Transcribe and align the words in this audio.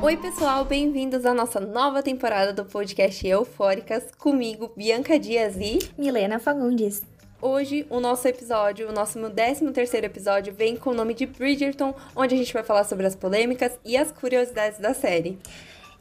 Oi, 0.00 0.16
pessoal, 0.16 0.64
bem-vindos 0.64 1.26
à 1.26 1.34
nossa 1.34 1.60
nova 1.60 2.02
temporada 2.02 2.52
do 2.52 2.64
podcast 2.64 3.26
Eufóricas, 3.26 4.04
comigo, 4.16 4.72
Bianca 4.76 5.18
Dias 5.18 5.56
e 5.56 5.78
Milena 5.98 6.38
Fagundes. 6.38 7.02
Hoje, 7.42 7.86
o 7.90 8.00
nosso 8.00 8.26
episódio, 8.26 8.88
o 8.88 8.92
nosso 8.92 9.18
13 9.18 9.70
terceiro 9.72 10.06
episódio, 10.06 10.54
vem 10.54 10.76
com 10.76 10.90
o 10.90 10.94
nome 10.94 11.14
de 11.14 11.26
Bridgerton, 11.26 11.94
onde 12.16 12.34
a 12.34 12.38
gente 12.38 12.52
vai 12.52 12.62
falar 12.62 12.84
sobre 12.84 13.06
as 13.06 13.14
polêmicas 13.14 13.78
e 13.84 13.96
as 13.96 14.10
curiosidades 14.10 14.78
da 14.78 14.94
série. 14.94 15.38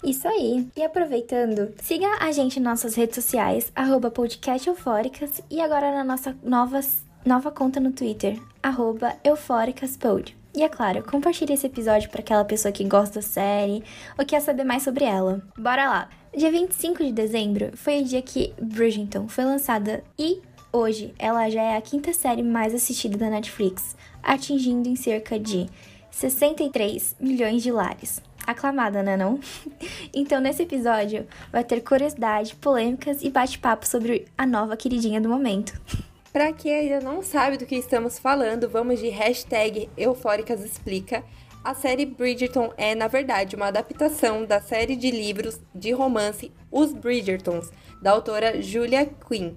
Isso 0.04 0.28
aí. 0.28 0.68
E 0.76 0.84
aproveitando, 0.84 1.74
siga 1.82 2.08
a 2.20 2.32
gente 2.32 2.60
nas 2.60 2.84
nossas 2.84 2.96
redes 2.96 3.16
sociais, 3.16 3.72
arroba 3.76 4.12
podcast 4.12 4.68
Eufóricas, 4.68 5.42
e 5.50 5.60
agora 5.60 5.92
na 5.92 6.04
nossa 6.04 6.36
nova, 6.44 6.80
nova 7.26 7.52
conta 7.52 7.80
no 7.80 7.92
Twitter, 7.92 8.40
arroba 8.62 9.16
eufóricaspod. 9.24 10.36
E 10.56 10.64
é 10.64 10.70
claro, 10.70 11.04
compartilhe 11.04 11.54
esse 11.54 11.68
episódio 11.68 12.10
para 12.10 12.22
aquela 12.22 12.44
pessoa 12.46 12.72
que 12.72 12.84
gosta 12.84 13.20
da 13.20 13.22
série 13.22 13.84
ou 14.18 14.26
quer 14.26 14.42
saber 14.42 14.64
mais 14.64 14.84
sobre 14.84 15.06
ela. 15.06 15.42
Bora 15.58 15.88
lá! 15.88 16.10
Dia 16.36 16.52
25 16.52 17.04
de 17.04 17.12
dezembro 17.12 17.72
foi 17.76 18.02
o 18.02 18.06
dia 18.06 18.22
que 18.22 18.54
Bridgerton 18.62 19.28
foi 19.28 19.46
lançada 19.46 20.04
e 20.18 20.42
hoje 20.72 21.14
ela 21.18 21.50
já 21.50 21.62
é 21.62 21.78
a 21.78 21.82
quinta 21.82 22.14
série 22.14 22.44
mais 22.44 22.74
assistida 22.74 23.18
da 23.18 23.30
Netflix, 23.30 23.96
atingindo 24.22 24.88
em 24.90 24.96
cerca 24.96 25.40
de 25.40 25.68
63 26.12 27.16
milhões 27.20 27.64
de 27.64 27.72
lares. 27.72 28.22
Aclamada, 28.48 29.04
né 29.04 29.18
não? 29.18 29.40
então 30.16 30.40
nesse 30.40 30.64
episódio 30.64 31.28
vai 31.52 31.66
ter 31.66 31.82
curiosidade, 31.82 32.56
polêmicas 32.56 33.22
e 33.22 33.30
bate-papo 33.30 33.86
sobre 33.86 34.26
a 34.38 34.46
nova 34.46 34.78
queridinha 34.78 35.20
do 35.20 35.28
momento. 35.28 35.80
Para 36.32 36.54
quem 36.54 36.74
ainda 36.74 37.02
não 37.02 37.22
sabe 37.22 37.58
do 37.58 37.66
que 37.66 37.76
estamos 37.76 38.18
falando, 38.18 38.70
vamos 38.70 39.00
de 39.00 39.10
hashtag 39.10 39.90
Eufóricas 39.98 40.64
Explica. 40.64 41.24
A 41.64 41.74
série 41.74 42.06
Bridgerton 42.06 42.72
é, 42.78 42.96
na 42.96 43.08
verdade, 43.08 43.56
uma 43.56 43.68
adaptação 43.68 44.46
da 44.46 44.62
série 44.62 44.96
de 44.96 45.12
livros 45.12 45.60
de 45.76 45.92
romance 45.92 46.52
Os 46.72 46.94
Bridgertons, 46.94 47.70
da 48.02 48.12
autora 48.12 48.62
Julia 48.62 49.06
Quinn. 49.28 49.56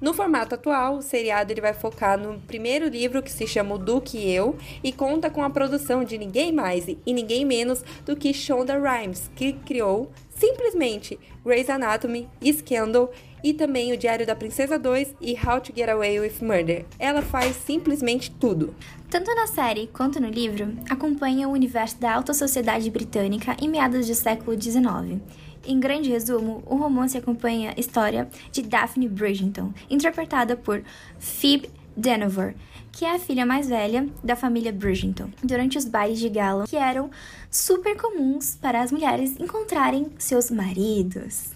No 0.00 0.14
formato 0.14 0.54
atual, 0.54 0.98
o 0.98 1.02
seriado 1.02 1.52
ele 1.52 1.60
vai 1.60 1.74
focar 1.74 2.16
no 2.16 2.38
primeiro 2.40 2.88
livro 2.88 3.20
que 3.20 3.32
se 3.32 3.48
chama 3.48 3.74
O 3.74 3.78
Duque 3.78 4.16
e 4.16 4.30
Eu 4.30 4.56
e 4.82 4.92
conta 4.92 5.28
com 5.28 5.42
a 5.42 5.50
produção 5.50 6.04
de 6.04 6.16
ninguém 6.16 6.52
mais 6.52 6.86
e 6.86 7.12
ninguém 7.12 7.44
menos 7.44 7.84
do 8.06 8.14
que 8.14 8.32
Shonda 8.32 8.78
Rhimes, 8.78 9.28
que 9.34 9.54
criou 9.54 10.12
simplesmente 10.30 11.18
Grey's 11.44 11.68
Anatomy, 11.68 12.28
Scandal 12.44 13.10
e 13.42 13.52
também 13.52 13.92
o 13.92 13.96
Diário 13.96 14.26
da 14.26 14.36
Princesa 14.36 14.78
2 14.78 15.16
e 15.20 15.32
How 15.34 15.60
to 15.60 15.72
Get 15.74 15.88
Away 15.88 16.20
with 16.20 16.34
Murder. 16.42 16.84
Ela 16.98 17.22
faz 17.22 17.56
simplesmente 17.56 18.30
tudo. 18.30 18.74
Tanto 19.10 19.34
na 19.34 19.46
série 19.46 19.88
quanto 19.88 20.20
no 20.20 20.28
livro, 20.28 20.74
acompanha 20.88 21.48
o 21.48 21.52
universo 21.52 21.98
da 21.98 22.14
alta 22.14 22.34
sociedade 22.34 22.90
britânica 22.90 23.56
em 23.60 23.68
meados 23.68 24.06
do 24.06 24.14
século 24.14 24.60
XIX. 24.60 25.20
Em 25.66 25.78
grande 25.78 26.08
resumo, 26.10 26.62
o 26.66 26.76
romance 26.76 27.16
acompanha 27.16 27.74
a 27.76 27.80
história 27.80 28.28
de 28.50 28.62
Daphne 28.62 29.08
Bridgerton, 29.08 29.72
interpretada 29.90 30.56
por 30.56 30.82
Phoebe 31.18 31.70
Denover, 31.96 32.54
que 32.92 33.04
é 33.04 33.14
a 33.14 33.18
filha 33.18 33.44
mais 33.44 33.68
velha 33.68 34.08
da 34.24 34.34
família 34.34 34.72
Bridgerton, 34.72 35.30
durante 35.42 35.76
os 35.76 35.84
bailes 35.84 36.18
de 36.18 36.28
gala 36.28 36.66
que 36.66 36.76
eram 36.76 37.10
super 37.50 37.96
comuns 37.96 38.56
para 38.60 38.80
as 38.80 38.90
mulheres 38.90 39.38
encontrarem 39.38 40.06
seus 40.18 40.50
maridos. 40.50 41.50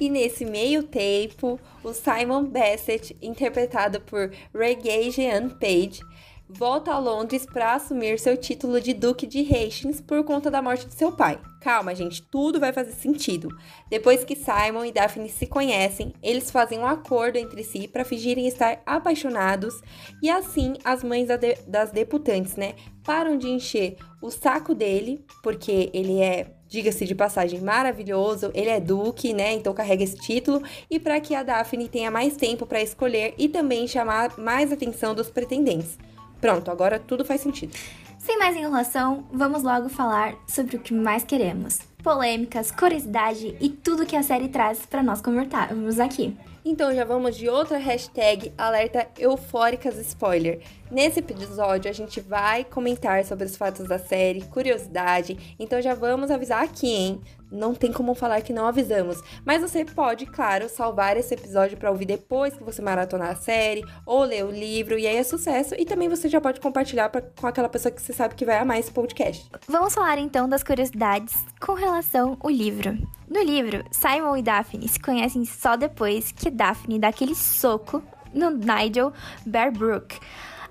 E 0.00 0.08
nesse 0.08 0.44
meio 0.44 0.84
tempo, 0.84 1.58
o 1.82 1.92
Simon 1.92 2.44
Bassett, 2.44 3.16
interpretado 3.20 4.00
por 4.02 4.30
Regé-Jean 4.54 5.48
Page, 5.48 6.00
volta 6.48 6.92
a 6.92 6.98
Londres 6.98 7.44
para 7.44 7.74
assumir 7.74 8.18
seu 8.18 8.36
título 8.36 8.80
de 8.80 8.94
Duque 8.94 9.26
de 9.26 9.40
Hastings 9.40 10.00
por 10.00 10.24
conta 10.24 10.50
da 10.50 10.62
morte 10.62 10.86
de 10.86 10.94
seu 10.94 11.12
pai. 11.12 11.38
Calma, 11.60 11.94
gente, 11.94 12.22
tudo 12.22 12.58
vai 12.58 12.72
fazer 12.72 12.92
sentido. 12.92 13.48
Depois 13.90 14.24
que 14.24 14.34
Simon 14.34 14.84
e 14.84 14.92
Daphne 14.92 15.28
se 15.28 15.46
conhecem, 15.46 16.14
eles 16.22 16.50
fazem 16.50 16.78
um 16.78 16.86
acordo 16.86 17.36
entre 17.36 17.62
si 17.62 17.86
para 17.86 18.04
fingirem 18.04 18.46
estar 18.46 18.80
apaixonados 18.86 19.80
e 20.22 20.30
assim 20.30 20.74
as 20.84 21.04
mães 21.04 21.28
das 21.66 21.90
deputantes, 21.90 22.56
né, 22.56 22.74
param 23.04 23.36
de 23.36 23.48
encher 23.48 23.96
o 24.22 24.30
saco 24.30 24.74
dele, 24.74 25.24
porque 25.42 25.90
ele 25.92 26.20
é 26.20 26.46
diga-se 26.68 27.06
de 27.06 27.14
passagem, 27.14 27.60
maravilhoso. 27.60 28.50
Ele 28.54 28.68
é 28.68 28.78
duque, 28.78 29.32
né? 29.32 29.54
Então 29.54 29.72
carrega 29.72 30.04
esse 30.04 30.16
título. 30.16 30.62
E 30.90 31.00
para 31.00 31.18
que 31.18 31.34
a 31.34 31.42
Daphne 31.42 31.88
tenha 31.88 32.10
mais 32.10 32.36
tempo 32.36 32.66
para 32.66 32.82
escolher 32.82 33.34
e 33.38 33.48
também 33.48 33.88
chamar 33.88 34.36
mais 34.38 34.70
atenção 34.70 35.14
dos 35.14 35.30
pretendentes. 35.30 35.96
Pronto, 36.40 36.70
agora 36.70 36.98
tudo 36.98 37.24
faz 37.24 37.40
sentido. 37.40 37.76
Sem 38.18 38.38
mais 38.38 38.56
enrolação, 38.56 39.24
vamos 39.32 39.62
logo 39.62 39.88
falar 39.88 40.34
sobre 40.46 40.76
o 40.76 40.80
que 40.80 40.92
mais 40.92 41.24
queremos: 41.24 41.78
polêmicas, 42.02 42.70
curiosidade 42.70 43.56
e 43.60 43.68
tudo 43.68 44.06
que 44.06 44.16
a 44.16 44.22
série 44.22 44.48
traz 44.48 44.84
para 44.84 45.02
nós 45.02 45.20
conversarmos 45.20 45.98
aqui. 45.98 46.36
Então 46.64 46.94
já 46.94 47.04
vamos 47.04 47.36
de 47.36 47.48
outra 47.48 47.78
hashtag 47.78 48.52
alerta 48.58 49.08
eufóricas 49.18 49.96
spoiler. 49.98 50.60
Nesse 50.90 51.20
episódio 51.20 51.90
a 51.90 51.94
gente 51.94 52.20
vai 52.20 52.64
comentar 52.64 53.24
sobre 53.24 53.44
os 53.44 53.56
fatos 53.56 53.86
da 53.86 53.98
série, 53.98 54.42
curiosidade, 54.42 55.56
então 55.58 55.80
já 55.80 55.94
vamos 55.94 56.30
avisar 56.30 56.62
aqui, 56.62 56.88
hein? 56.88 57.20
não 57.50 57.74
tem 57.74 57.92
como 57.92 58.14
falar 58.14 58.40
que 58.42 58.52
não 58.52 58.66
avisamos. 58.66 59.22
Mas 59.44 59.60
você 59.60 59.84
pode, 59.84 60.26
claro, 60.26 60.68
salvar 60.68 61.16
esse 61.16 61.34
episódio 61.34 61.76
para 61.76 61.90
ouvir 61.90 62.06
depois 62.06 62.54
que 62.54 62.64
você 62.64 62.82
maratonar 62.82 63.30
a 63.30 63.36
série 63.36 63.84
ou 64.04 64.22
ler 64.22 64.44
o 64.44 64.50
livro, 64.50 64.98
e 64.98 65.06
aí 65.06 65.16
é 65.16 65.22
sucesso. 65.22 65.74
E 65.78 65.84
também 65.84 66.08
você 66.08 66.28
já 66.28 66.40
pode 66.40 66.60
compartilhar 66.60 67.08
pra, 67.08 67.22
com 67.22 67.46
aquela 67.46 67.68
pessoa 67.68 67.92
que 67.92 68.02
você 68.02 68.12
sabe 68.12 68.34
que 68.34 68.44
vai 68.44 68.58
amar 68.58 68.78
esse 68.78 68.90
podcast. 68.90 69.50
Vamos 69.66 69.94
falar 69.94 70.18
então 70.18 70.48
das 70.48 70.62
curiosidades 70.62 71.34
com 71.60 71.74
relação 71.74 72.36
ao 72.40 72.50
livro. 72.50 72.98
No 73.28 73.42
livro, 73.42 73.84
Simon 73.90 74.36
e 74.36 74.42
Daphne 74.42 74.88
se 74.88 75.00
conhecem 75.00 75.44
só 75.44 75.76
depois 75.76 76.32
que 76.32 76.50
Daphne 76.50 76.98
dá 76.98 77.08
aquele 77.08 77.34
soco 77.34 78.02
no 78.32 78.50
Nigel 78.50 79.12
Bearbrook 79.44 80.18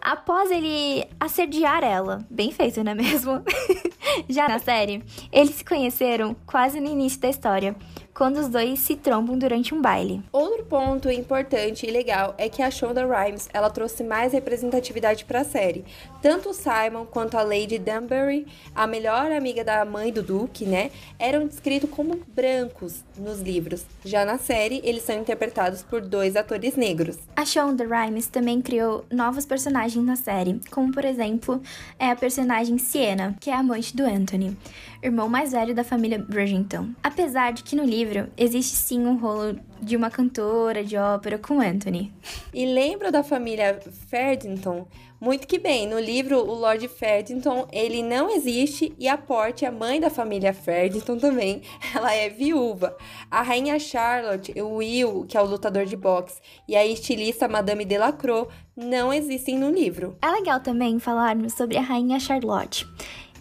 após 0.08 0.50
ele 0.50 1.06
assediar 1.20 1.84
ela. 1.84 2.26
Bem 2.30 2.50
feito, 2.50 2.82
não 2.82 2.94
é 2.94 2.96
mesmo? 2.96 3.44
Já 4.30 4.48
na 4.48 4.58
série, 4.58 5.04
eles 5.34 5.56
se 5.56 5.66
conheceram 5.66 6.34
quase 6.46 6.80
no 6.80 6.88
início 6.88 7.20
da 7.20 7.28
história, 7.28 7.76
quando 8.18 8.38
os 8.38 8.48
dois 8.48 8.80
se 8.80 8.96
trombam 8.96 9.38
durante 9.38 9.76
um 9.76 9.82
baile. 9.82 10.24
Outro 10.32 10.66
ponto 10.66 11.08
importante 11.12 11.86
e 11.86 11.92
legal 11.92 12.34
é 12.40 12.50
que 12.50 12.64
a 12.64 12.72
Shonda 12.72 13.06
Rhimes 13.06 13.48
ela 13.54 13.70
trouxe 13.70 14.04
mais 14.04 14.34
representatividade 14.34 15.24
para 15.24 15.42
a 15.42 15.44
série. 15.44 15.86
Tanto 16.20 16.50
o 16.50 16.54
Simon 16.54 17.06
quanto 17.06 17.38
a 17.38 17.44
Lady 17.44 17.78
Danbury, 17.78 18.48
a 18.74 18.88
melhor 18.88 19.32
amiga 19.32 19.64
da 19.64 19.86
mãe 19.86 20.12
do 20.12 20.24
Duke, 20.24 20.66
né, 20.66 20.90
eram 21.20 21.46
descritos 21.46 21.92
como 21.92 22.20
brancos 22.36 23.04
nos 23.16 23.40
livros. 23.40 23.86
Já 24.04 24.26
na 24.26 24.40
série, 24.40 24.82
eles 24.84 25.04
são 25.04 25.20
interpretados 25.20 25.84
por 25.84 26.02
dois 26.02 26.36
atores 26.36 26.76
negros. 26.76 27.20
A 27.36 27.46
Shonda 27.46 27.86
Rhimes 27.86 28.26
também 28.26 28.64
criou 28.64 29.06
novos 29.12 29.46
personagens 29.46 30.04
na 30.04 30.16
série, 30.16 30.60
como 30.72 30.92
por 30.92 31.06
exemplo, 31.06 31.62
é 32.00 32.10
a 32.10 32.16
personagem 32.16 32.80
Sienna, 32.80 33.36
que 33.40 33.52
é 33.52 33.54
a 33.54 33.60
amante 33.60 33.96
do 33.96 34.04
Anthony, 34.04 34.58
irmão 35.02 35.30
mais 35.30 35.52
velho 35.52 35.76
da 35.76 35.84
família 35.84 36.18
Bridgerton. 36.18 36.90
Apesar 37.04 37.54
de 37.54 37.64
que 37.64 37.76
no 37.76 37.84
livro 37.84 38.30
existe 38.38 38.76
sim 38.76 39.06
um 39.06 39.18
rolo 39.18 39.60
de 39.82 39.96
uma 39.96 40.10
cantora 40.10 40.84
de 40.84 40.98
ópera 40.98 41.38
com 41.38 41.62
Anthony. 41.62 42.14
E 42.54 42.66
lembra 42.66 43.12
da 43.12 43.24
família 43.24 43.80
Ferdinton? 44.10 44.88
Muito 45.20 45.48
que 45.48 45.58
bem, 45.58 45.88
no 45.88 46.00
livro 46.00 46.38
o 46.38 46.54
Lord 46.54 46.88
Ferdinton, 46.88 47.68
ele 47.72 48.04
não 48.04 48.30
existe 48.30 48.94
e 49.00 49.08
a 49.08 49.18
Porte, 49.18 49.66
a 49.66 49.72
mãe 49.72 50.00
da 50.00 50.12
família 50.12 50.54
Ferdinton 50.54 51.18
também, 51.18 51.64
ela 51.96 52.14
é 52.14 52.30
viúva. 52.30 52.96
A 53.30 53.42
rainha 53.42 53.80
Charlotte, 53.80 54.54
o 54.62 54.76
Will, 54.76 55.26
que 55.28 55.36
é 55.36 55.42
o 55.42 55.46
lutador 55.46 55.86
de 55.86 55.96
boxe, 55.96 56.40
e 56.68 56.76
a 56.76 56.86
estilista 56.86 57.48
Madame 57.48 57.84
Delacroix 57.84 58.48
não 58.76 59.12
existem 59.12 59.58
no 59.58 59.72
livro. 59.72 60.16
É 60.22 60.30
legal 60.30 60.60
também 60.60 61.00
falarmos 61.00 61.54
sobre 61.54 61.78
a 61.78 61.82
rainha 61.82 62.20
Charlotte 62.20 62.88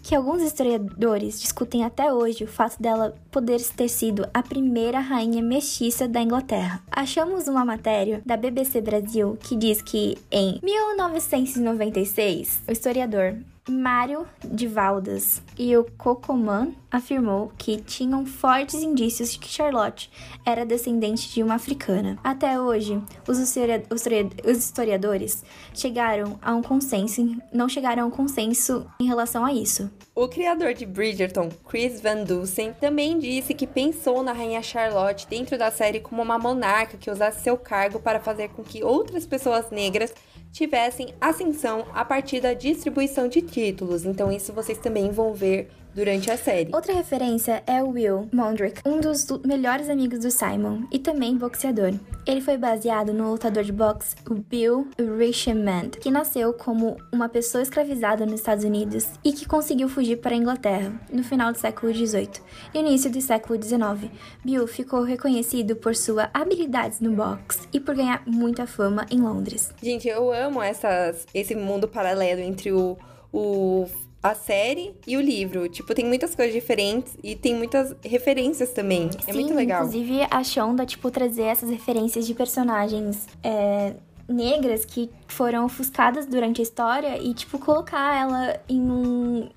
que 0.07 0.15
alguns 0.15 0.41
historiadores 0.41 1.41
discutem 1.41 1.83
até 1.83 2.13
hoje 2.13 2.45
o 2.45 2.47
fato 2.47 2.81
dela 2.81 3.13
poder 3.29 3.61
ter 3.75 3.89
sido 3.89 4.25
a 4.33 4.41
primeira 4.41 5.01
rainha 5.01 5.43
mestiça 5.43 6.07
da 6.07 6.21
Inglaterra. 6.21 6.81
Achamos 6.89 7.49
uma 7.49 7.65
matéria 7.65 8.21
da 8.25 8.37
BBC 8.37 8.79
Brasil 8.79 9.37
que 9.43 9.53
diz 9.57 9.81
que 9.81 10.17
em 10.31 10.61
1996, 10.63 12.61
o 12.65 12.71
historiador 12.71 13.35
Mário 13.69 14.25
de 14.43 14.67
Valdas 14.67 15.41
e 15.57 15.75
o 15.75 15.85
Cocoman 15.97 16.71
afirmou 16.89 17.51
que 17.57 17.77
tinham 17.77 18.25
fortes 18.25 18.81
indícios 18.81 19.33
de 19.33 19.39
que 19.39 19.49
Charlotte 19.49 20.09
era 20.45 20.65
descendente 20.65 21.33
de 21.33 21.43
uma 21.43 21.55
africana. 21.55 22.17
Até 22.23 22.59
hoje, 22.59 23.01
os 23.27 23.39
historiadores 23.39 25.43
chegaram 25.73 26.39
a 26.41 26.55
um 26.55 26.61
consenso, 26.61 27.35
não 27.51 27.67
chegaram 27.67 28.03
a 28.03 28.05
um 28.05 28.11
consenso 28.11 28.89
em 28.99 29.05
relação 29.05 29.43
a 29.43 29.53
isso. 29.53 29.91
O 30.15 30.27
criador 30.27 30.73
de 30.73 30.85
Bridgerton, 30.85 31.49
Chris 31.67 32.01
Van 32.01 32.23
Dusen, 32.23 32.73
também 32.73 33.19
disse 33.19 33.53
que 33.53 33.67
pensou 33.67 34.23
na 34.23 34.33
rainha 34.33 34.63
Charlotte 34.63 35.27
dentro 35.27 35.57
da 35.57 35.69
série 35.69 35.99
como 35.99 36.23
uma 36.23 36.39
monarca 36.39 36.97
que 36.97 37.11
usasse 37.11 37.43
seu 37.43 37.57
cargo 37.57 37.99
para 37.99 38.19
fazer 38.19 38.49
com 38.49 38.63
que 38.63 38.83
outras 38.83 39.27
pessoas 39.27 39.69
negras 39.69 40.13
tivessem 40.51 41.13
ascensão 41.19 41.85
a 41.93 42.03
partir 42.03 42.41
da 42.41 42.53
distribuição 42.53 43.27
de 43.27 43.41
títulos. 43.41 44.05
Então, 44.05 44.31
isso 44.31 44.53
vocês 44.53 44.77
também 44.77 45.11
vão 45.11 45.33
ver 45.33 45.69
durante 45.97 46.29
a 46.29 46.37
série. 46.37 46.69
Outra 46.75 46.93
referência 46.93 47.63
é 47.65 47.81
o 47.81 47.89
Will 47.89 48.29
Mondrick, 48.31 48.81
um 48.85 48.99
dos 48.99 49.25
melhores 49.43 49.89
amigos 49.89 50.19
do 50.19 50.29
Simon 50.29 50.83
e 50.91 50.99
também 50.99 51.35
boxeador. 51.35 51.91
Ele 52.23 52.39
foi 52.39 52.55
baseado 52.55 53.11
no 53.11 53.31
lutador 53.31 53.63
de 53.63 53.71
boxe 53.71 54.15
Bill 54.47 54.87
Richmond, 55.17 55.97
que 55.99 56.11
nasceu 56.11 56.53
como 56.53 56.97
uma 57.11 57.27
pessoa 57.27 57.63
escravizada 57.63 58.27
nos 58.27 58.35
Estados 58.35 58.63
Unidos 58.63 59.07
e 59.23 59.33
que 59.33 59.47
conseguiu 59.47 59.89
fugir 59.89 60.17
para 60.17 60.35
a 60.35 60.37
Inglaterra 60.37 60.93
no 61.11 61.23
final 61.23 61.51
do 61.51 61.57
século 61.57 61.91
XVIII 61.91 62.29
e 62.75 62.77
início 62.77 63.09
do 63.09 63.19
século 63.19 63.59
XIX. 63.59 64.11
Bill 64.45 64.67
ficou 64.67 65.01
reconhecido 65.01 65.75
por 65.75 65.95
suas 65.95 66.29
habilidades 66.31 66.99
no 66.99 67.13
boxe 67.13 67.67
e 67.73 67.79
por 67.79 67.95
ganhar 67.95 68.21
muita 68.27 68.67
fama 68.67 69.07
em 69.09 69.19
Londres. 69.19 69.73
Gente, 69.81 70.07
eu 70.07 70.31
amo 70.31 70.61
essas, 70.61 71.25
esse 71.33 71.55
mundo 71.55 71.87
paralelo 71.87 72.41
entre 72.41 72.71
o, 72.71 72.95
o 73.33 73.87
a 74.21 74.33
série 74.33 74.95
e 75.05 75.15
o 75.15 75.21
livro. 75.21 75.67
Tipo, 75.69 75.93
tem 75.93 76.05
muitas 76.05 76.35
coisas 76.35 76.53
diferentes 76.53 77.15
e 77.23 77.35
tem 77.35 77.55
muitas 77.55 77.95
referências 78.03 78.71
também. 78.71 79.09
É 79.27 79.31
Sim, 79.31 79.39
muito 79.39 79.53
legal. 79.53 79.85
Inclusive, 79.85 80.27
a 80.29 80.43
Shonda, 80.43 80.85
tipo, 80.85 81.09
trazer 81.11 81.43
essas 81.43 81.69
referências 81.69 82.25
de 82.25 82.33
personagens 82.33 83.27
é, 83.43 83.93
negras 84.27 84.85
que 84.85 85.09
foram 85.27 85.65
ofuscadas 85.65 86.25
durante 86.25 86.61
a 86.61 86.63
história 86.63 87.17
e, 87.21 87.33
tipo, 87.33 87.59
colocar 87.59 88.19
ela 88.19 88.59
em 88.67 88.81
um 88.81 89.49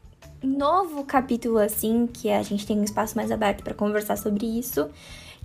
novo 0.42 1.04
capítulo, 1.04 1.58
assim, 1.58 2.06
que 2.06 2.30
a 2.30 2.42
gente 2.42 2.66
tem 2.66 2.78
um 2.78 2.84
espaço 2.84 3.16
mais 3.16 3.30
aberto 3.30 3.62
para 3.62 3.74
conversar 3.74 4.16
sobre 4.16 4.46
isso 4.46 4.90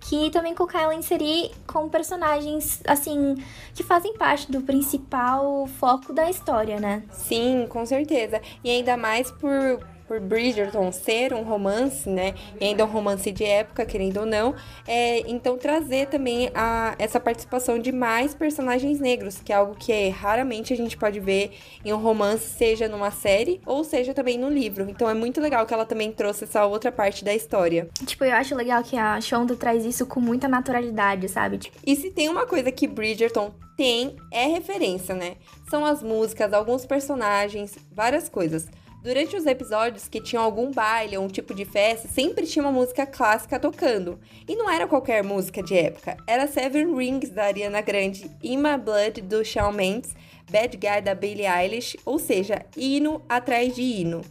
que 0.01 0.29
também 0.29 0.53
colocar 0.53 0.81
ela 0.81 0.93
inserir 0.93 1.51
com 1.65 1.89
personagens, 1.89 2.81
assim, 2.87 3.35
que 3.73 3.83
fazem 3.83 4.13
parte 4.17 4.51
do 4.51 4.61
principal 4.61 5.67
foco 5.79 6.13
da 6.13 6.29
história, 6.29 6.79
né? 6.79 7.03
Sim, 7.11 7.65
com 7.69 7.85
certeza. 7.85 8.41
E 8.63 8.69
ainda 8.69 8.95
mais 8.97 9.31
por 9.31 9.79
por 10.07 10.19
Bridgerton 10.19 10.91
ser 10.91 11.33
um 11.33 11.43
romance, 11.43 12.09
né? 12.09 12.33
E 12.59 12.65
ainda 12.65 12.85
um 12.85 12.89
romance 12.89 13.31
de 13.31 13.43
época, 13.43 13.85
querendo 13.85 14.17
ou 14.17 14.25
não. 14.25 14.55
É, 14.87 15.19
então 15.29 15.57
trazer 15.57 16.07
também 16.07 16.51
a, 16.53 16.95
essa 16.99 17.19
participação 17.19 17.79
de 17.79 17.91
mais 17.91 18.33
personagens 18.33 18.99
negros, 18.99 19.39
que 19.43 19.51
é 19.51 19.55
algo 19.55 19.75
que 19.75 19.91
é, 19.91 20.09
raramente 20.09 20.73
a 20.73 20.77
gente 20.77 20.97
pode 20.97 21.19
ver 21.19 21.51
em 21.83 21.91
um 21.93 21.97
romance, 21.97 22.47
seja 22.49 22.87
numa 22.87 23.11
série 23.11 23.61
ou 23.65 23.83
seja 23.83 24.13
também 24.13 24.37
no 24.37 24.49
livro. 24.49 24.87
Então 24.89 25.09
é 25.09 25.13
muito 25.13 25.41
legal 25.41 25.65
que 25.65 25.73
ela 25.73 25.85
também 25.85 26.11
trouxe 26.11 26.43
essa 26.43 26.65
outra 26.65 26.91
parte 26.91 27.23
da 27.23 27.33
história. 27.33 27.89
Tipo, 28.05 28.25
eu 28.25 28.33
acho 28.33 28.55
legal 28.55 28.83
que 28.83 28.97
a 28.97 29.19
Shonda 29.19 29.55
traz 29.55 29.85
isso 29.85 30.05
com 30.05 30.19
muita 30.19 30.47
naturalidade, 30.47 31.27
sabe? 31.29 31.59
E 31.85 31.95
se 31.95 32.11
tem 32.11 32.29
uma 32.29 32.45
coisa 32.45 32.71
que 32.71 32.87
Bridgerton 32.87 33.53
tem, 33.75 34.15
é 34.31 34.45
referência, 34.45 35.13
né? 35.13 35.35
São 35.69 35.85
as 35.85 36.01
músicas, 36.01 36.53
alguns 36.53 36.85
personagens, 36.85 37.75
várias 37.91 38.29
coisas. 38.29 38.67
Durante 39.05 39.35
os 39.35 39.45
episódios 39.45 40.07
que 40.07 40.19
tinham 40.19 40.43
algum 40.43 40.71
baile 40.71 41.15
ou 41.15 41.25
um 41.25 41.27
tipo 41.27 41.53
de 41.53 41.63
festa, 41.63 42.07
sempre 42.07 42.47
tinha 42.47 42.65
uma 42.65 42.71
música 42.71 43.05
clássica 43.05 43.59
tocando. 43.59 44.19
E 44.47 44.55
não 44.55 44.67
era 44.67 44.87
qualquer 44.87 45.23
música 45.23 45.61
de 45.61 45.77
época, 45.77 46.17
era 46.25 46.47
Seven 46.47 46.95
Rings 46.95 47.29
da 47.29 47.43
Ariana 47.43 47.81
Grande, 47.81 48.31
In 48.41 48.57
My 48.57 48.79
Blood 48.83 49.21
do 49.21 49.45
Shawn 49.45 49.73
Mendes, 49.73 50.15
Bad 50.49 50.75
Guy 50.75 51.01
da 51.03 51.13
Billie 51.13 51.45
Eilish, 51.45 51.95
ou 52.03 52.17
seja, 52.17 52.65
hino 52.75 53.21
atrás 53.29 53.75
de 53.75 53.83
hino. 53.83 54.21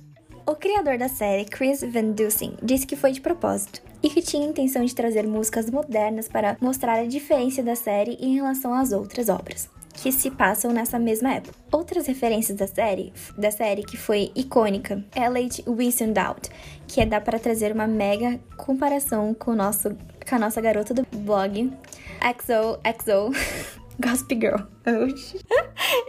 O 0.45 0.57
criador 0.57 0.99
da 0.99 1.09
série, 1.09 1.45
Chris 1.45 1.83
Van 1.83 2.11
Dusen, 2.11 2.57
disse 2.61 2.85
que 2.85 2.97
foi 2.97 3.13
de 3.13 3.21
propósito 3.21 3.81
e 4.03 4.11
que 4.11 4.21
tinha 4.21 4.45
a 4.45 4.51
intenção 4.51 4.85
de 4.85 4.93
trazer 4.93 5.25
músicas 5.25 5.71
modernas 5.71 6.27
para 6.27 6.57
mostrar 6.61 6.99
a 6.99 7.07
diferença 7.07 7.63
da 7.63 7.77
série 7.77 8.19
em 8.21 8.35
relação 8.35 8.75
às 8.75 8.91
outras 8.91 9.29
obras 9.29 9.73
que 9.95 10.13
se 10.13 10.31
passam 10.31 10.73
nessa 10.73 10.99
mesma 10.99 11.35
época. 11.35 11.55
Outras 11.73 12.07
referências 12.07 12.59
da 12.59 12.67
série, 12.67 13.13
da 13.39 13.51
série 13.51 13.83
que 13.83 13.97
foi 13.97 14.31
icônica, 14.35 15.03
é 15.15 15.29
Late 15.29 15.65
Winston 15.67 16.13
Out, 16.19 16.51
que 16.87 17.01
é 17.01 17.07
dá 17.07 17.21
para 17.21 17.39
trazer 17.39 17.73
uma 17.73 17.87
mega 17.87 18.39
comparação 18.57 19.33
com, 19.33 19.53
o 19.53 19.57
nosso, 19.57 19.97
com 20.29 20.35
a 20.35 20.39
nossa 20.39 20.61
garota 20.61 20.93
do 20.93 21.07
blog, 21.17 21.73
XO 22.21 22.79
XO 23.03 23.31
Gossip 23.99 24.35
Girl. 24.35 24.61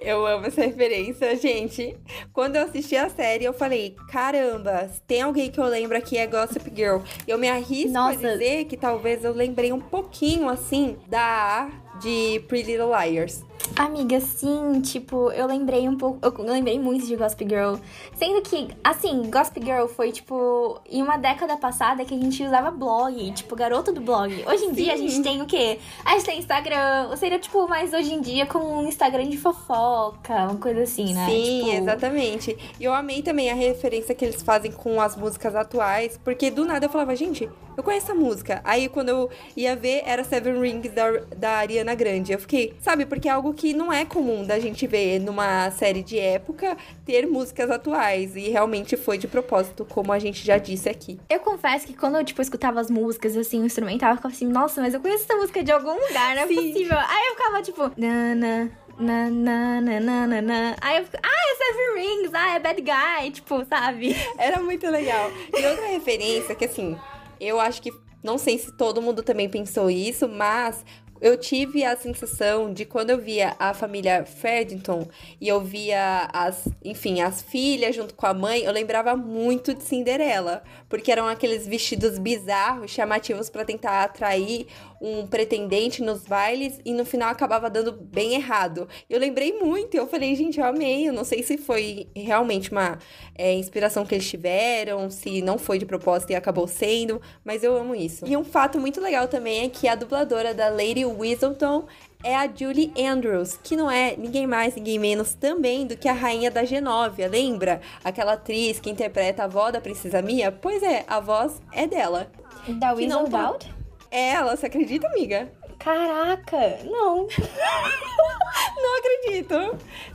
eu 0.02 0.26
amo 0.26 0.48
essa 0.48 0.62
referência, 0.62 1.36
gente. 1.36 1.96
Quando 2.34 2.56
eu 2.56 2.64
assisti 2.64 2.96
a 2.96 3.10
série, 3.10 3.46
eu 3.46 3.54
falei: 3.54 3.96
caramba, 4.12 4.90
tem 5.06 5.22
alguém 5.22 5.52
que 5.52 5.60
eu 5.60 5.66
lembro 5.66 5.96
aqui 5.98 6.18
é 6.18 6.26
Gossip 6.26 6.72
Girl. 6.76 7.02
Eu 7.28 7.38
me 7.38 7.48
arrisco 7.48 7.94
Nossa. 7.94 8.28
a 8.28 8.32
dizer 8.32 8.66
que 8.66 8.76
talvez 8.76 9.24
eu 9.24 9.34
lembrei 9.34 9.72
um 9.72 9.80
pouquinho 9.80 10.50
assim 10.50 10.98
da 11.08 11.70
de 12.01 12.44
Pretty 12.47 12.71
Little 12.71 12.89
Liars. 12.89 13.44
Amiga, 13.75 14.21
sim, 14.21 14.80
tipo, 14.81 15.31
eu 15.31 15.47
lembrei 15.47 15.89
um 15.89 15.97
pouco. 15.97 16.19
Eu 16.24 16.45
lembrei 16.45 16.80
muito 16.80 17.06
de 17.06 17.15
Gossip 17.15 17.45
Girl. 17.50 17.75
Sendo 18.15 18.42
que, 18.42 18.69
assim, 18.83 19.30
Gossip 19.30 19.59
Girl 19.63 19.88
foi, 19.88 20.12
tipo, 20.12 20.80
em 20.89 21.01
uma 21.01 21.18
década 21.18 21.57
passada 21.57 22.06
que 22.06 22.13
a 22.13 22.18
gente 22.18 22.44
usava 22.44 22.69
blog, 22.71 23.31
tipo, 23.31 23.56
garota 23.56 23.92
do 23.92 24.00
blog. 24.00 24.31
Hoje 24.47 24.65
em 24.65 24.69
sim. 24.69 24.74
dia 24.75 24.94
a 24.94 24.97
gente 24.97 25.21
tem 25.21 25.42
o 25.42 25.45
quê? 25.45 25.80
A 26.06 26.12
gente 26.12 26.25
tem 26.25 26.39
Instagram, 26.39 27.15
seria, 27.18 27.39
tipo, 27.39 27.68
mais 27.68 27.92
hoje 27.92 28.13
em 28.13 28.21
dia 28.21 28.45
como 28.45 28.81
um 28.81 28.88
Instagram 28.88 29.27
de 29.27 29.38
fofoca, 29.38 30.33
uma 30.44 30.57
coisa 30.57 30.83
assim, 30.83 31.13
né? 31.13 31.25
Sim, 31.27 31.63
tipo... 31.65 31.77
exatamente. 31.77 32.57
E 32.80 32.83
eu 32.83 32.94
amei 32.94 33.21
também 33.21 33.50
a 33.50 33.56
referência 33.56 34.13
que 34.13 34.24
eles 34.24 34.41
fazem 34.41 34.71
com 34.71 35.01
as 35.01 35.15
músicas 35.15 35.56
atuais, 35.56 36.19
porque 36.24 36.51
do 36.51 36.65
nada 36.65 36.86
eu 36.86 36.89
falava, 36.89 37.15
gente, 37.15 37.50
eu 37.75 37.83
conheço 37.83 38.12
a 38.12 38.16
música. 38.16 38.62
Aí 38.63 38.88
quando 38.89 39.10
eu 39.10 39.30
ia 39.56 39.75
ver, 39.75 40.04
era 40.06 40.24
Seven 40.24 40.60
Rings 40.60 40.92
da, 40.92 41.12
da 41.36 41.51
Ariana 41.57 41.95
Grande. 41.95 42.33
Eu 42.33 42.39
fiquei, 42.39 42.74
sabe, 42.81 43.06
porque 43.06 43.27
é 43.27 43.31
algo 43.31 43.54
que 43.54 43.74
não 43.74 43.92
é 43.92 44.06
comum 44.06 44.45
da 44.45 44.60
gente 44.60 44.88
ver 44.88 45.19
numa 45.19 45.69
série 45.72 46.04
de 46.04 46.18
época 46.18 46.77
ter 47.06 47.27
músicas 47.27 47.69
atuais. 47.69 48.36
E 48.36 48.50
realmente 48.50 48.95
foi 48.98 49.18
de 49.18 49.27
propósito, 49.27 49.86
como 49.86 50.12
a 50.12 50.19
gente 50.19 50.45
já 50.45 50.57
disse 50.57 50.89
aqui. 50.89 51.19
Eu 51.30 51.39
confesso 51.39 51.88
que 51.88 51.94
quando 51.94 52.18
eu, 52.18 52.24
tipo, 52.24 52.42
escutava 52.42 52.80
as 52.80 52.89
músicas, 52.89 53.36
assim, 53.38 53.62
o 53.62 53.66
instrumental, 53.66 54.12
eu 54.12 54.16
ficava 54.18 54.33
assim, 54.33 54.48
nossa, 54.48 54.81
mas 54.81 54.94
eu 54.94 55.00
conheço 55.00 55.24
essa 55.24 55.36
música 55.36 55.63
de 55.63 55.72
algum 55.72 55.94
lugar, 55.94 56.36
não 56.36 56.44
é 56.44 56.48
Sim. 56.48 56.56
possível. 56.56 56.98
Aí 56.98 57.27
eu 57.30 57.36
ficava, 57.36 57.62
tipo, 57.62 57.92
nana. 57.98 58.72
Na, 58.98 59.30
na, 59.30 59.81
na, 59.81 60.00
na, 60.00 60.27
na, 60.27 60.42
na. 60.42 60.75
Aí 60.80 60.98
eu 61.00 61.04
fico, 61.04 61.18
ah, 61.22 61.30
é 61.30 61.56
Seven 61.56 62.01
Rings, 62.01 62.33
ah, 62.33 62.56
é 62.56 62.60
Bad 62.60 62.81
Guy, 62.81 63.31
tipo, 63.31 63.66
sabe? 63.66 64.16
Era 64.38 64.62
muito 64.62 64.89
legal. 64.89 65.30
E 65.54 65.66
outra 65.66 65.88
referência 65.88 66.56
que, 66.56 66.63
assim, 66.63 66.98
eu 67.40 67.60
acho 67.60 67.82
que 67.82 67.92
não 68.24 68.38
sei 68.38 68.58
se 68.58 68.72
todo 68.72 69.02
mundo 69.02 69.22
também 69.22 69.48
pensou 69.48 69.90
isso, 69.90 70.28
mas 70.28 70.84
eu 71.22 71.38
tive 71.38 71.84
a 71.84 71.96
sensação 71.96 72.74
de 72.74 72.86
quando 72.86 73.10
eu 73.10 73.18
via 73.18 73.56
a 73.58 73.74
família 73.74 74.26
Ferdington 74.26 75.08
e 75.39 75.48
eu 75.48 75.62
via 75.62 76.30
as, 76.34 76.68
enfim, 76.84 77.22
as 77.22 77.42
filhas 77.42 77.96
junto 77.96 78.13
com 78.13 78.25
a 78.25 78.34
mãe, 78.34 78.63
eu 78.63 78.72
lembrava 78.72 79.15
muito 79.15 79.74
de 79.74 79.84
Cinderela, 79.84 80.63
porque 80.89 81.12
eram 81.12 81.27
aqueles 81.27 81.65
vestidos 81.65 82.20
bizarros, 82.20 82.92
chamativos 82.92 83.50
para 83.50 83.63
tentar 83.63 84.04
atrair 84.04 84.68
um 85.02 85.28
pretendente 85.28 86.02
nos 86.02 86.24
bailes 86.24 86.80
e 86.86 86.94
no 86.94 87.06
final 87.06 87.30
acabava 87.30 87.70
dando 87.70 87.92
bem 87.92 88.36
errado. 88.36 88.88
Eu 89.10 89.20
lembrei 89.20 89.54
muito, 89.60 89.96
eu 89.96 90.08
falei, 90.08 90.36
gente, 90.36 90.60
eu 90.60 90.66
amei. 90.66 91.08
Eu 91.08 91.14
não 91.14 91.24
sei 91.24 91.44
se 91.44 91.58
foi 91.58 92.08
realmente 92.16 92.72
uma 92.72 92.98
é, 93.36 93.54
inspiração 93.54 94.06
que 94.06 94.16
eles 94.16 94.30
tiveram, 94.30 95.10
se 95.10 95.42
não 95.42 95.58
foi 95.58 95.78
de 95.78 95.86
propósito 95.86 96.32
e 96.32 96.36
acabou 96.36 96.68
sendo, 96.68 97.22
mas 97.44 97.64
eu 97.64 97.75
amo 97.75 97.96
isso. 97.96 98.25
E 98.28 98.36
um 98.36 98.44
fato 98.44 98.80
muito 98.80 99.00
legal 99.02 99.28
também 99.28 99.66
é 99.66 99.70
que 99.70 99.88
a 99.88 99.96
dubladora 99.96 100.54
da 100.54 100.70
Lady 100.70 101.06
Whistleton 101.06 101.86
é 102.24 102.36
a 102.36 102.48
Julie 102.52 102.92
Andrews, 102.98 103.60
que 103.62 103.75
não 103.75 103.90
é 103.90 104.16
ninguém 104.18 104.48
mais, 104.48 104.75
ninguém 104.75 104.98
menos 104.98 105.36
também 105.36 105.86
do 105.86 105.96
que 105.96 106.08
a 106.08 106.14
rainha 106.14 106.50
da 106.50 106.64
Genóvia, 106.64 107.28
lembra? 107.28 107.82
Aquela 108.04 108.34
atriz 108.34 108.80
que 108.80 108.90
interpreta 108.90 109.44
a 109.44 109.46
avó 109.46 109.70
da 109.70 109.80
princesa 109.80 110.24
Mia? 110.24 110.52
Pois 110.52 110.82
é, 110.82 111.04
a 111.08 111.20
voz 111.20 111.62
é 111.72 111.86
dela. 111.86 112.28
Da 112.68 112.94
Whistledown? 112.94 113.75
É 114.15 114.29
ela, 114.29 114.55
você 114.55 114.67
acredita, 114.67 115.07
amiga? 115.07 115.51
Caraca, 115.77 116.79
não. 116.86 117.27
não 118.81 118.98
acredito. 118.98 119.53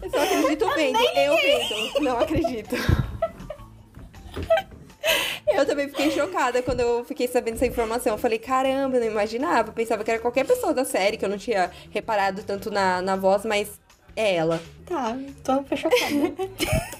Eu 0.01 0.11
só 0.11 0.23
acredito 0.23 0.67
vendo. 0.75 0.99
Eu 0.99 1.37
vendo. 1.37 2.01
Não 2.01 2.19
acredito. 2.19 2.77
Eu 5.47 5.67
também 5.67 5.87
fiquei 5.87 6.11
chocada 6.13 6.63
quando 6.63 6.81
eu 6.81 7.05
fiquei 7.05 7.29
sabendo 7.29 7.57
essa 7.57 7.67
informação. 7.67 8.15
Eu 8.15 8.19
falei, 8.19 8.39
caramba, 8.39 8.97
eu 8.97 9.01
não 9.01 9.11
imaginava. 9.11 9.69
Eu 9.69 9.75
pensava 9.75 10.03
que 10.03 10.11
era 10.11 10.19
qualquer 10.19 10.47
pessoa 10.47 10.73
da 10.73 10.87
série, 10.87 11.19
que 11.19 11.25
eu 11.27 11.29
não 11.29 11.37
tinha 11.37 11.71
reparado 11.91 12.43
tanto 12.43 12.71
na, 12.71 13.03
na 13.03 13.17
voz, 13.17 13.45
mas 13.45 13.79
é 14.17 14.37
ela. 14.37 14.63
Tá, 14.87 15.15
tô 15.45 15.77
chocada. 15.77 17.00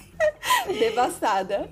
devastada. 0.79 1.69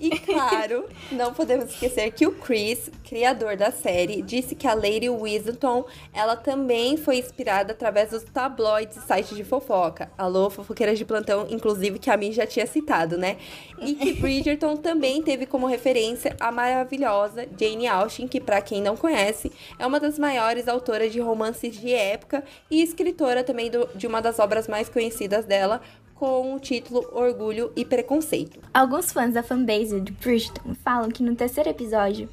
E 0.00 0.18
claro, 0.18 0.88
não 1.12 1.34
podemos 1.34 1.70
esquecer 1.70 2.10
que 2.12 2.26
o 2.26 2.32
Chris, 2.32 2.90
criador 3.04 3.54
da 3.54 3.70
série, 3.70 4.22
disse 4.22 4.54
que 4.54 4.66
a 4.66 4.72
Lady 4.72 5.10
Weaselton, 5.10 5.84
ela 6.10 6.36
também 6.36 6.96
foi 6.96 7.18
inspirada 7.18 7.72
através 7.72 8.10
dos 8.10 8.24
tabloides 8.24 8.96
e 8.96 9.02
sites 9.02 9.36
de 9.36 9.44
fofoca. 9.44 10.10
Alô, 10.16 10.48
fofoqueiras 10.48 10.96
de 10.96 11.04
plantão, 11.04 11.46
inclusive 11.50 11.98
que 11.98 12.08
a 12.08 12.16
mim 12.16 12.32
já 12.32 12.46
tinha 12.46 12.66
citado, 12.66 13.18
né? 13.18 13.36
E 13.78 13.94
que 13.94 14.14
Bridgerton 14.14 14.76
também 14.76 15.22
teve 15.22 15.44
como 15.44 15.66
referência 15.66 16.34
a 16.40 16.50
maravilhosa 16.50 17.46
Jane 17.58 17.86
Austen, 17.86 18.26
que 18.26 18.40
para 18.40 18.62
quem 18.62 18.80
não 18.80 18.96
conhece, 18.96 19.52
é 19.78 19.86
uma 19.86 20.00
das 20.00 20.18
maiores 20.18 20.66
autoras 20.66 21.12
de 21.12 21.20
romances 21.20 21.78
de 21.78 21.92
época 21.92 22.42
e 22.70 22.82
escritora 22.82 23.44
também 23.44 23.70
do, 23.70 23.86
de 23.94 24.06
uma 24.06 24.22
das 24.22 24.38
obras 24.38 24.66
mais 24.66 24.88
conhecidas 24.88 25.44
dela, 25.44 25.82
com 26.20 26.54
o 26.54 26.60
título 26.60 27.08
Orgulho 27.12 27.72
e 27.74 27.82
Preconceito. 27.82 28.60
Alguns 28.74 29.10
fãs 29.10 29.32
da 29.32 29.42
fanbase 29.42 29.98
de 30.02 30.12
Bridgerton 30.12 30.74
falam 30.84 31.08
que 31.08 31.22
no 31.22 31.34
terceiro 31.34 31.70
episódio 31.70 32.28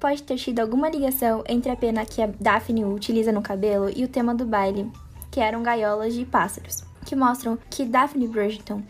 pode 0.00 0.22
ter 0.22 0.36
tido 0.36 0.60
alguma 0.60 0.88
ligação 0.88 1.44
entre 1.46 1.70
a 1.70 1.76
pena 1.76 2.06
que 2.06 2.22
a 2.22 2.28
Daphne 2.40 2.86
utiliza 2.86 3.30
no 3.30 3.42
cabelo 3.42 3.90
e 3.94 4.04
o 4.04 4.08
tema 4.08 4.34
do 4.34 4.46
baile, 4.46 4.90
que 5.30 5.38
eram 5.38 5.62
gaiolas 5.62 6.14
de 6.14 6.24
pássaros, 6.24 6.82
que 7.04 7.14
mostram 7.14 7.58
que 7.68 7.84
Daphne 7.84 8.26
Bridgerton 8.26 8.82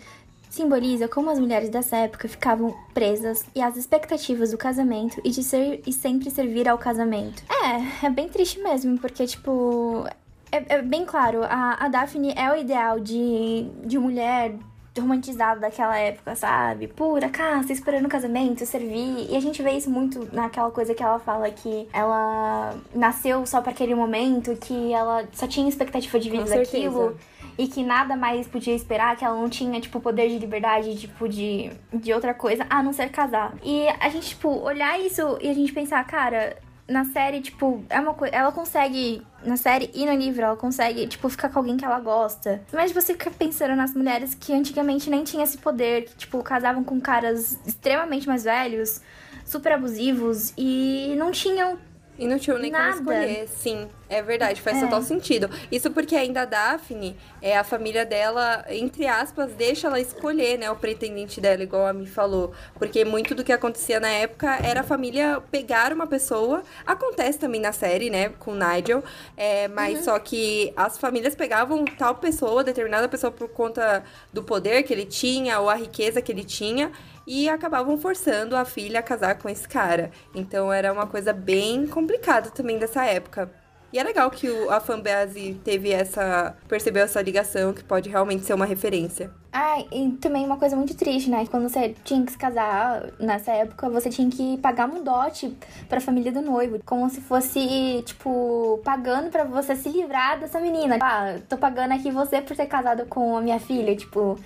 simboliza 0.48 1.08
como 1.08 1.28
as 1.28 1.40
mulheres 1.40 1.68
dessa 1.68 1.96
época 1.96 2.28
ficavam 2.28 2.72
presas 2.94 3.44
e 3.52 3.60
as 3.60 3.76
expectativas 3.76 4.52
do 4.52 4.56
casamento 4.56 5.20
e 5.24 5.30
de 5.30 5.42
ser 5.42 5.82
e 5.84 5.92
sempre 5.92 6.30
servir 6.30 6.68
ao 6.68 6.78
casamento. 6.78 7.42
É, 7.50 8.06
é 8.06 8.10
bem 8.10 8.28
triste 8.28 8.60
mesmo, 8.60 8.96
porque, 8.96 9.26
tipo, 9.26 10.06
é, 10.50 10.76
é 10.76 10.82
bem 10.82 11.04
claro, 11.04 11.42
a, 11.44 11.84
a 11.84 11.88
Daphne 11.88 12.32
é 12.36 12.50
o 12.50 12.56
ideal 12.56 13.00
de, 13.00 13.68
de 13.84 13.98
mulher 13.98 14.54
romantizada 15.00 15.60
daquela 15.60 15.96
época, 15.96 16.34
sabe? 16.34 16.88
Pura, 16.88 17.28
casa, 17.28 17.72
esperando 17.72 18.06
o 18.06 18.08
casamento, 18.08 18.64
servir. 18.64 19.30
E 19.30 19.36
a 19.36 19.40
gente 19.40 19.62
vê 19.62 19.72
isso 19.72 19.90
muito 19.90 20.28
naquela 20.34 20.70
coisa 20.70 20.94
que 20.94 21.02
ela 21.02 21.18
fala 21.18 21.50
que 21.50 21.88
ela 21.92 22.74
nasceu 22.94 23.44
só 23.46 23.60
para 23.60 23.72
aquele 23.72 23.94
momento, 23.94 24.56
que 24.56 24.92
ela 24.92 25.24
só 25.32 25.46
tinha 25.46 25.68
expectativa 25.68 26.18
de 26.18 26.30
vida 26.30 26.44
daquilo. 26.44 27.16
E 27.58 27.66
que 27.66 27.82
nada 27.82 28.16
mais 28.16 28.46
podia 28.46 28.74
esperar, 28.74 29.16
que 29.16 29.24
ela 29.24 29.34
não 29.34 29.48
tinha, 29.48 29.80
tipo, 29.80 29.98
poder 29.98 30.28
de 30.28 30.38
liberdade, 30.38 30.94
tipo, 30.94 31.26
de, 31.26 31.70
de 31.90 32.12
outra 32.12 32.34
coisa, 32.34 32.66
a 32.68 32.82
não 32.82 32.92
ser 32.92 33.08
casar. 33.08 33.54
E 33.62 33.88
a 33.88 34.10
gente, 34.10 34.28
tipo, 34.28 34.48
olhar 34.48 35.00
isso 35.00 35.38
e 35.40 35.48
a 35.48 35.54
gente 35.54 35.72
pensar, 35.72 36.04
cara, 36.06 36.58
na 36.86 37.04
série, 37.06 37.40
tipo, 37.40 37.82
é 37.88 37.98
uma 37.98 38.12
coisa. 38.12 38.34
Ela 38.34 38.52
consegue, 38.52 39.22
na 39.46 39.56
série 39.56 39.90
e 39.94 40.04
no 40.04 40.14
livro, 40.14 40.42
ela 40.42 40.56
consegue, 40.56 41.06
tipo, 41.06 41.28
ficar 41.28 41.48
com 41.48 41.58
alguém 41.58 41.76
que 41.76 41.84
ela 41.84 42.00
gosta. 42.00 42.62
Mas 42.72 42.92
você 42.92 43.12
fica 43.12 43.30
pensando 43.30 43.74
nas 43.76 43.94
mulheres 43.94 44.34
que 44.34 44.52
antigamente 44.52 45.08
nem 45.08 45.24
tinham 45.24 45.44
esse 45.44 45.58
poder, 45.58 46.04
que, 46.04 46.16
tipo, 46.16 46.42
casavam 46.42 46.82
com 46.84 47.00
caras 47.00 47.58
extremamente 47.66 48.26
mais 48.26 48.44
velhos, 48.44 49.00
super 49.44 49.72
abusivos 49.72 50.52
e 50.56 51.14
não 51.16 51.30
tinham. 51.30 51.78
E 52.18 52.26
não 52.26 52.38
tinham 52.38 52.58
nem 52.58 52.70
como 52.72 52.82
Nada. 52.82 52.96
escolher, 52.98 53.48
sim. 53.48 53.88
É 54.08 54.22
verdade, 54.22 54.60
faz 54.62 54.76
É. 54.78 54.80
total 54.80 55.02
sentido. 55.02 55.50
Isso 55.70 55.90
porque 55.90 56.14
ainda 56.14 56.42
a 56.42 56.44
Daphne, 56.44 57.16
é, 57.42 57.56
a 57.58 57.64
família 57.64 58.06
dela, 58.06 58.64
entre 58.70 59.06
aspas, 59.06 59.52
deixa 59.52 59.88
ela 59.88 60.00
escolher, 60.00 60.56
né, 60.58 60.70
o 60.70 60.76
pretendente 60.76 61.40
dela, 61.40 61.62
igual 61.62 61.86
a 61.86 61.92
Mi 61.92 62.06
falou. 62.06 62.52
Porque 62.78 63.04
muito 63.04 63.34
do 63.34 63.42
que 63.42 63.52
acontecia 63.52 63.98
na 63.98 64.08
época 64.08 64.58
era 64.64 64.80
a 64.80 64.84
família 64.84 65.42
pegar 65.50 65.92
uma 65.92 66.06
pessoa. 66.06 66.62
Acontece 66.86 67.38
também 67.38 67.60
na 67.60 67.72
série, 67.72 68.08
né, 68.08 68.28
com 68.38 68.52
o 68.52 68.54
Nigel. 68.54 69.02
É, 69.36 69.66
mas 69.68 70.04
só 70.04 70.18
que 70.20 70.72
as 70.76 70.96
famílias 70.96 71.34
pegavam 71.34 71.84
tal 71.84 72.14
pessoa, 72.14 72.62
determinada 72.62 73.08
pessoa 73.08 73.30
por 73.32 73.48
conta 73.48 74.04
do 74.32 74.42
poder 74.42 74.84
que 74.84 74.92
ele 74.92 75.04
tinha 75.04 75.58
ou 75.60 75.68
a 75.68 75.74
riqueza 75.74 76.22
que 76.22 76.30
ele 76.30 76.44
tinha. 76.44 76.92
E 77.26 77.48
acabavam 77.48 77.96
forçando 77.98 78.54
a 78.56 78.64
filha 78.64 79.00
a 79.00 79.02
casar 79.02 79.36
com 79.38 79.48
esse 79.48 79.66
cara. 79.68 80.10
Então 80.34 80.72
era 80.72 80.92
uma 80.92 81.06
coisa 81.06 81.32
bem 81.32 81.86
complicada 81.86 82.50
também 82.50 82.78
dessa 82.78 83.04
época. 83.04 83.50
E 83.92 83.98
é 83.98 84.02
legal 84.02 84.30
que 84.30 84.48
o- 84.48 84.70
a 84.70 84.80
fanbase 84.80 85.58
teve 85.64 85.90
essa. 85.92 86.54
percebeu 86.68 87.04
essa 87.04 87.22
ligação, 87.22 87.72
que 87.72 87.82
pode 87.84 88.10
realmente 88.10 88.44
ser 88.44 88.52
uma 88.52 88.66
referência. 88.66 89.30
Ah, 89.52 89.80
e 89.92 90.10
também 90.20 90.44
uma 90.44 90.56
coisa 90.58 90.76
muito 90.76 90.94
triste, 90.94 91.30
né? 91.30 91.46
Quando 91.50 91.68
você 91.68 91.94
tinha 92.04 92.22
que 92.26 92.32
se 92.32 92.36
casar 92.36 93.04
nessa 93.18 93.52
época, 93.52 93.88
você 93.88 94.10
tinha 94.10 94.28
que 94.28 94.58
pagar 94.58 94.86
um 94.88 95.02
dote 95.02 95.56
pra 95.88 96.00
família 96.00 96.30
do 96.32 96.42
noivo. 96.42 96.78
Como 96.84 97.08
se 97.08 97.20
fosse, 97.22 98.02
tipo, 98.04 98.80
pagando 98.84 99.30
pra 99.30 99.44
você 99.44 99.74
se 99.76 99.88
livrar 99.88 100.38
dessa 100.40 100.60
menina. 100.60 100.98
Ah, 101.00 101.36
tô 101.48 101.56
pagando 101.56 101.92
aqui 101.94 102.10
você 102.10 102.42
por 102.42 102.54
ter 102.56 102.66
casado 102.66 103.06
com 103.06 103.36
a 103.36 103.40
minha 103.40 103.58
filha, 103.60 103.96
tipo, 103.96 104.38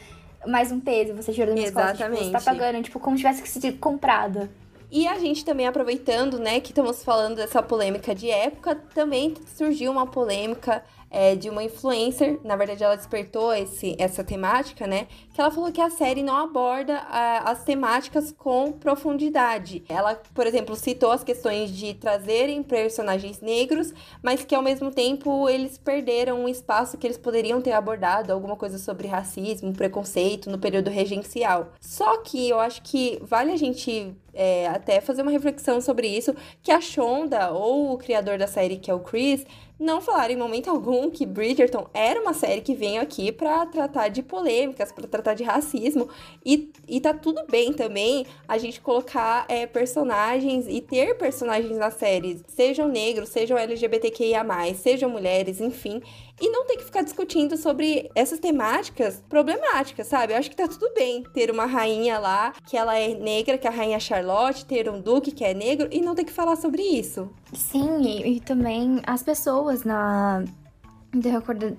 mais 0.46 0.72
um 0.72 0.80
peso, 0.80 1.14
você 1.14 1.32
tirou 1.32 1.48
da 1.48 1.54
minha 1.54 1.66
escola. 1.66 1.92
Tipo, 1.92 2.08
você 2.08 2.16
tá 2.16 2.20
Exatamente. 2.20 2.44
pagando, 2.44 2.82
tipo, 2.84 3.00
como 3.00 3.16
se 3.16 3.22
tivesse 3.22 3.46
sido 3.46 3.78
comprada. 3.78 4.50
E 4.90 5.06
a 5.06 5.18
gente 5.18 5.44
também 5.44 5.66
aproveitando, 5.66 6.38
né, 6.38 6.58
que 6.60 6.70
estamos 6.70 7.04
falando 7.04 7.36
dessa 7.36 7.62
polêmica 7.62 8.12
de 8.14 8.28
época, 8.28 8.74
também 8.92 9.34
surgiu 9.56 9.92
uma 9.92 10.06
polêmica 10.06 10.82
é, 11.10 11.34
de 11.34 11.50
uma 11.50 11.62
influencer, 11.62 12.38
na 12.44 12.54
verdade 12.54 12.84
ela 12.84 12.96
despertou 12.96 13.52
esse, 13.52 13.96
essa 13.98 14.22
temática, 14.22 14.86
né, 14.86 15.08
que 15.34 15.40
ela 15.40 15.50
falou 15.50 15.72
que 15.72 15.80
a 15.80 15.90
série 15.90 16.22
não 16.22 16.36
aborda 16.36 17.02
ah, 17.08 17.50
as 17.50 17.64
temáticas 17.64 18.30
com 18.30 18.72
profundidade. 18.72 19.82
Ela, 19.88 20.14
por 20.34 20.46
exemplo, 20.46 20.76
citou 20.76 21.10
as 21.10 21.24
questões 21.24 21.70
de 21.70 21.94
trazerem 21.94 22.62
personagens 22.62 23.40
negros, 23.40 23.92
mas 24.22 24.44
que 24.44 24.54
ao 24.54 24.62
mesmo 24.62 24.90
tempo 24.90 25.48
eles 25.48 25.76
perderam 25.76 26.44
um 26.44 26.48
espaço 26.48 26.96
que 26.96 27.06
eles 27.06 27.18
poderiam 27.18 27.60
ter 27.60 27.72
abordado, 27.72 28.32
alguma 28.32 28.56
coisa 28.56 28.78
sobre 28.78 29.08
racismo, 29.08 29.72
preconceito 29.72 30.48
no 30.48 30.58
período 30.58 30.90
regencial. 30.90 31.72
Só 31.80 32.18
que 32.18 32.48
eu 32.48 32.60
acho 32.60 32.82
que 32.82 33.18
vale 33.22 33.50
a 33.50 33.56
gente 33.56 34.14
é, 34.32 34.68
até 34.68 35.00
fazer 35.00 35.22
uma 35.22 35.30
reflexão 35.30 35.80
sobre 35.80 36.06
isso, 36.06 36.34
que 36.62 36.70
a 36.70 36.80
Shonda, 36.80 37.50
ou 37.50 37.92
o 37.92 37.98
criador 37.98 38.38
da 38.38 38.46
série, 38.46 38.76
que 38.76 38.90
é 38.90 38.94
o 38.94 39.00
Chris, 39.00 39.44
não 39.80 40.00
falaram 40.02 40.34
em 40.34 40.36
momento 40.36 40.68
algum 40.68 41.10
que 41.10 41.24
Bridgerton 41.24 41.88
era 41.94 42.20
uma 42.20 42.34
série 42.34 42.60
que 42.60 42.74
veio 42.74 43.00
aqui 43.00 43.32
pra 43.32 43.64
tratar 43.64 44.08
de 44.08 44.22
polêmicas, 44.22 44.92
pra 44.92 45.08
tratar 45.08 45.32
de 45.32 45.42
racismo. 45.42 46.08
E, 46.44 46.70
e 46.86 47.00
tá 47.00 47.14
tudo 47.14 47.42
bem 47.50 47.72
também 47.72 48.26
a 48.46 48.58
gente 48.58 48.80
colocar 48.80 49.46
é, 49.48 49.66
personagens 49.66 50.66
e 50.68 50.82
ter 50.82 51.16
personagens 51.16 51.78
na 51.78 51.90
série, 51.90 52.42
sejam 52.46 52.88
negros, 52.88 53.30
sejam 53.30 53.56
LGBTQIA, 53.56 54.44
sejam 54.74 55.08
mulheres, 55.08 55.60
enfim. 55.60 56.02
E 56.40 56.48
não 56.48 56.64
ter 56.64 56.78
que 56.78 56.84
ficar 56.84 57.02
discutindo 57.02 57.56
sobre 57.56 58.10
essas 58.14 58.38
temáticas 58.38 59.22
problemáticas, 59.28 60.06
sabe? 60.06 60.32
Eu 60.32 60.38
acho 60.38 60.48
que 60.48 60.56
tá 60.56 60.66
tudo 60.66 60.90
bem 60.94 61.22
ter 61.34 61.50
uma 61.50 61.66
rainha 61.66 62.18
lá 62.18 62.54
que 62.66 62.76
ela 62.76 62.96
é 62.96 63.14
negra, 63.14 63.58
que 63.58 63.66
é 63.66 63.70
a 63.70 63.72
rainha 63.72 64.00
Charlotte, 64.00 64.64
ter 64.64 64.88
um 64.88 65.00
duque 65.00 65.32
que 65.32 65.44
é 65.44 65.52
negro 65.52 65.88
e 65.90 66.00
não 66.00 66.14
ter 66.14 66.24
que 66.24 66.32
falar 66.32 66.56
sobre 66.56 66.82
isso. 66.82 67.30
Sim, 67.52 68.00
e, 68.02 68.36
e 68.36 68.40
também 68.40 69.02
as 69.06 69.22
pessoas 69.22 69.84
na, 69.84 70.42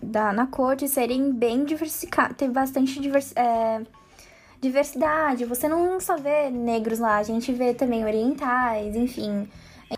da, 0.01 0.33
na 0.33 0.47
corte 0.47 0.87
serem 0.87 1.31
bem 1.31 1.63
diversificadas. 1.63 2.37
Tem 2.37 2.51
bastante 2.51 2.99
divers, 2.99 3.33
é, 3.35 3.81
diversidade. 4.59 5.45
Você 5.45 5.67
não 5.67 5.99
só 5.99 6.17
vê 6.17 6.49
negros 6.51 6.99
lá, 6.99 7.17
a 7.17 7.23
gente 7.23 7.51
vê 7.51 7.73
também 7.73 8.05
orientais, 8.05 8.95
enfim. 8.95 9.47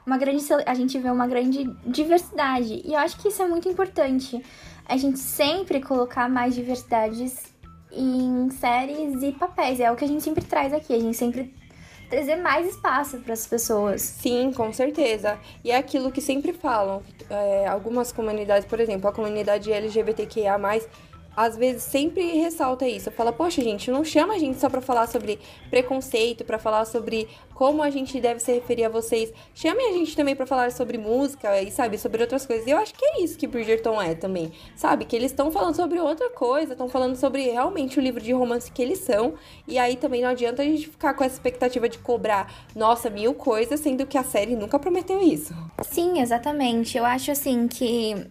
Uma 0.06 0.18
grande, 0.18 0.44
a 0.66 0.74
gente 0.74 0.98
vê 0.98 1.10
uma 1.10 1.28
grande 1.28 1.66
diversidade. 1.86 2.82
E 2.86 2.94
eu 2.94 3.00
acho 3.00 3.18
que 3.18 3.28
isso 3.28 3.42
é 3.42 3.48
muito 3.48 3.70
importante. 3.70 4.44
A 4.86 4.98
gente 4.98 5.20
sempre 5.20 5.82
colocar 5.82 6.30
mais 6.30 6.56
diversidades 6.56 7.54
em 7.92 8.50
séries 8.52 9.22
e 9.22 9.32
papéis. 9.32 9.80
É 9.80 9.92
o 9.92 9.96
que 9.96 10.04
a 10.04 10.08
gente 10.08 10.24
sempre 10.24 10.44
traz 10.44 10.74
aqui. 10.74 10.94
A 10.94 11.00
gente 11.00 11.16
sempre 11.16 11.54
trazer 12.10 12.36
mais 12.36 12.68
espaço 12.68 13.18
para 13.20 13.34
as 13.34 13.48
pessoas. 13.48 14.02
Sim, 14.02 14.52
com 14.52 14.72
certeza. 14.72 15.40
E 15.64 15.72
é 15.72 15.78
aquilo 15.78 16.12
que 16.12 16.22
sempre 16.22 16.54
falam. 16.54 17.02
é, 17.30 17.68
algumas 17.68 18.12
comunidades, 18.12 18.68
por 18.68 18.80
exemplo, 18.80 19.10
a 19.10 19.14
comunidade 19.14 19.72
LGBTQIA, 19.72 20.58
às 21.36 21.58
vezes 21.58 21.84
sempre 21.84 22.22
ressalta 22.38 22.88
isso. 22.88 23.12
Fala, 23.12 23.32
poxa, 23.32 23.62
gente, 23.62 23.90
não 23.92 24.04
chama 24.04 24.34
a 24.34 24.38
gente 24.38 24.60
só 24.60 24.70
pra 24.70 24.82
falar 24.82 25.08
sobre 25.08 25.40
preconceito, 25.70 26.44
pra 26.44 26.60
falar 26.60 26.86
sobre 26.86 27.28
como 27.54 27.82
a 27.82 27.90
gente 27.90 28.20
deve 28.20 28.40
se 28.40 28.52
referir 28.52 28.86
a 28.86 28.90
vocês. 28.90 29.34
Chame 29.54 29.84
a 29.84 29.92
gente 29.92 30.16
também 30.16 30.36
pra 30.36 30.46
falar 30.46 30.72
sobre 30.72 30.98
música 30.98 31.62
e, 31.62 31.72
sabe, 31.72 31.98
sobre 31.98 32.22
outras 32.22 32.46
coisas. 32.46 32.68
E 32.68 32.72
eu 32.72 32.78
acho 32.78 32.94
que 32.94 33.06
é 33.06 33.22
isso 33.22 33.38
que 33.38 33.48
Bridgerton 33.48 34.02
é 34.02 34.16
também. 34.16 34.52
Sabe? 34.76 35.06
Que 35.06 35.16
eles 35.16 35.32
estão 35.32 35.52
falando 35.52 35.76
sobre 35.76 36.00
outra 36.00 36.30
coisa, 36.30 36.74
estão 36.74 36.90
falando 36.90 37.16
sobre 37.16 37.44
realmente 37.44 38.00
o 38.00 38.02
livro 38.02 38.22
de 38.22 38.32
romance 38.34 38.72
que 38.72 38.82
eles 38.82 39.00
são. 39.00 39.36
E 39.68 39.78
aí 39.78 39.96
também 39.96 40.22
não 40.22 40.30
adianta 40.30 40.62
a 40.62 40.66
gente 40.66 40.88
ficar 40.88 41.14
com 41.14 41.24
essa 41.24 41.36
expectativa 41.36 41.88
de 41.90 41.98
cobrar, 41.98 42.54
nossa, 42.76 43.10
mil 43.10 43.34
coisas, 43.34 43.80
sendo 43.80 44.06
que 44.06 44.18
a 44.18 44.24
série 44.24 44.56
nunca 44.56 44.78
prometeu 44.78 45.22
isso. 45.22 45.54
Sim, 45.84 46.20
exatamente. 46.20 46.98
Eu 46.98 47.06
acho 47.06 47.32
assim 47.32 47.68
que 47.68 48.28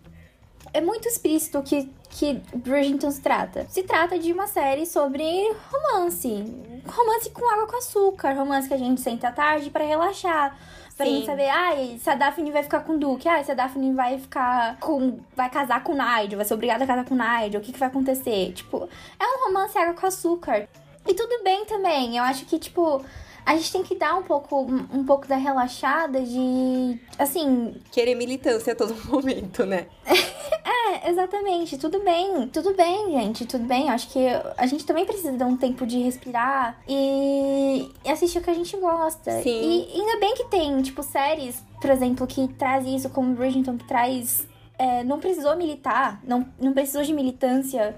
é 0.73 0.81
muito 0.81 1.07
explícito 1.07 1.63
que, 1.63 1.91
que 2.13 2.35
Bridgerton 2.55 3.11
se 3.11 3.21
trata. 3.23 3.67
Se 3.71 3.83
trata 3.83 4.19
de 4.19 4.33
uma 4.33 4.47
série 4.47 4.85
sobre 4.85 5.25
romance. 5.71 6.45
Romance 6.87 7.31
com 7.31 7.49
água 7.51 7.67
com 7.67 7.77
açúcar. 7.77 8.35
Romance 8.35 8.69
que 8.69 8.75
a 8.75 8.79
gente 8.79 9.01
senta 9.01 9.29
à 9.29 9.33
tarde 9.33 9.71
pra 9.71 9.83
relaxar. 9.83 10.57
Pra 10.95 11.07
Sim. 11.07 11.15
gente 11.15 11.27
saber, 11.27 11.49
ai, 11.49 11.99
se 11.99 12.11
a 12.11 12.15
Daphne 12.15 12.51
vai 12.51 12.63
ficar 12.63 12.81
com 12.81 12.93
o 12.93 12.99
Duke, 12.99 13.27
ai, 13.27 13.43
se 13.43 13.51
a 13.51 13.55
Daphne 13.55 13.95
vai 13.95 14.19
ficar 14.19 14.79
com. 14.79 15.21
vai 15.35 15.49
casar 15.49 15.83
com 15.83 15.93
o 15.93 15.97
Nigel, 15.97 16.37
vai 16.37 16.45
ser 16.45 16.53
obrigada 16.53 16.85
a 16.85 16.87
casar 16.87 17.05
com 17.07 17.15
o 17.15 17.19
Nigel, 17.19 17.61
o 17.61 17.65
que, 17.65 17.73
que 17.73 17.79
vai 17.79 17.89
acontecer? 17.89 18.53
Tipo, 18.53 18.89
é 19.19 19.25
um 19.25 19.47
romance 19.47 19.77
água 19.79 19.95
com 19.95 20.07
açúcar. 20.07 20.69
E 21.09 21.15
tudo 21.15 21.43
bem 21.43 21.65
também. 21.65 22.19
Eu 22.19 22.25
acho 22.25 22.45
que, 22.45 22.59
tipo, 22.59 23.03
a 23.45 23.57
gente 23.57 23.73
tem 23.73 23.83
que 23.83 23.97
dar 23.97 24.15
um 24.15 24.23
pouco, 24.23 24.63
um 24.63 25.05
pouco 25.05 25.27
da 25.27 25.37
relaxada 25.37 26.21
de. 26.21 26.99
Assim. 27.19 27.75
Querer 27.91 28.15
militância 28.15 28.73
a 28.73 28.77
todo 28.77 28.95
momento, 29.11 29.67
né? 29.67 29.87
é, 30.07 31.11
exatamente. 31.11 31.77
Tudo 31.77 32.01
bem. 32.01 32.49
Tudo 32.49 32.75
bem, 32.75 33.11
gente. 33.13 33.45
Tudo 33.45 33.65
bem. 33.65 33.91
Acho 33.91 34.09
que 34.11 34.27
a 34.57 34.67
gente 34.67 34.87
também 34.87 35.05
precisa 35.05 35.33
dar 35.33 35.47
um 35.47 35.57
tempo 35.57 35.85
de 35.85 35.99
respirar 35.99 36.81
e, 36.89 37.91
e 38.05 38.11
assistir 38.11 38.39
o 38.39 38.43
que 38.43 38.51
a 38.51 38.55
gente 38.55 38.77
gosta. 38.77 39.43
Sim. 39.43 39.89
E 39.93 40.01
ainda 40.01 40.21
bem 40.21 40.35
que 40.35 40.45
tem, 40.45 40.81
tipo, 40.83 41.03
séries, 41.03 41.63
por 41.81 41.91
exemplo, 41.91 42.27
que 42.27 42.47
traz 42.55 42.87
isso, 42.87 43.11
como 43.11 43.35
Bridgerton, 43.35 43.77
que 43.77 43.85
traz. 43.87 44.47
É, 44.79 45.05
não 45.05 45.21
precisou 45.21 45.55
militar, 45.57 46.21
não, 46.25 46.47
não 46.59 46.73
precisou 46.73 47.03
de 47.03 47.13
militância 47.13 47.95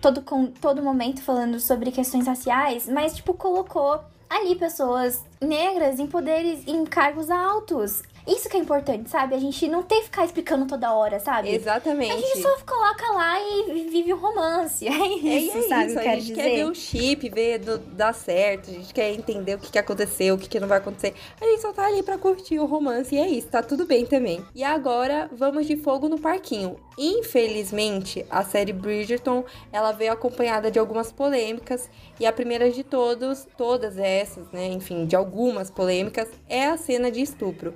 todo, 0.00 0.22
com, 0.22 0.46
todo 0.46 0.82
momento 0.82 1.22
falando 1.22 1.60
sobre 1.60 1.90
questões 1.90 2.26
raciais, 2.26 2.88
mas, 2.88 3.16
tipo, 3.16 3.34
colocou 3.34 4.00
ali 4.28 4.54
pessoas 4.56 5.24
negras 5.40 5.98
em 5.98 6.06
poderes, 6.06 6.66
em 6.66 6.84
cargos 6.84 7.30
altos. 7.30 8.02
Isso 8.26 8.48
que 8.48 8.56
é 8.56 8.60
importante, 8.60 9.10
sabe? 9.10 9.34
A 9.34 9.38
gente 9.38 9.68
não 9.68 9.82
tem 9.82 9.98
que 9.98 10.06
ficar 10.06 10.24
explicando 10.24 10.66
toda 10.66 10.92
hora, 10.94 11.20
sabe? 11.20 11.54
Exatamente. 11.54 12.12
A 12.12 12.16
gente 12.16 12.40
só 12.40 12.56
coloca 12.64 13.12
lá 13.12 13.38
e 13.40 13.88
vive 13.90 14.12
o 14.12 14.16
romance. 14.16 14.86
É 15.24 15.38
isso, 15.38 15.58
é, 15.58 15.62
sabe? 15.62 15.86
Isso. 15.86 15.98
a 15.98 16.02
gente 16.02 16.32
quer 16.32 16.56
ver 16.56 16.64
o 16.66 16.74
chip, 16.74 17.28
ver 17.28 17.58
do, 17.58 17.78
dar 17.78 18.12
certo. 18.12 18.70
A 18.70 18.72
gente 18.72 18.92
quer 18.92 19.12
entender 19.12 19.54
o 19.54 19.58
que, 19.58 19.70
que 19.70 19.78
aconteceu, 19.78 20.34
o 20.34 20.38
que, 20.38 20.48
que 20.48 20.60
não 20.60 20.68
vai 20.68 20.78
acontecer. 20.78 21.14
A 21.40 21.44
gente 21.44 21.60
só 21.60 21.72
tá 21.72 21.86
ali 21.86 22.02
pra 22.02 22.18
curtir 22.18 22.58
o 22.58 22.66
romance 22.66 23.14
e 23.14 23.18
é 23.18 23.28
isso, 23.28 23.48
tá 23.48 23.62
tudo 23.62 23.86
bem 23.86 24.06
também. 24.06 24.44
E 24.54 24.62
agora, 24.62 25.28
vamos 25.32 25.66
de 25.66 25.76
fogo 25.76 26.08
no 26.08 26.18
parquinho. 26.18 26.76
Infelizmente, 26.96 28.24
a 28.30 28.44
série 28.44 28.72
Bridgerton, 28.72 29.44
ela 29.72 29.92
veio 29.92 30.12
acompanhada 30.12 30.70
de 30.70 30.78
algumas 30.78 31.10
polêmicas. 31.12 31.90
E 32.18 32.26
a 32.26 32.32
primeira 32.32 32.70
de 32.70 32.84
todos, 32.84 33.46
todas 33.56 33.98
essas, 33.98 34.50
né, 34.52 34.68
enfim, 34.68 35.06
de 35.06 35.16
algumas 35.16 35.70
polêmicas, 35.70 36.28
é 36.48 36.66
a 36.66 36.76
cena 36.76 37.10
de 37.10 37.20
estupro. 37.20 37.74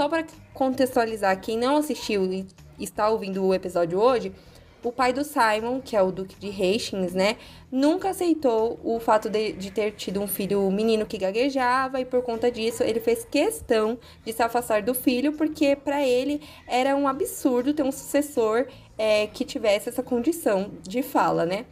Só 0.00 0.08
para 0.08 0.24
contextualizar 0.54 1.38
quem 1.42 1.58
não 1.58 1.76
assistiu 1.76 2.24
e 2.32 2.46
está 2.78 3.10
ouvindo 3.10 3.44
o 3.44 3.52
episódio 3.52 4.00
hoje, 4.00 4.32
o 4.82 4.90
pai 4.90 5.12
do 5.12 5.22
Simon, 5.22 5.78
que 5.78 5.94
é 5.94 6.00
o 6.00 6.10
Duque 6.10 6.36
de 6.40 6.48
Hastings, 6.48 7.12
né, 7.12 7.36
nunca 7.70 8.08
aceitou 8.08 8.80
o 8.82 8.98
fato 8.98 9.28
de, 9.28 9.52
de, 9.52 9.70
ter 9.70 9.90
tido 9.90 10.18
um 10.22 10.26
filho 10.26 10.70
menino 10.70 11.04
que 11.04 11.18
gaguejava 11.18 12.00
e 12.00 12.06
por 12.06 12.22
conta 12.22 12.50
disso 12.50 12.82
ele 12.82 12.98
fez 12.98 13.26
questão 13.30 13.98
de 14.24 14.32
se 14.32 14.42
afastar 14.42 14.80
do 14.80 14.94
filho 14.94 15.34
porque 15.34 15.76
para 15.76 16.02
ele 16.02 16.40
era 16.66 16.96
um 16.96 17.06
absurdo 17.06 17.74
ter 17.74 17.82
um 17.82 17.92
sucessor 17.92 18.68
é, 18.96 19.26
que 19.26 19.44
tivesse 19.44 19.90
essa 19.90 20.02
condição 20.02 20.70
de 20.82 21.02
fala, 21.02 21.44
né? 21.44 21.66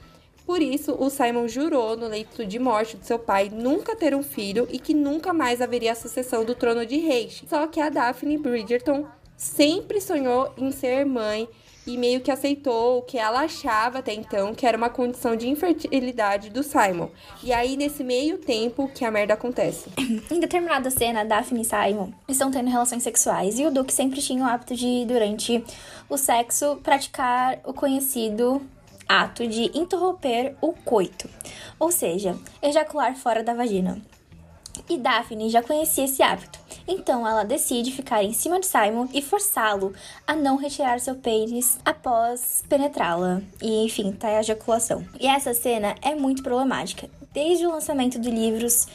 Por 0.48 0.62
isso, 0.62 0.96
o 0.98 1.10
Simon 1.10 1.46
jurou 1.46 1.94
no 1.94 2.08
leito 2.08 2.46
de 2.46 2.58
morte 2.58 2.96
de 2.96 3.06
seu 3.06 3.18
pai 3.18 3.50
nunca 3.52 3.94
ter 3.94 4.14
um 4.14 4.22
filho 4.22 4.66
e 4.70 4.78
que 4.78 4.94
nunca 4.94 5.30
mais 5.30 5.60
haveria 5.60 5.94
sucessão 5.94 6.42
do 6.42 6.54
trono 6.54 6.86
de 6.86 6.96
reis. 6.96 7.44
Só 7.46 7.66
que 7.66 7.78
a 7.78 7.90
Daphne 7.90 8.38
Bridgerton 8.38 9.06
sempre 9.36 10.00
sonhou 10.00 10.50
em 10.56 10.72
ser 10.72 11.04
mãe 11.04 11.46
e 11.86 11.98
meio 11.98 12.22
que 12.22 12.30
aceitou 12.30 12.96
o 12.96 13.02
que 13.02 13.18
ela 13.18 13.40
achava 13.40 13.98
até 13.98 14.14
então 14.14 14.54
que 14.54 14.66
era 14.66 14.78
uma 14.78 14.88
condição 14.88 15.36
de 15.36 15.50
infertilidade 15.50 16.48
do 16.48 16.62
Simon. 16.62 17.10
E 17.44 17.52
aí, 17.52 17.76
nesse 17.76 18.02
meio 18.02 18.38
tempo, 18.38 18.90
que 18.94 19.04
a 19.04 19.10
merda 19.10 19.34
acontece. 19.34 19.90
Em 20.32 20.40
determinada 20.40 20.90
cena, 20.90 21.26
Daphne 21.26 21.60
e 21.60 21.64
Simon 21.66 22.10
estão 22.26 22.50
tendo 22.50 22.70
relações 22.70 23.02
sexuais 23.02 23.58
e 23.58 23.66
o 23.66 23.70
Duque 23.70 23.92
sempre 23.92 24.22
tinha 24.22 24.42
o 24.42 24.48
hábito 24.48 24.74
de, 24.74 25.04
durante 25.04 25.62
o 26.08 26.16
sexo, 26.16 26.76
praticar 26.82 27.60
o 27.66 27.74
conhecido 27.74 28.62
ato 29.08 29.46
de 29.46 29.76
interromper 29.76 30.54
o 30.60 30.72
coito, 30.72 31.28
ou 31.78 31.90
seja, 31.90 32.36
ejacular 32.62 33.16
fora 33.16 33.42
da 33.42 33.54
vagina. 33.54 34.00
E 34.88 34.96
Daphne 34.98 35.50
já 35.50 35.62
conhecia 35.62 36.04
esse 36.04 36.22
hábito, 36.22 36.58
então 36.86 37.26
ela 37.26 37.44
decide 37.44 37.92
ficar 37.92 38.22
em 38.22 38.32
cima 38.32 38.60
de 38.60 38.66
Simon 38.66 39.08
e 39.12 39.20
forçá-lo 39.20 39.92
a 40.26 40.36
não 40.36 40.56
retirar 40.56 41.00
seu 41.00 41.14
pênis 41.14 41.78
após 41.84 42.64
penetrá-la 42.68 43.42
e, 43.60 43.84
enfim, 43.84 44.12
tá 44.12 44.28
a 44.28 44.40
ejaculação. 44.40 45.04
E 45.18 45.26
essa 45.26 45.52
cena 45.52 45.94
é 46.00 46.14
muito 46.14 46.42
problemática. 46.42 47.10
Desde 47.32 47.66
o 47.66 47.70
lançamento 47.70 48.18
de 48.18 48.30
livros 48.30 48.86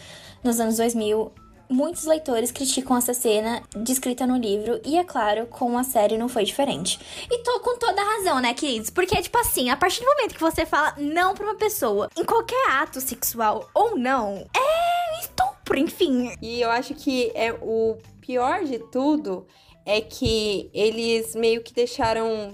nos 0.44 0.60
anos 0.60 0.78
2000, 0.78 1.32
Muitos 1.70 2.06
leitores 2.06 2.52
criticam 2.52 2.98
essa 2.98 3.14
cena 3.14 3.64
descrita 3.76 4.28
no 4.28 4.38
livro, 4.38 4.80
e 4.86 4.98
é 4.98 5.04
claro, 5.04 5.46
com 5.48 5.78
a 5.78 5.84
série 5.84 6.18
não 6.18 6.30
foi 6.30 6.44
diferente. 6.44 7.00
E 7.30 7.40
tô 7.40 7.60
com 7.62 7.78
toda 7.78 8.02
a 8.02 8.18
razão, 8.18 8.40
né, 8.40 8.54
queridos? 8.54 8.90
Porque, 8.90 9.20
tipo 9.22 9.38
assim, 9.38 9.70
a 9.70 9.78
partir 9.78 10.02
do 10.02 10.08
momento 10.08 10.36
que 10.36 10.42
você 10.42 10.66
fala 10.66 10.94
não 10.98 11.34
pra 11.34 11.46
uma 11.46 11.56
pessoa, 11.56 12.10
em 12.18 12.24
qualquer 12.24 12.70
ato 12.70 13.02
sexual 13.02 13.70
ou 13.74 13.98
não, 13.98 14.46
é 14.56 15.20
estupro, 15.20 15.78
enfim. 15.78 16.36
E 16.42 16.62
eu 16.62 16.70
acho 16.70 16.94
que 16.94 17.32
é 17.34 17.52
o 17.54 17.98
pior 18.22 18.64
de 18.64 18.80
tudo 18.92 19.48
é 19.86 20.00
que 20.00 20.70
eles 20.74 21.36
meio 21.36 21.62
que 21.62 21.74
deixaram 21.74 22.54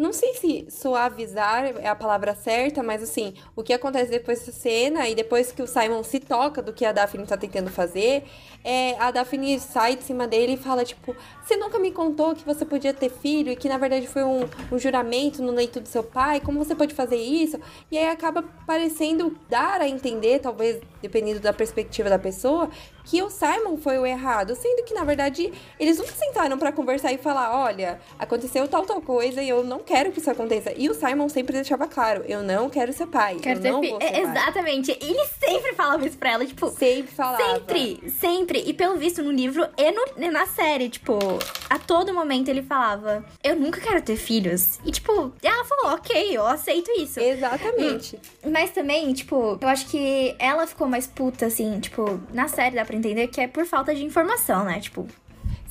não 0.00 0.14
sei 0.14 0.32
se 0.32 0.66
suavizar 0.70 1.66
é 1.78 1.86
a 1.86 1.94
palavra 1.94 2.34
certa, 2.34 2.82
mas 2.82 3.02
assim, 3.02 3.34
o 3.54 3.62
que 3.62 3.70
acontece 3.70 4.10
depois 4.10 4.38
dessa 4.38 4.50
cena 4.50 5.06
e 5.06 5.14
depois 5.14 5.52
que 5.52 5.60
o 5.60 5.66
Simon 5.66 6.02
se 6.02 6.18
toca 6.18 6.62
do 6.62 6.72
que 6.72 6.86
a 6.86 6.92
Daphne 6.92 7.26
tá 7.26 7.36
tentando 7.36 7.68
fazer, 7.68 8.24
é, 8.64 8.98
a 8.98 9.10
Daphne 9.10 9.60
sai 9.60 9.96
de 9.96 10.04
cima 10.04 10.26
dele 10.26 10.54
e 10.54 10.56
fala, 10.56 10.86
tipo, 10.86 11.14
você 11.44 11.54
nunca 11.54 11.78
me 11.78 11.92
contou 11.92 12.34
que 12.34 12.46
você 12.46 12.64
podia 12.64 12.94
ter 12.94 13.10
filho 13.10 13.52
e 13.52 13.56
que 13.56 13.68
na 13.68 13.76
verdade 13.76 14.06
foi 14.06 14.24
um, 14.24 14.48
um 14.72 14.78
juramento 14.78 15.42
no 15.42 15.52
leito 15.52 15.80
do 15.80 15.88
seu 15.88 16.02
pai, 16.02 16.40
como 16.40 16.64
você 16.64 16.74
pode 16.74 16.94
fazer 16.94 17.16
isso? 17.16 17.60
E 17.90 17.98
aí 17.98 18.08
acaba 18.08 18.42
parecendo 18.66 19.36
dar 19.50 19.82
a 19.82 19.88
entender, 19.88 20.38
talvez 20.38 20.80
dependendo 21.02 21.40
da 21.40 21.52
perspectiva 21.52 22.08
da 22.08 22.18
pessoa, 22.18 22.70
que 23.10 23.20
o 23.24 23.28
Simon 23.28 23.76
foi 23.76 23.98
o 23.98 24.06
errado, 24.06 24.54
sendo 24.54 24.84
que 24.84 24.94
na 24.94 25.02
verdade 25.02 25.52
eles 25.80 25.98
nunca 25.98 26.12
sentaram 26.12 26.56
para 26.56 26.70
conversar 26.70 27.12
e 27.12 27.18
falar, 27.18 27.60
olha, 27.60 28.00
aconteceu 28.16 28.68
tal 28.68 28.86
tal 28.86 29.02
coisa 29.02 29.42
e 29.42 29.48
eu 29.48 29.64
não 29.64 29.80
quero 29.80 30.12
que 30.12 30.20
isso 30.20 30.30
aconteça. 30.30 30.72
E 30.76 30.88
o 30.88 30.94
Simon 30.94 31.28
sempre 31.28 31.54
deixava 31.54 31.88
claro, 31.88 32.22
eu 32.28 32.40
não 32.40 32.70
quero 32.70 32.92
ser 32.92 33.08
pai, 33.08 33.38
quero 33.42 33.66
eu 33.66 33.72
não 33.72 33.80
fi... 33.80 33.90
vou 33.90 34.00
ser 34.00 34.06
é, 34.06 34.20
Exatamente. 34.20 34.96
Ele 35.00 35.26
sempre 35.44 35.74
falava 35.74 36.06
isso 36.06 36.16
pra 36.16 36.30
ela, 36.30 36.46
tipo, 36.46 36.68
sempre 36.68 37.12
falava. 37.12 37.42
Sempre, 37.42 38.10
sempre. 38.10 38.62
E 38.64 38.72
pelo 38.72 38.96
visto 38.96 39.24
no 39.24 39.32
livro 39.32 39.66
e 39.76 39.90
no, 39.90 40.30
na 40.30 40.46
série, 40.46 40.88
tipo, 40.88 41.18
a 41.68 41.80
todo 41.80 42.14
momento 42.14 42.48
ele 42.48 42.62
falava, 42.62 43.24
eu 43.42 43.56
nunca 43.56 43.80
quero 43.80 44.00
ter 44.02 44.16
filhos. 44.16 44.78
E 44.84 44.92
tipo, 44.92 45.32
ela 45.42 45.64
falou, 45.64 45.94
OK, 45.96 46.36
eu 46.36 46.46
aceito 46.46 46.88
isso. 46.92 47.18
Exatamente. 47.18 48.20
Hum, 48.44 48.52
mas 48.52 48.70
também, 48.70 49.12
tipo, 49.12 49.58
eu 49.60 49.68
acho 49.68 49.86
que 49.86 50.36
ela 50.38 50.64
ficou 50.64 50.86
mais 50.86 51.08
puta 51.08 51.46
assim, 51.46 51.80
tipo, 51.80 52.20
na 52.32 52.46
série 52.46 52.76
dá 52.76 52.84
pra 52.84 52.99
entender 53.00 53.28
que 53.28 53.40
é 53.40 53.48
por 53.48 53.66
falta 53.66 53.94
de 53.94 54.04
informação, 54.04 54.64
né? 54.64 54.80
Tipo. 54.80 55.06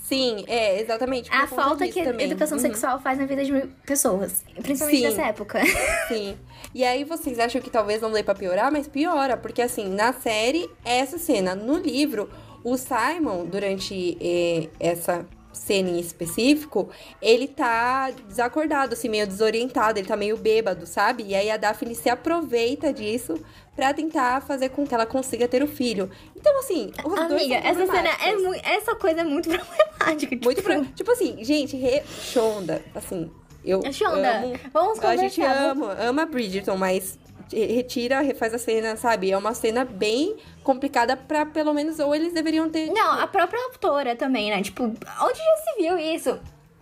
Sim, 0.04 0.44
é, 0.48 0.82
exatamente. 0.82 1.30
A 1.32 1.46
falta 1.46 1.88
que 1.88 2.00
a 2.00 2.24
educação 2.24 2.58
uhum. 2.58 2.64
sexual 2.64 3.00
faz 3.00 3.20
na 3.20 3.28
vida 3.28 3.46
de 3.46 3.54
pessoas. 3.86 4.44
Principalmente 4.56 4.98
Sim. 4.98 5.04
nessa 5.04 5.22
época. 5.22 5.62
Sim. 6.10 6.36
E 6.74 6.84
aí 6.84 7.04
vocês 7.04 7.38
acham 7.38 7.62
que 7.62 7.70
talvez 7.70 8.02
não 8.02 8.12
dê 8.12 8.24
pra 8.24 8.34
piorar, 8.34 8.72
mas 8.72 8.88
piora. 8.88 9.38
Porque 9.38 9.62
assim, 9.62 9.88
na 9.88 10.12
série, 10.12 10.68
essa 10.84 11.20
cena. 11.20 11.54
No 11.54 11.78
livro, 11.78 12.28
o 12.64 12.76
Simon, 12.76 13.46
durante 13.46 14.18
eh, 14.20 14.70
essa 14.80 15.28
cena 15.54 15.90
em 15.90 16.00
específico, 16.00 16.90
ele 17.22 17.48
tá 17.48 18.10
desacordado, 18.28 18.94
assim, 18.94 19.10
meio 19.10 19.28
desorientado, 19.28 20.00
ele 20.00 20.08
tá 20.08 20.16
meio 20.16 20.38
bêbado, 20.38 20.88
sabe? 20.88 21.24
E 21.24 21.36
aí 21.36 21.52
a 21.52 21.58
Daphne 21.58 21.94
se 21.94 22.10
aproveita 22.10 22.92
disso 22.92 23.36
para 23.80 23.94
tentar 23.94 24.42
fazer 24.42 24.70
com 24.70 24.86
que 24.86 24.94
ela 24.94 25.06
consiga 25.06 25.48
ter 25.48 25.64
o 25.64 25.68
filho. 25.68 26.12
Então, 26.36 26.60
assim, 26.60 26.92
os 27.06 27.14
Amiga, 27.18 27.30
dois 27.30 27.52
essa 27.52 27.86
cena 27.86 28.10
é 28.26 28.36
muito. 28.36 28.68
Essa 28.68 28.96
coisa 28.96 29.22
é 29.22 29.24
muito 29.24 29.48
problemática. 29.50 30.36
Muito 30.44 30.58
tipo... 30.58 30.64
Pro... 30.64 30.86
tipo 30.88 31.12
assim, 31.12 31.42
gente, 31.44 31.78
re... 31.78 32.04
Shonda, 32.06 32.84
assim. 32.94 33.32
Eu 33.64 33.82
Shonda, 33.92 34.40
amo, 34.40 34.54
vamos 34.74 35.00
conversar. 35.00 35.10
A 35.10 35.16
gente 35.16 35.42
ama, 35.42 35.94
ama 36.00 36.26
Bridgerton, 36.26 36.76
mas 36.76 37.18
retira, 37.52 38.20
refaz 38.20 38.54
a 38.54 38.58
cena, 38.58 38.98
sabe? 38.98 39.32
É 39.32 39.38
uma 39.38 39.54
cena 39.54 39.86
bem 39.86 40.36
complicada 40.62 41.16
pra 41.16 41.46
pelo 41.46 41.74
menos, 41.74 42.00
ou 42.00 42.14
eles 42.14 42.34
deveriam 42.34 42.70
ter. 42.70 42.92
Não, 42.92 43.14
a 43.14 43.28
própria 43.28 43.62
autora 43.66 44.14
também, 44.16 44.50
né? 44.50 44.62
Tipo, 44.62 44.84
onde 44.84 45.38
já 45.38 45.58
se 45.64 45.82
viu 45.82 45.98
isso? 45.98 46.38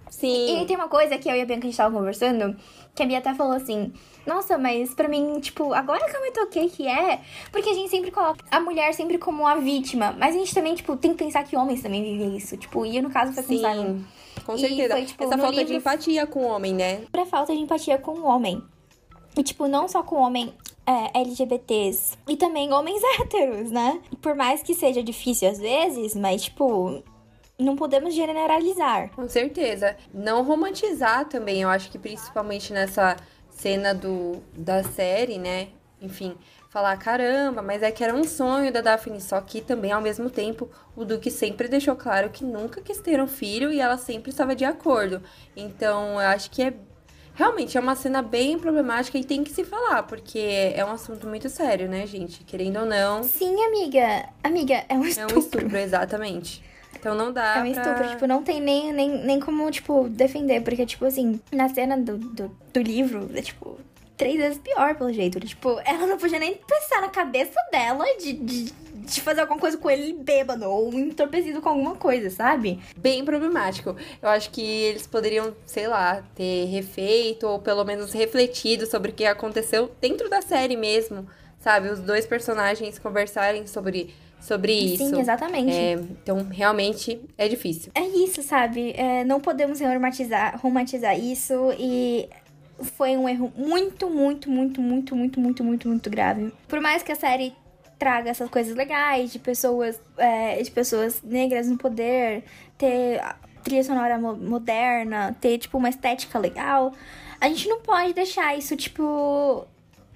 Sim. 0.10 0.58
E, 0.58 0.64
e 0.64 0.66
tem 0.66 0.76
uma 0.76 0.88
coisa 0.88 1.18
que 1.18 1.30
eu 1.30 1.36
e 1.36 1.42
a 1.42 1.46
Bianca 1.46 1.64
a 1.64 1.70
gente 1.70 1.78
tava 1.78 1.96
conversando, 1.96 2.56
que 2.96 3.04
a 3.04 3.06
Bia 3.06 3.20
até 3.20 3.34
falou 3.34 3.54
assim. 3.54 3.92
Nossa, 4.26 4.58
mas 4.58 4.94
pra 4.94 5.08
mim, 5.08 5.40
tipo, 5.40 5.74
agora 5.74 6.06
que 6.10 6.16
eu 6.16 6.22
me 6.22 6.32
toquei 6.32 6.70
que 6.70 6.88
é. 6.88 7.22
Porque 7.52 7.70
a 7.70 7.74
gente 7.74 7.90
sempre 7.90 8.12
coloca 8.12 8.44
a 8.52 8.60
mulher 8.60 8.94
sempre 8.94 9.18
como 9.18 9.48
a 9.48 9.56
vítima. 9.56 10.16
Mas 10.18 10.36
a 10.36 10.38
gente 10.38 10.54
também, 10.54 10.76
tipo, 10.76 10.98
tem 10.98 11.12
que 11.12 11.24
pensar 11.24 11.44
que 11.44 11.56
homens 11.56 11.82
também 11.82 12.04
vivem 12.04 12.36
isso. 12.36 12.58
Tipo, 12.58 12.86
e 12.86 13.02
no 13.02 13.10
caso 13.10 13.34
foi 13.34 13.44
Sim. 13.44 13.56
pensar. 13.56 13.76
Com 14.46 14.58
certeza. 14.58 14.94
Foi, 14.94 15.06
tipo, 15.06 15.24
Essa 15.24 15.38
falta 15.38 15.52
livro, 15.52 15.68
de 15.68 15.76
empatia 15.76 16.28
com 16.28 16.40
o 16.40 16.48
homem, 16.48 16.74
né? 16.74 17.02
Pra 17.12 17.26
falta 17.26 17.54
de 17.54 17.62
empatia 17.62 17.98
com 17.98 18.12
o 18.12 18.26
homem. 18.26 18.62
E, 19.38 19.44
tipo, 19.44 19.68
não 19.68 19.88
só 19.88 20.04
com 20.04 20.16
homem 20.16 20.54
é, 20.86 21.20
LGBTs 21.20 22.18
e 22.28 22.36
também 22.36 22.74
homens 22.74 23.02
héteros, 23.20 23.72
né? 23.72 24.02
Por 24.22 24.36
mais 24.36 24.64
que 24.64 24.74
seja 24.74 25.04
difícil 25.04 25.50
às 25.50 25.60
vezes, 25.60 26.16
mas, 26.16 26.44
tipo, 26.44 27.04
não 27.60 27.76
podemos 27.76 28.14
generalizar. 28.14 29.10
Com 29.12 29.28
certeza. 29.28 29.96
Não 30.14 30.44
romantizar 30.44 31.26
também, 31.26 31.62
eu 31.62 31.70
acho 31.70 31.90
que 31.90 31.98
principalmente 31.98 32.72
nessa 32.72 33.18
cena 33.50 33.94
do, 33.94 34.44
da 34.54 34.84
série, 34.84 35.40
né? 35.40 35.70
Enfim, 36.00 36.38
falar, 36.70 36.96
caramba, 36.98 37.62
mas 37.64 37.82
é 37.82 37.90
que 37.90 38.04
era 38.04 38.14
um 38.14 38.24
sonho 38.24 38.72
da 38.72 38.82
Daphne, 38.82 39.20
só 39.20 39.42
que 39.42 39.62
também, 39.62 39.92
ao 39.92 40.02
mesmo 40.02 40.30
tempo, 40.30 40.70
o 40.96 41.04
Duque 41.04 41.32
sempre 41.32 41.68
deixou 41.68 41.96
claro 41.96 42.30
que 42.30 42.44
nunca 42.44 42.82
quis 42.82 43.00
ter 43.00 43.20
um 43.20 43.28
filho 43.28 43.72
e 43.72 43.80
ela 43.80 43.98
sempre 43.98 44.30
estava 44.30 44.56
de 44.56 44.64
acordo. 44.64 45.24
Então, 45.56 46.14
eu 46.22 46.28
acho 46.28 46.52
que 46.52 46.62
é 46.62 46.74
realmente 47.34 47.78
é 47.78 47.80
uma 47.80 47.96
cena 47.96 48.22
bem 48.22 48.58
problemática 48.58 49.18
e 49.18 49.24
tem 49.24 49.44
que 49.44 49.52
se 49.52 49.64
falar, 49.64 50.04
porque 50.04 50.74
é 50.76 50.84
um 50.84 50.92
assunto 50.92 51.28
muito 51.28 51.50
sério, 51.50 51.88
né, 51.88 52.06
gente? 52.06 52.44
Querendo 52.44 52.80
ou 52.80 52.86
não. 52.86 53.24
Sim, 53.24 53.56
amiga. 53.64 54.30
Amiga, 54.44 54.84
é 54.90 54.96
um 54.96 55.06
estupro. 55.06 55.34
É 55.34 55.36
um 55.36 55.40
estupro, 55.40 55.78
exatamente. 55.78 56.64
Então 57.00 57.16
não 57.16 57.32
dá. 57.32 57.58
É 57.58 57.64
um 57.64 57.72
pra... 57.74 57.82
estupro, 57.84 58.10
tipo, 58.10 58.28
não 58.28 58.44
tem 58.44 58.60
nem, 58.60 58.92
nem, 58.92 59.26
nem 59.26 59.40
como, 59.40 59.70
tipo, 59.72 60.10
defender. 60.10 60.62
Porque, 60.62 60.86
tipo 60.86 61.06
assim, 61.06 61.40
na 61.52 61.70
cena 61.70 61.98
do, 61.98 62.18
do, 62.18 62.52
do 62.74 62.82
livro, 62.82 63.30
é 63.34 63.42
tipo, 63.42 63.78
três 64.18 64.36
vezes 64.36 64.58
pior, 64.58 64.96
pelo 64.96 65.14
jeito. 65.14 65.40
Tipo, 65.40 65.80
ela 65.86 66.08
não 66.08 66.18
podia 66.18 66.40
nem 66.40 66.56
pensar 66.56 67.02
na 67.02 67.10
cabeça 67.10 67.60
dela 67.72 68.04
de, 68.20 68.34
de, 68.34 68.64
de 68.94 69.22
fazer 69.22 69.42
alguma 69.42 69.60
coisa 69.60 69.78
com 69.78 69.90
ele 69.90 70.12
bêbado 70.14 70.66
ou 70.66 70.92
entorpecido 70.94 71.62
com 71.62 71.70
alguma 71.70 71.96
coisa, 71.96 72.30
sabe? 72.30 72.80
Bem 72.98 73.24
problemático. 73.24 73.96
Eu 74.22 74.30
acho 74.30 74.50
que 74.50 74.62
eles 74.62 75.06
poderiam, 75.06 75.56
sei 75.66 75.88
lá, 75.88 76.24
ter 76.36 76.66
refeito 76.66 77.48
ou 77.48 77.60
pelo 77.60 77.86
menos 77.86 78.12
refletido 78.12 78.88
sobre 78.88 79.12
o 79.12 79.14
que 79.14 79.26
aconteceu 79.26 79.92
dentro 80.02 80.28
da 80.30 80.42
série 80.42 80.76
mesmo, 80.76 81.28
sabe? 81.60 81.90
Os 81.90 82.00
dois 82.00 82.26
personagens 82.26 82.98
conversarem 82.98 83.68
sobre 83.68 84.14
sobre 84.40 84.74
isso. 84.74 85.10
Sim, 85.10 85.20
exatamente. 85.20 85.72
É, 85.72 85.94
então, 85.94 86.48
realmente 86.50 87.20
é 87.38 87.48
difícil. 87.48 87.92
É 87.94 88.06
isso, 88.06 88.42
sabe? 88.42 88.94
É, 88.96 89.24
não 89.24 89.40
podemos 89.40 89.80
romantizar, 89.80 90.60
romantizar 90.62 91.20
isso 91.20 91.74
e 91.78 92.30
foi 92.80 93.18
um 93.18 93.28
erro 93.28 93.52
muito, 93.56 94.10
muito, 94.10 94.50
muito, 94.50 94.82
muito, 94.82 95.16
muito, 95.16 95.40
muito, 95.40 95.64
muito, 95.64 95.88
muito 95.88 96.10
grave. 96.10 96.54
Por 96.68 96.80
mais 96.80 97.04
que 97.04 97.12
a 97.12 97.16
série 97.16 97.54
traga 97.98 98.30
essas 98.30 98.50
coisas 98.50 98.76
legais 98.76 99.32
de 99.32 99.40
pessoas, 99.40 100.00
é, 100.18 100.62
de 100.62 100.70
pessoas 100.70 101.22
negras 101.24 101.68
no 101.68 101.78
poder, 101.78 102.44
ter 102.78 103.20
trilha 103.64 103.84
sonora 103.84 104.18
moderna, 104.18 105.36
ter 105.42 105.58
tipo 105.58 105.78
uma 105.78 105.90
estética 105.90 106.40
legal, 106.40 106.94
a 107.42 107.50
gente 107.50 107.68
não 107.68 107.82
pode 107.82 108.14
deixar 108.14 108.58
isso 108.58 108.76
tipo 108.76 109.68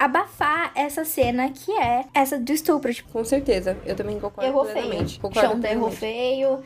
abafar 0.05 0.71
essa 0.73 1.05
cena 1.05 1.49
que 1.51 1.71
é 1.71 2.05
essa 2.13 2.39
do 2.39 2.51
estupro. 2.51 2.91
Tipo, 2.93 3.11
Com 3.11 3.23
certeza, 3.23 3.77
eu 3.85 3.95
também 3.95 4.19
concordo 4.19 4.49
errou 4.49 4.65
plenamente. 4.65 5.19
feio. 5.19 5.21
Concordo 5.21 5.67
errou 5.67 5.91
feio. 5.91 6.59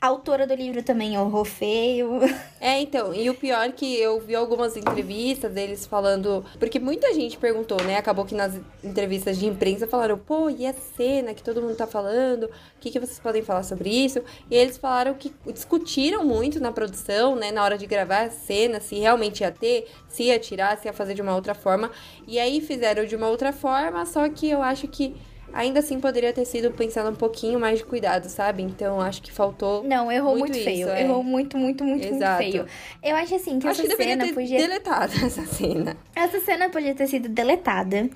Autora 0.00 0.46
do 0.46 0.54
livro 0.54 0.80
também 0.80 1.14
errou 1.14 1.44
feio. 1.44 2.20
É, 2.60 2.80
então, 2.80 3.14
e 3.14 3.30
o 3.30 3.34
pior 3.36 3.68
é 3.68 3.70
que 3.70 3.96
eu 4.00 4.18
vi 4.18 4.34
algumas 4.34 4.76
entrevistas 4.76 5.52
deles 5.52 5.86
falando. 5.86 6.44
Porque 6.58 6.80
muita 6.80 7.14
gente 7.14 7.38
perguntou, 7.38 7.80
né? 7.84 7.96
Acabou 7.96 8.24
que 8.24 8.34
nas 8.34 8.60
entrevistas 8.82 9.38
de 9.38 9.46
imprensa 9.46 9.86
falaram, 9.86 10.18
pô, 10.18 10.50
e 10.50 10.66
a 10.66 10.72
cena 10.72 11.32
que 11.32 11.42
todo 11.42 11.62
mundo 11.62 11.76
tá 11.76 11.86
falando? 11.86 12.46
O 12.46 12.50
que, 12.80 12.90
que 12.90 12.98
vocês 12.98 13.20
podem 13.20 13.42
falar 13.42 13.62
sobre 13.62 13.90
isso? 13.90 14.20
E 14.50 14.56
eles 14.56 14.76
falaram 14.76 15.14
que 15.14 15.32
discutiram 15.46 16.24
muito 16.24 16.58
na 16.58 16.72
produção, 16.72 17.36
né? 17.36 17.52
Na 17.52 17.62
hora 17.62 17.78
de 17.78 17.86
gravar 17.86 18.22
a 18.22 18.30
cena, 18.30 18.80
se 18.80 18.96
realmente 18.96 19.42
ia 19.42 19.52
ter, 19.52 19.86
se 20.08 20.24
ia 20.24 20.38
tirar, 20.40 20.76
se 20.78 20.88
ia 20.88 20.92
fazer 20.92 21.14
de 21.14 21.22
uma 21.22 21.36
outra 21.36 21.54
forma. 21.54 21.92
E 22.26 22.40
aí 22.40 22.60
fizeram 22.60 23.06
de 23.06 23.14
uma 23.14 23.28
outra 23.28 23.52
forma, 23.52 24.04
só 24.04 24.28
que 24.28 24.50
eu 24.50 24.60
acho 24.62 24.88
que 24.88 25.14
ainda 25.52 25.80
assim 25.80 26.00
poderia 26.00 26.32
ter 26.32 26.44
sido 26.44 26.70
pensando 26.70 27.10
um 27.10 27.14
pouquinho 27.14 27.58
mais 27.58 27.78
de 27.78 27.84
cuidado, 27.84 28.28
sabe? 28.28 28.62
Então 28.62 29.00
acho 29.00 29.22
que 29.22 29.32
faltou. 29.32 29.82
Não, 29.84 30.10
errou 30.10 30.36
muito, 30.36 30.52
muito 30.52 30.64
feio. 30.64 30.80
isso, 30.86 30.90
é. 30.90 31.02
Errou 31.02 31.22
muito, 31.22 31.56
muito, 31.56 31.84
muito, 31.84 32.06
Exato. 32.06 32.42
muito 32.42 32.52
feio. 32.52 32.66
Eu 33.02 33.16
acho 33.16 33.34
assim 33.34 33.58
que 33.58 33.66
acho 33.66 33.82
essa 33.82 33.96
que 33.96 34.02
cena 34.02 34.24
ter 34.24 34.34
podia. 34.34 34.58
deletado 34.58 35.12
essa 35.24 35.46
cena. 35.46 35.96
Essa 36.14 36.40
cena 36.40 36.68
podia 36.68 36.94
ter 36.94 37.06
sido 37.06 37.28
deletada. 37.28 38.08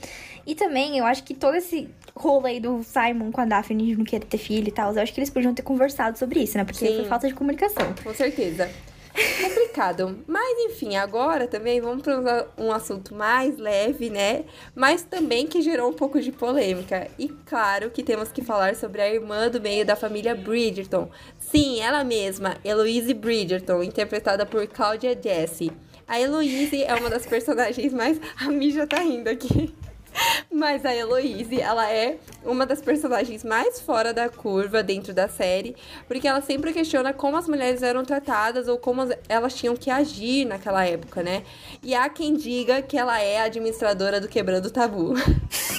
E 0.46 0.54
também, 0.54 0.98
eu 0.98 1.04
acho 1.04 1.22
que 1.22 1.34
todo 1.34 1.54
esse 1.54 1.88
rolo 2.16 2.46
aí 2.46 2.60
do 2.60 2.82
Simon 2.82 3.30
com 3.30 3.40
a 3.40 3.44
Daphne 3.44 3.86
de 3.86 3.96
não 3.96 4.04
querer 4.04 4.24
ter 4.26 4.38
filho 4.38 4.68
e 4.68 4.72
tal, 4.72 4.92
eu 4.94 5.00
acho 5.00 5.12
que 5.12 5.20
eles 5.20 5.30
podiam 5.30 5.54
ter 5.54 5.62
conversado 5.62 6.18
sobre 6.18 6.40
isso, 6.40 6.58
né? 6.58 6.64
Porque 6.64 6.84
Sim. 6.86 6.96
foi 6.96 7.04
falta 7.04 7.28
de 7.28 7.34
comunicação. 7.34 7.94
Com 8.02 8.12
certeza. 8.12 8.68
Complicado. 9.42 10.22
Mas 10.26 10.58
enfim, 10.66 10.96
agora 10.96 11.46
também 11.46 11.80
vamos 11.80 12.02
para 12.02 12.48
um 12.58 12.72
assunto 12.72 13.14
mais 13.14 13.58
leve, 13.58 14.10
né? 14.10 14.44
Mas 14.74 15.02
também 15.02 15.46
que 15.46 15.62
gerou 15.62 15.90
um 15.90 15.92
pouco 15.92 16.20
de 16.20 16.32
polêmica. 16.32 17.08
E 17.18 17.28
claro 17.28 17.90
que 17.90 18.02
temos 18.02 18.30
que 18.30 18.42
falar 18.42 18.74
sobre 18.74 19.00
a 19.00 19.12
irmã 19.12 19.48
do 19.48 19.60
meio 19.60 19.84
da 19.84 19.96
família 19.96 20.34
Bridgerton. 20.34 21.10
Sim, 21.38 21.80
ela 21.80 22.04
mesma, 22.04 22.56
Eloise 22.64 23.14
Bridgerton, 23.14 23.82
interpretada 23.82 24.46
por 24.46 24.66
Claudia 24.66 25.18
Jessie. 25.20 25.72
A 26.06 26.20
Eloise 26.20 26.82
é 26.82 26.94
uma 26.94 27.08
das 27.08 27.26
personagens 27.26 27.92
mais. 27.92 28.20
A 28.40 28.50
Mija 28.50 28.86
tá 28.86 28.98
rindo 29.00 29.28
aqui. 29.28 29.74
Mas 30.50 30.84
a 30.84 30.94
Heloise, 30.94 31.60
ela 31.60 31.90
é 31.90 32.16
uma 32.44 32.66
das 32.66 32.80
personagens 32.80 33.44
mais 33.44 33.80
fora 33.80 34.12
da 34.12 34.28
curva 34.28 34.82
dentro 34.82 35.12
da 35.12 35.28
série, 35.28 35.76
porque 36.06 36.26
ela 36.26 36.40
sempre 36.40 36.72
questiona 36.72 37.12
como 37.12 37.36
as 37.36 37.48
mulheres 37.48 37.82
eram 37.82 38.04
tratadas 38.04 38.68
ou 38.68 38.78
como 38.78 39.02
elas 39.28 39.54
tinham 39.54 39.76
que 39.76 39.90
agir 39.90 40.44
naquela 40.44 40.84
época, 40.84 41.22
né? 41.22 41.42
E 41.82 41.94
há 41.94 42.08
quem 42.08 42.34
diga 42.34 42.82
que 42.82 42.96
ela 42.96 43.20
é 43.20 43.40
a 43.40 43.44
administradora 43.44 44.20
do 44.20 44.28
Quebrando 44.28 44.70
Tabu. 44.70 45.14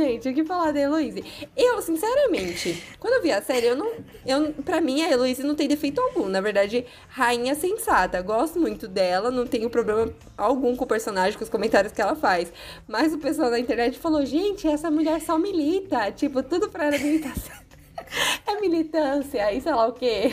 Gente, 0.00 0.30
o 0.30 0.34
que 0.34 0.44
falar 0.44 0.72
da 0.72 0.80
Heloise? 0.80 1.22
Eu, 1.54 1.82
sinceramente, 1.82 2.82
quando 2.98 3.14
eu 3.14 3.22
vi 3.22 3.30
a 3.30 3.42
série, 3.42 3.66
eu 3.66 3.76
não. 3.76 3.92
Eu, 4.26 4.50
pra 4.64 4.80
mim, 4.80 5.02
a 5.02 5.10
Heloise 5.10 5.42
não 5.42 5.54
tem 5.54 5.68
defeito 5.68 6.00
algum. 6.00 6.26
Na 6.26 6.40
verdade, 6.40 6.86
rainha 7.08 7.54
sensata. 7.54 8.22
Gosto 8.22 8.58
muito 8.58 8.88
dela, 8.88 9.30
não 9.30 9.46
tenho 9.46 9.68
problema 9.68 10.10
algum 10.38 10.74
com 10.74 10.84
o 10.84 10.88
personagem, 10.88 11.36
com 11.36 11.44
os 11.44 11.50
comentários 11.50 11.92
que 11.92 12.00
ela 12.00 12.16
faz. 12.16 12.50
Mas 12.88 13.12
o 13.12 13.18
pessoal 13.18 13.50
na 13.50 13.58
internet 13.58 13.98
falou: 13.98 14.24
gente, 14.24 14.66
essa 14.66 14.90
mulher 14.90 15.20
só 15.20 15.38
milita. 15.38 16.10
Tipo, 16.12 16.42
tudo 16.42 16.70
pra 16.70 16.86
ela 16.86 16.98
militação. 16.98 17.56
é 18.46 18.58
militância 18.58 19.52
e 19.52 19.60
sei 19.60 19.74
lá 19.74 19.86
o 19.86 19.92
quê. 19.92 20.32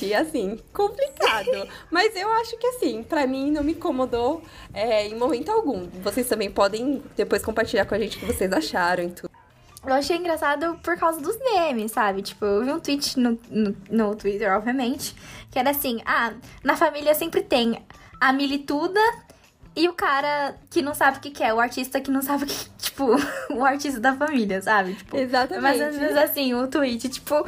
E 0.00 0.14
assim, 0.14 0.58
complicado. 0.72 1.68
Mas 1.90 2.14
eu 2.16 2.30
acho 2.34 2.56
que 2.58 2.66
assim, 2.66 3.02
pra 3.02 3.26
mim 3.26 3.50
não 3.50 3.64
me 3.64 3.72
incomodou 3.72 4.42
é, 4.74 5.06
em 5.06 5.16
momento 5.16 5.50
algum. 5.50 5.86
Vocês 6.02 6.28
também 6.28 6.50
podem 6.50 7.02
depois 7.16 7.42
compartilhar 7.42 7.86
com 7.86 7.94
a 7.94 7.98
gente 7.98 8.16
o 8.16 8.20
que 8.20 8.26
vocês 8.26 8.52
acharam 8.52 9.04
e 9.04 9.10
tudo. 9.10 9.30
Eu 9.86 9.94
achei 9.94 10.16
engraçado 10.16 10.78
por 10.82 10.98
causa 10.98 11.20
dos 11.20 11.38
memes, 11.38 11.92
sabe? 11.92 12.20
Tipo, 12.20 12.44
eu 12.44 12.64
vi 12.64 12.72
um 12.72 12.80
tweet 12.80 13.18
no, 13.18 13.38
no, 13.48 13.76
no 13.88 14.16
Twitter, 14.16 14.52
obviamente, 14.52 15.14
que 15.50 15.58
era 15.58 15.70
assim: 15.70 16.02
ah, 16.04 16.32
na 16.64 16.76
família 16.76 17.14
sempre 17.14 17.40
tem 17.40 17.84
a 18.20 18.32
milituda 18.32 19.00
e 19.76 19.88
o 19.88 19.92
cara 19.92 20.56
que 20.70 20.82
não 20.82 20.94
sabe 20.94 21.18
o 21.18 21.20
que, 21.20 21.30
que 21.30 21.44
é, 21.44 21.54
o 21.54 21.60
artista 21.60 22.00
que 22.00 22.10
não 22.10 22.22
sabe 22.22 22.44
o 22.44 22.46
que. 22.46 22.70
Tipo, 22.78 23.14
o 23.54 23.64
artista 23.64 24.00
da 24.00 24.14
família, 24.14 24.60
sabe? 24.60 24.94
Tipo, 24.94 25.16
Exatamente. 25.18 25.62
Mas 25.62 25.80
às 25.80 25.96
vezes 25.96 26.16
assim, 26.16 26.54
o 26.54 26.66
tweet, 26.66 27.08
tipo. 27.08 27.46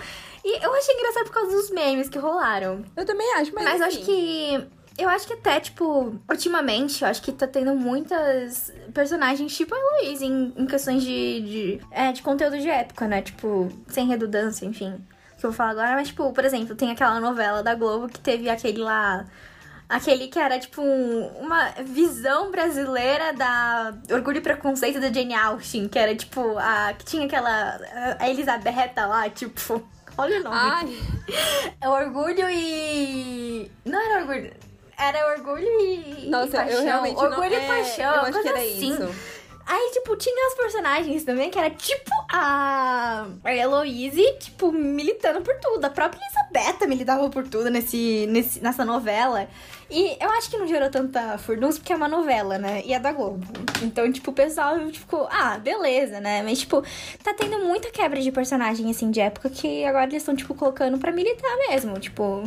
E 0.51 0.65
eu 0.65 0.73
achei 0.75 0.95
engraçado 0.95 1.25
por 1.27 1.33
causa 1.35 1.53
dos 1.53 1.71
memes 1.71 2.09
que 2.09 2.17
rolaram. 2.19 2.83
Eu 2.97 3.05
também 3.05 3.35
acho, 3.35 3.55
mas. 3.55 3.65
Mas 3.65 3.81
eu 3.81 3.87
assim, 3.87 3.97
acho 3.99 4.07
que. 4.07 4.69
Eu 4.97 5.09
acho 5.11 5.27
que 5.29 5.35
até, 5.35 5.61
tipo, 5.61 6.19
ultimamente, 6.29 7.03
eu 7.03 7.09
acho 7.09 7.21
que 7.23 7.31
tá 7.33 7.47
tendo 7.47 7.75
muitas 7.75 8.73
personagens 8.95 9.55
tipo 9.55 9.73
a 9.75 9.79
Heloise 9.79 10.25
em, 10.27 10.53
em 10.57 10.67
questões 10.67 11.03
de, 11.05 11.41
de, 11.41 11.81
é, 11.93 12.11
de 12.13 12.21
conteúdo 12.23 12.59
de 12.59 12.69
época, 12.69 13.07
né? 13.07 13.21
Tipo, 13.23 13.71
sem 13.89 14.09
redundância, 14.09 14.65
enfim. 14.65 14.95
Que 15.39 15.45
eu 15.47 15.51
vou 15.51 15.53
falar 15.57 15.71
agora, 15.71 15.93
mas, 15.93 16.09
tipo, 16.09 16.33
por 16.33 16.45
exemplo, 16.45 16.75
tem 16.75 16.91
aquela 16.91 17.21
novela 17.21 17.63
da 17.63 17.75
Globo 17.75 18.09
que 18.09 18.19
teve 18.19 18.49
aquele 18.49 18.79
lá. 18.79 19.27
Aquele 19.89 20.27
que 20.29 20.39
era, 20.39 20.59
tipo, 20.59 20.83
um- 20.83 21.29
uma 21.39 21.71
visão 21.85 22.51
brasileira 22.51 23.33
da 23.35 23.95
Orgulho 24.11 24.39
e 24.39 24.41
Preconceito 24.41 24.99
da 25.01 25.13
Jane 25.13 25.33
Austen, 25.35 25.87
que 25.89 25.99
era, 25.99 26.15
tipo, 26.17 26.59
a. 26.59 26.93
que 26.95 27.05
tinha 27.05 27.25
aquela. 27.27 27.79
a 28.19 28.29
Elisabetta 28.29 29.07
lá, 29.07 29.29
tipo. 29.31 29.81
Olha 30.19 30.41
o 30.41 30.43
nome. 30.43 30.57
Ai, 30.59 30.99
É 31.81 31.89
orgulho 31.89 32.51
e. 32.51 33.71
Não 33.85 34.01
era 34.01 34.21
orgulho. 34.21 34.53
Era 34.99 35.33
orgulho 35.33 35.81
e. 35.81 36.29
nossa, 36.29 36.49
e 36.49 36.51
paixão. 36.51 36.79
eu 36.79 36.83
realmente 36.83 37.17
Orgulho 37.17 37.51
não... 37.51 37.53
e 37.53 37.55
é, 37.55 37.69
paixão. 37.69 38.15
Eu 38.15 38.21
uma 38.21 38.29
acho 38.29 38.43
que 38.43 38.49
era 38.49 38.59
assim. 38.59 38.93
isso. 38.93 39.38
Aí, 39.71 39.91
tipo, 39.93 40.17
tinha 40.17 40.49
os 40.49 40.55
personagens 40.55 41.25
também, 41.25 41.51
que 41.51 41.59
era 41.59 41.69
tipo 41.69 42.11
a, 42.33 43.27
Heloise, 43.45 44.25
tipo, 44.41 44.73
militando 44.73 45.43
por 45.43 45.55
tudo. 45.57 45.85
A 45.85 45.91
própria 45.91 46.19
Elisabetta 46.19 46.87
militava 46.87 47.29
por 47.29 47.47
tudo 47.47 47.69
nesse, 47.69 48.27
nesse, 48.31 48.63
nessa 48.63 48.83
novela. 48.83 49.47
E 49.91 50.17
eu 50.19 50.31
acho 50.31 50.49
que 50.49 50.57
não 50.57 50.67
gerou 50.67 50.89
tanta 50.89 51.37
furdunça 51.37 51.79
porque 51.79 51.93
é 51.93 51.97
uma 51.97 52.09
novela, 52.09 52.57
né? 52.57 52.83
E 52.87 52.95
é 52.95 52.99
da 52.99 53.13
Globo. 53.13 53.47
Então, 53.83 54.11
tipo, 54.11 54.31
o 54.31 54.35
pessoal 54.35 54.79
ficou, 54.91 55.29
ah, 55.31 55.59
beleza, 55.59 56.19
né? 56.19 56.43
Mas, 56.43 56.61
tipo, 56.61 56.83
tá 57.23 57.35
tendo 57.35 57.59
muita 57.59 57.91
quebra 57.91 58.23
de 58.23 58.33
personagem, 58.33 58.91
assim, 58.91 59.11
de 59.11 59.21
época 59.21 59.51
que 59.51 59.85
agora 59.85 60.07
eles 60.07 60.23
estão, 60.23 60.35
tipo, 60.35 60.55
colocando 60.55 60.97
pra 60.97 61.13
militar 61.13 61.55
mesmo. 61.69 61.99
Tipo, 61.99 62.43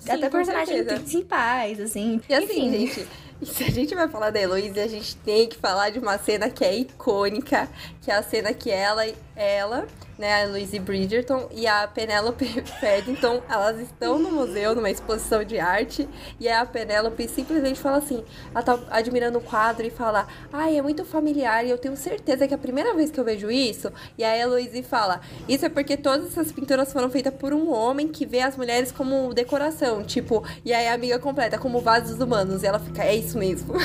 Sim, 0.00 0.10
até 0.10 0.30
personagens 0.30 0.68
certeza. 0.78 1.00
principais, 1.00 1.80
assim. 1.80 2.18
E 2.28 2.34
assim, 2.34 2.66
Enfim. 2.66 2.86
gente, 2.86 3.08
se 3.46 3.64
a 3.64 3.70
gente 3.70 3.94
vai 3.94 4.08
falar 4.08 4.30
da 4.30 4.40
Heloísa, 4.40 4.82
a 4.82 4.88
gente 4.88 5.16
tem 5.16 5.48
que 5.48 5.56
falar 5.56 5.90
de 5.90 5.98
uma 5.98 6.18
cena 6.18 6.48
que 6.48 6.64
é 6.64 6.76
icônica, 6.76 7.68
que 8.00 8.10
é 8.10 8.14
a 8.14 8.22
cena 8.22 8.52
que 8.52 8.70
ela, 8.70 9.04
ela 9.34 9.86
né, 10.22 10.44
a 10.44 10.46
Louise 10.46 10.78
Bridgerton 10.78 11.48
e 11.50 11.66
a 11.66 11.88
Penelope 11.88 12.62
Paddington, 12.80 13.42
elas 13.50 13.80
estão 13.80 14.20
no 14.20 14.30
museu, 14.30 14.72
numa 14.72 14.88
exposição 14.88 15.42
de 15.42 15.58
arte, 15.58 16.08
e 16.38 16.48
a 16.48 16.64
Penelope 16.64 17.26
simplesmente 17.26 17.80
fala 17.80 17.96
assim, 17.96 18.22
ela 18.54 18.62
tá 18.62 18.78
admirando 18.88 19.38
o 19.38 19.40
quadro 19.40 19.84
e 19.84 19.90
fala, 19.90 20.28
ai, 20.52 20.78
é 20.78 20.82
muito 20.82 21.04
familiar 21.04 21.66
e 21.66 21.70
eu 21.70 21.76
tenho 21.76 21.96
certeza 21.96 22.46
que 22.46 22.54
é 22.54 22.56
a 22.56 22.58
primeira 22.58 22.94
vez 22.94 23.10
que 23.10 23.18
eu 23.18 23.24
vejo 23.24 23.50
isso. 23.50 23.92
E 24.16 24.22
aí 24.22 24.40
a 24.40 24.46
Louise 24.46 24.80
fala, 24.84 25.20
isso 25.48 25.66
é 25.66 25.68
porque 25.68 25.96
todas 25.96 26.28
essas 26.28 26.52
pinturas 26.52 26.92
foram 26.92 27.10
feitas 27.10 27.34
por 27.34 27.52
um 27.52 27.72
homem 27.72 28.06
que 28.06 28.24
vê 28.24 28.42
as 28.42 28.56
mulheres 28.56 28.92
como 28.92 29.34
decoração, 29.34 30.04
tipo, 30.04 30.44
e 30.64 30.72
aí 30.72 30.86
a 30.86 30.94
amiga 30.94 31.18
completa, 31.18 31.58
como 31.58 31.80
vasos 31.80 32.20
humanos, 32.20 32.62
e 32.62 32.66
ela 32.68 32.78
fica, 32.78 33.02
é 33.02 33.16
isso 33.16 33.36
mesmo. 33.36 33.74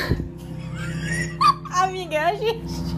Amiga, 1.71 2.28
a 2.28 2.34
gente. 2.34 2.97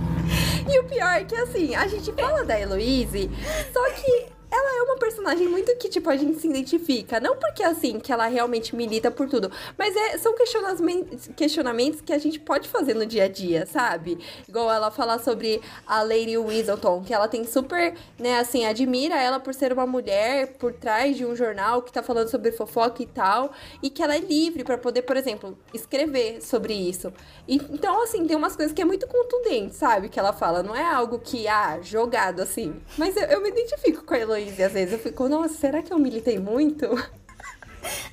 E 0.70 0.80
o 0.80 0.84
pior 0.84 1.10
é 1.10 1.24
que, 1.24 1.36
assim, 1.36 1.74
a 1.74 1.88
gente 1.88 2.12
fala 2.14 2.44
da 2.46 2.60
Heloise, 2.60 3.30
só 3.74 3.90
que 3.92 4.28
ela 4.60 4.80
é 4.80 4.84
uma 4.84 4.98
personagem 4.98 5.48
muito 5.48 5.76
que, 5.78 5.90
tipo, 5.90 6.10
a 6.10 6.16
gente 6.16 6.40
se 6.40 6.48
identifica. 6.48 7.20
Não 7.20 7.38
porque, 7.38 7.64
assim, 7.64 8.00
que 8.00 8.12
ela 8.12 8.28
realmente 8.28 8.76
milita 8.76 9.10
por 9.10 9.30
tudo. 9.30 9.52
Mas 9.78 9.96
é, 9.96 10.18
são 10.18 10.36
questionamentos, 10.36 12.02
que 12.02 12.14
a 12.14 12.18
gente 12.18 12.40
pode 12.40 12.68
fazer 12.68 12.94
no 12.94 13.06
dia 13.06 13.26
a 13.26 13.28
dia, 13.28 13.66
sabe? 13.66 14.20
Igual 14.48 14.72
ela 14.72 14.92
falar 14.92 15.20
sobre 15.20 15.62
a 15.88 16.02
Lady 16.04 16.38
Weaselton, 16.38 17.04
que 17.04 17.14
ela 17.14 17.28
tem 17.28 17.46
super, 17.46 17.96
né, 18.18 18.40
assim, 18.40 18.66
admira 18.66 19.16
ela 19.16 19.40
por 19.40 19.54
ser 19.54 19.72
uma 19.72 19.88
mulher 19.88 20.54
por 20.58 20.74
trás 20.74 21.16
de 21.16 21.26
um 21.26 21.36
jornal 21.36 21.82
que 21.82 21.92
tá 21.92 22.04
falando 22.04 22.30
sobre 22.30 22.52
fofoca 22.52 23.02
e 23.02 23.08
tal. 23.08 23.52
E 23.82 23.90
que 23.90 24.04
ela 24.04 24.16
é 24.16 24.20
livre 24.20 24.64
para 24.64 24.78
poder, 24.78 25.04
por 25.04 25.18
exemplo, 25.18 25.58
escrever 25.74 26.42
sobre 26.42 26.74
isso. 26.74 27.14
E, 27.48 27.56
então, 27.56 28.04
assim, 28.04 28.26
tem 28.28 28.36
umas 28.36 28.56
coisas 28.56 28.74
que 28.74 28.82
é 28.82 28.86
muito 28.86 29.08
contundente, 29.08 29.76
sabe? 29.76 30.10
Que 30.10 30.20
ela 30.20 30.34
fala. 30.34 30.62
Não 30.62 30.76
é 30.76 30.84
algo 30.84 31.20
que, 31.20 31.48
ah, 31.48 31.80
jogado, 31.82 32.42
assim. 32.42 32.76
Mas 32.98 33.16
eu, 33.16 33.24
eu 33.24 33.42
me 33.42 33.50
identifico 33.50 34.04
com 34.04 34.14
a 34.14 34.18
E 34.58 34.64
às 34.64 34.72
vezes 34.72 34.94
eu 34.94 35.00
fico, 35.00 35.28
nossa, 35.28 35.54
será 35.54 35.82
que 35.82 35.92
eu 35.92 36.00
militei 36.00 36.40
muito? 36.40 36.86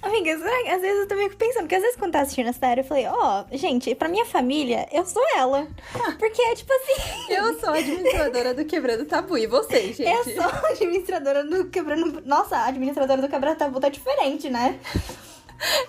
Amiga, 0.03 0.39
será 0.39 0.75
às 0.75 0.81
vezes 0.81 1.01
eu 1.01 1.09
também 1.09 1.29
fico 1.29 1.39
pensando, 1.39 1.63
porque 1.63 1.75
às 1.75 1.83
vezes 1.83 1.97
quando 1.97 2.13
tá 2.13 2.21
assistindo 2.21 2.49
a 2.49 2.53
série, 2.53 2.81
eu 2.81 2.85
falei, 2.85 3.07
ó, 3.07 3.45
oh, 3.45 3.57
gente, 3.57 3.95
pra 3.95 4.09
minha 4.09 4.25
família, 4.25 4.87
eu 4.93 5.05
sou 5.05 5.23
ela. 5.37 5.67
Porque 6.19 6.41
é 6.41 6.55
tipo 6.55 6.73
assim. 6.73 7.35
eu 7.35 7.59
sou 7.59 7.71
administradora 7.71 8.55
do 8.55 8.65
Quebrando 8.65 9.05
Tabu. 9.05 9.37
E 9.37 9.47
vocês, 9.47 9.97
gente? 9.97 10.31
Eu 10.31 10.43
sou 10.43 10.67
administradora 10.67 11.45
do 11.45 11.69
Quebrando. 11.69 12.23
Nossa, 12.25 12.57
a 12.57 12.67
administradora 12.67 13.21
do 13.21 13.29
Quebrando 13.29 13.59
Tabu 13.59 13.81
tá 13.81 13.89
diferente, 13.89 14.49
né? 14.49 14.79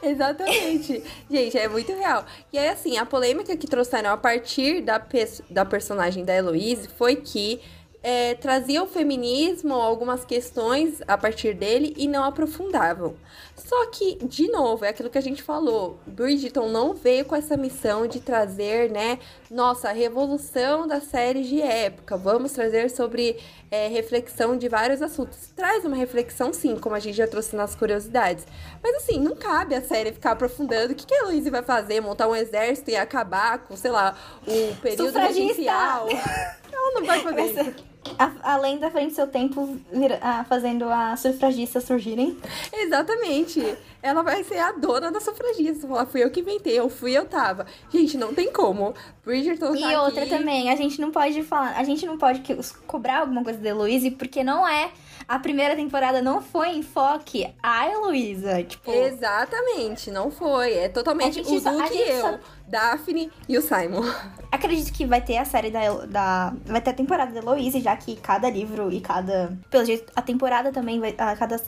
Exatamente. 0.02 1.04
Gente, 1.30 1.58
é 1.58 1.68
muito 1.68 1.92
real. 1.94 2.26
E 2.52 2.58
aí, 2.58 2.70
assim, 2.70 2.98
a 2.98 3.06
polêmica 3.06 3.56
que 3.56 3.68
trouxeram 3.68 4.12
a 4.12 4.18
partir 4.18 4.82
da, 4.82 5.02
da 5.50 5.66
personagem 5.66 6.24
da 6.24 6.34
Heloise 6.34 6.88
foi 6.88 7.18
que 7.18 7.60
é, 8.04 8.36
traziam 8.36 8.86
o 8.86 8.88
feminismo, 8.88 9.74
algumas 9.74 10.24
questões 10.24 11.02
a 11.08 11.18
partir 11.18 11.54
dele 11.54 11.94
e 11.98 12.08
não 12.08 12.24
aprofundavam. 12.24 13.16
Só 13.56 13.88
que, 13.88 14.16
de 14.24 14.48
novo, 14.50 14.86
é 14.86 14.90
aquilo 14.90 15.10
que 15.10 15.18
a 15.18 15.22
gente 15.22 15.44
falou. 15.44 16.00
Bridgerton 16.06 16.70
não 16.70 16.94
veio 16.94 17.26
com 17.26 17.36
essa 17.36 17.58
missão 17.58 18.08
de 18.08 18.20
trazer, 18.20 18.90
né, 18.90 19.20
nossa, 19.50 19.90
a 19.90 19.92
revolução 19.92 20.88
das 20.88 21.06
séries 21.06 21.48
de 21.48 21.62
época. 21.62 22.16
Vamos 22.16 22.52
trazer 22.52 22.90
sobre 22.90 23.38
é, 23.70 23.88
reflexão 23.88 24.56
de 24.56 24.70
vários 24.70 25.02
assuntos. 25.02 25.52
Traz 25.56 25.84
uma 25.84 25.96
reflexão, 25.96 26.54
sim, 26.54 26.78
como 26.78 26.96
a 26.96 27.00
gente 27.00 27.18
já 27.18 27.28
trouxe 27.28 27.56
nas 27.56 27.76
curiosidades. 27.76 28.46
Mas, 28.82 28.96
assim, 28.98 29.20
não 29.20 29.36
cabe 29.36 29.76
a 29.76 29.82
série 29.82 30.14
ficar 30.14 30.32
aprofundando. 30.32 30.94
O 30.94 30.96
que, 30.96 31.06
que 31.06 31.16
a 31.16 31.24
Louise 31.24 31.50
vai 31.50 31.64
fazer? 31.64 32.00
Montar 32.00 32.28
um 32.28 32.36
exército 32.36 32.92
e 32.92 32.96
acabar 32.96 33.60
com, 33.60 33.76
sei 33.76 33.92
lá, 33.92 34.16
o 34.48 34.76
período 34.78 35.18
regencial? 35.18 36.08
Ela 36.72 36.92
não 36.94 37.06
vai 37.06 37.22
fazer 37.22 37.42
isso 37.42 37.87
a, 38.18 38.54
além 38.54 38.78
da 38.78 38.90
frente 38.92 39.10
do 39.12 39.16
seu 39.16 39.28
tempo 39.28 39.78
vira, 39.92 40.20
a, 40.22 40.44
fazendo 40.44 40.86
as 40.90 41.20
sufragistas 41.20 41.84
surgirem. 41.84 42.38
Exatamente. 42.74 43.78
Ela 44.02 44.22
vai 44.22 44.44
ser 44.44 44.60
a 44.60 44.72
dona 44.72 45.12
da 45.12 45.20
sufragista. 45.20 45.88
Falar, 45.88 46.06
fui 46.06 46.24
eu 46.24 46.30
que 46.32 46.40
inventei, 46.40 46.78
eu 46.80 46.90
fui, 46.90 47.12
eu 47.14 47.26
tava. 47.26 47.66
Gente, 47.92 48.18
não 48.18 48.34
tem 48.34 48.52
como. 48.52 48.94
Bridgerton 49.26 49.76
E 49.76 49.82
tá 49.82 50.04
outra 50.04 50.22
aqui. 50.22 50.30
também, 50.30 50.70
a 50.70 50.76
gente 50.76 51.02
não 51.02 51.12
pode 51.12 51.44
falar, 51.44 51.76
a 51.76 51.84
gente 51.84 52.06
não 52.06 52.18
pode 52.18 52.42
cobrar 52.86 53.20
alguma 53.20 53.44
coisa 53.44 53.60
da 53.60 53.70
Heloise, 53.70 54.12
porque 54.12 54.44
não 54.44 54.68
é. 54.68 54.92
A 55.28 55.40
primeira 55.40 55.76
temporada 55.76 56.22
não 56.22 56.42
foi 56.42 56.70
enfoque 56.78 57.54
a 57.62 57.86
Heloísa, 57.86 58.64
tipo... 58.64 58.90
Exatamente, 58.90 60.10
não 60.10 60.32
foi. 60.32 60.74
É 60.74 60.88
totalmente 60.88 61.42
o 61.42 61.44
Duque 61.44 61.98
e 61.98 62.10
eu. 62.10 62.22
Só 62.22 62.40
Daphne 62.66 63.30
e 63.48 63.58
o 63.58 63.62
Simon. 63.62 64.04
Acredito 64.50 64.94
que 64.94 65.06
vai 65.06 65.20
ter 65.20 65.38
a 65.38 65.44
série 65.44 65.70
da, 65.70 66.06
da. 66.06 66.54
Vai 66.66 66.80
ter 66.80 66.92
a 66.92 66.94
temporada 66.94 67.34
da 67.34 67.40
Heloise, 67.40 67.82
já 67.82 67.98
que 67.98 68.16
cada 68.16 68.50
livro 68.50 68.90
e 68.90 69.02
cada. 69.02 69.58
Pelo 69.70 69.84
jeito, 69.84 70.14
a 70.16 70.22
temporada 70.22 70.72
também 70.72 70.98
vai. 70.98 71.14
A, 71.18 71.36
cada, 71.36 71.62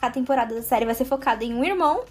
cada 0.00 0.12
temporada 0.12 0.52
da 0.52 0.62
série 0.62 0.84
vai 0.84 0.94
ser 0.94 1.04
focada 1.04 1.44
em 1.44 1.54
um 1.54 1.64
irmão. 1.64 2.02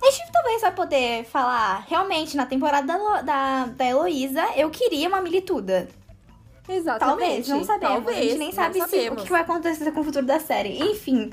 A 0.00 0.10
gente 0.12 0.30
talvez 0.30 0.60
vai 0.60 0.72
poder 0.72 1.24
falar, 1.24 1.84
realmente, 1.88 2.36
na 2.36 2.46
temporada 2.46 2.86
da, 2.86 3.22
da, 3.22 3.66
da 3.66 3.84
Heloísa, 3.84 4.44
eu 4.54 4.70
queria 4.70 5.08
uma 5.08 5.20
milituda. 5.20 5.88
Exatamente. 6.68 7.18
Talvez, 7.18 7.48
não 7.48 7.64
sabemos. 7.64 7.94
Talvez, 7.94 8.18
a 8.18 8.22
gente 8.22 8.38
nem 8.38 8.52
sabe 8.52 8.80
se, 8.88 9.10
o 9.10 9.16
que 9.16 9.30
vai 9.30 9.42
acontecer 9.42 9.90
com 9.92 10.00
o 10.00 10.04
futuro 10.04 10.24
da 10.24 10.40
série. 10.40 10.78
Enfim. 10.78 11.30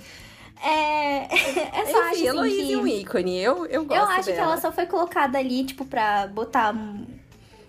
É. 0.64 1.26
é 1.80 1.86
só 1.86 2.10
Enfim, 2.12 2.28
acho 2.28 2.40
assim, 2.40 2.68
que... 2.68 2.74
é 2.74 2.78
um 2.78 2.88
ícone. 2.88 3.40
Eu, 3.40 3.66
eu 3.66 3.86
gosto 3.86 4.00
Eu 4.00 4.08
acho 4.10 4.26
dela. 4.26 4.38
que 4.38 4.44
ela 4.44 4.58
só 4.58 4.72
foi 4.72 4.86
colocada 4.86 5.38
ali, 5.38 5.64
tipo, 5.64 5.86
pra 5.86 6.28
botar. 6.28 6.76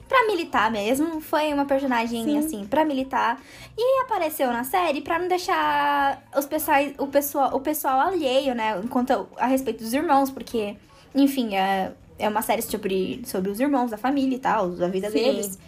Pra 0.09 0.27
militar 0.27 0.71
mesmo. 0.71 1.21
Foi 1.21 1.53
uma 1.55 1.65
personagem, 1.65 2.25
Sim. 2.25 2.39
assim, 2.39 2.67
pra 2.67 2.85
militar. 2.85 3.41
E 3.79 4.03
apareceu 4.03 4.49
na 4.49 4.65
série 4.65 5.01
pra 5.01 5.19
não 5.19 5.27
deixar 5.27 6.23
os 6.37 6.45
pessoais, 6.45 6.93
o, 6.99 7.07
pessoal, 7.07 7.57
o 7.57 7.61
pessoal 7.61 8.01
alheio, 8.01 8.55
né? 8.55 8.79
Enquanto 8.85 9.27
a 9.39 9.47
respeito 9.47 9.83
dos 9.83 9.95
irmãos, 9.95 10.31
porque, 10.31 10.77
enfim, 11.15 11.55
é, 11.55 11.93
é 12.19 12.29
uma 12.29 12.43
série 12.43 12.61
sobre, 12.61 13.23
sobre 13.25 13.51
os 13.51 13.59
irmãos, 13.59 13.91
da 13.91 13.97
família 13.97 14.37
e 14.37 14.39
tal, 14.39 14.69
da 14.71 14.89
vida 14.89 15.09
Sim. 15.09 15.15
deles. 15.15 15.59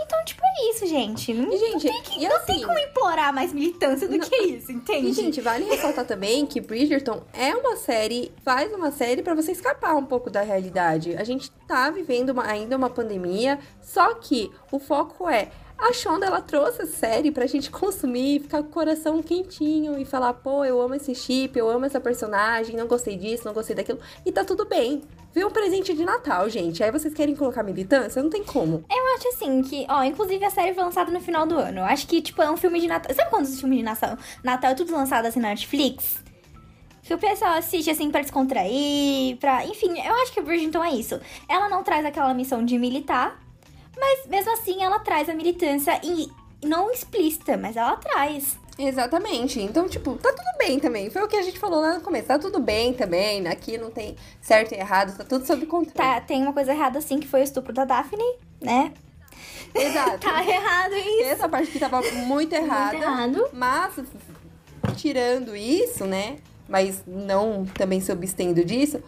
Então, 0.00 0.24
tipo, 0.24 0.40
é 0.44 0.70
isso, 0.70 0.86
gente. 0.86 1.34
Não, 1.34 1.50
gente, 1.50 1.72
não, 1.72 1.80
tem, 1.80 2.02
que, 2.02 2.28
não 2.28 2.36
assim, 2.36 2.46
tem 2.46 2.62
como 2.62 2.78
implorar 2.78 3.34
mais 3.34 3.52
militância 3.52 4.06
do 4.06 4.16
não, 4.16 4.28
que 4.28 4.36
isso, 4.36 4.70
entende? 4.70 5.08
E, 5.08 5.12
gente, 5.12 5.40
vale 5.40 5.64
ressaltar 5.64 6.04
também 6.04 6.46
que 6.46 6.60
Bridgerton 6.60 7.22
é 7.32 7.54
uma 7.54 7.76
série, 7.76 8.32
faz 8.44 8.72
uma 8.72 8.90
série 8.90 9.22
para 9.22 9.34
você 9.34 9.52
escapar 9.52 9.96
um 9.96 10.04
pouco 10.04 10.30
da 10.30 10.42
realidade. 10.42 11.16
A 11.16 11.24
gente 11.24 11.50
tá 11.66 11.90
vivendo 11.90 12.30
uma, 12.30 12.44
ainda 12.44 12.76
uma 12.76 12.88
pandemia, 12.88 13.58
só 13.82 14.14
que 14.14 14.50
o 14.70 14.78
foco 14.78 15.28
é 15.28 15.48
a 15.78 15.92
Shonda, 15.92 16.26
ela 16.26 16.40
trouxe 16.40 16.82
a 16.82 16.86
série 16.86 17.30
pra 17.30 17.46
gente 17.46 17.70
consumir, 17.70 18.40
ficar 18.40 18.62
com 18.62 18.68
o 18.68 18.72
coração 18.72 19.22
quentinho 19.22 19.98
e 19.98 20.04
falar, 20.04 20.34
pô, 20.34 20.64
eu 20.64 20.80
amo 20.82 20.94
esse 20.94 21.14
chip, 21.14 21.56
eu 21.56 21.70
amo 21.70 21.86
essa 21.86 22.00
personagem, 22.00 22.76
não 22.76 22.88
gostei 22.88 23.16
disso, 23.16 23.44
não 23.46 23.54
gostei 23.54 23.76
daquilo. 23.76 24.00
E 24.26 24.32
tá 24.32 24.44
tudo 24.44 24.64
bem. 24.64 25.02
Vê 25.32 25.44
um 25.44 25.50
presente 25.50 25.94
de 25.94 26.04
Natal, 26.04 26.48
gente. 26.50 26.82
Aí 26.82 26.90
vocês 26.90 27.14
querem 27.14 27.36
colocar 27.36 27.62
militância? 27.62 28.20
Não 28.20 28.28
tem 28.28 28.42
como. 28.42 28.84
Eu 28.90 29.14
acho 29.14 29.28
assim 29.28 29.62
que, 29.62 29.86
ó, 29.88 30.02
inclusive 30.02 30.44
a 30.44 30.50
série 30.50 30.74
foi 30.74 30.82
lançada 30.82 31.12
no 31.12 31.20
final 31.20 31.46
do 31.46 31.56
ano. 31.56 31.78
Eu 31.78 31.84
acho 31.84 32.08
que, 32.08 32.20
tipo, 32.20 32.42
é 32.42 32.50
um 32.50 32.56
filme 32.56 32.80
de 32.80 32.88
Natal. 32.88 33.14
Sabe 33.14 33.30
quando 33.30 33.44
os 33.44 33.60
filmes 33.60 33.78
de 33.78 33.84
Natal, 33.84 34.18
Natal 34.42 34.72
é 34.72 34.74
tudo 34.74 34.92
lançado 34.92 35.26
assim 35.26 35.38
na 35.38 35.50
Netflix? 35.50 36.24
Que 37.02 37.14
o 37.14 37.18
pessoal 37.18 37.52
assiste 37.52 37.88
assim 37.88 38.10
pra 38.10 38.20
descontrair, 38.20 39.36
pra. 39.36 39.64
Enfim, 39.64 39.98
eu 39.98 40.14
acho 40.16 40.32
que 40.32 40.40
o 40.40 40.42
Bridgerton 40.42 40.84
é 40.84 40.90
isso. 40.90 41.20
Ela 41.48 41.68
não 41.68 41.82
traz 41.82 42.04
aquela 42.04 42.34
missão 42.34 42.64
de 42.64 42.76
militar, 42.76 43.38
mas 43.98 44.26
mesmo 44.26 44.52
assim 44.52 44.82
ela 44.82 44.98
traz 45.00 45.28
a 45.28 45.34
militância 45.34 46.00
e 46.02 46.30
não 46.64 46.90
explícita, 46.90 47.56
mas 47.56 47.76
ela 47.76 47.96
traz. 47.96 48.58
Exatamente. 48.78 49.60
Então, 49.60 49.88
tipo, 49.88 50.14
tá 50.14 50.30
tudo 50.30 50.56
bem 50.56 50.78
também. 50.78 51.10
Foi 51.10 51.22
o 51.22 51.28
que 51.28 51.36
a 51.36 51.42
gente 51.42 51.58
falou 51.58 51.80
lá 51.80 51.94
no 51.94 52.00
começo. 52.00 52.28
Tá 52.28 52.38
tudo 52.38 52.60
bem 52.60 52.94
também. 52.94 53.46
Aqui 53.48 53.76
não 53.76 53.90
tem 53.90 54.14
certo 54.40 54.72
e 54.72 54.78
errado, 54.78 55.16
tá 55.16 55.24
tudo 55.24 55.44
sob 55.44 55.66
controle. 55.66 55.94
Tá, 55.94 56.20
tem 56.20 56.42
uma 56.42 56.52
coisa 56.52 56.72
errada 56.72 57.00
sim, 57.00 57.18
que 57.18 57.26
foi 57.26 57.40
o 57.40 57.42
estupro 57.42 57.72
da 57.72 57.84
Daphne, 57.84 58.36
né? 58.60 58.92
Exato. 59.74 60.18
tá 60.24 60.44
errado 60.44 60.94
isso. 60.94 61.24
Essa 61.24 61.48
parte 61.48 61.72
que 61.72 61.78
tava 61.80 62.00
muito 62.12 62.52
errada. 62.52 62.96
Muito 62.96 63.02
errado. 63.02 63.50
Mas, 63.52 63.94
tirando 64.96 65.56
isso, 65.56 66.04
né? 66.04 66.36
Mas 66.68 67.02
não 67.04 67.64
também 67.64 68.00
se 68.00 68.12
obstendo 68.12 68.64
disso, 68.64 69.02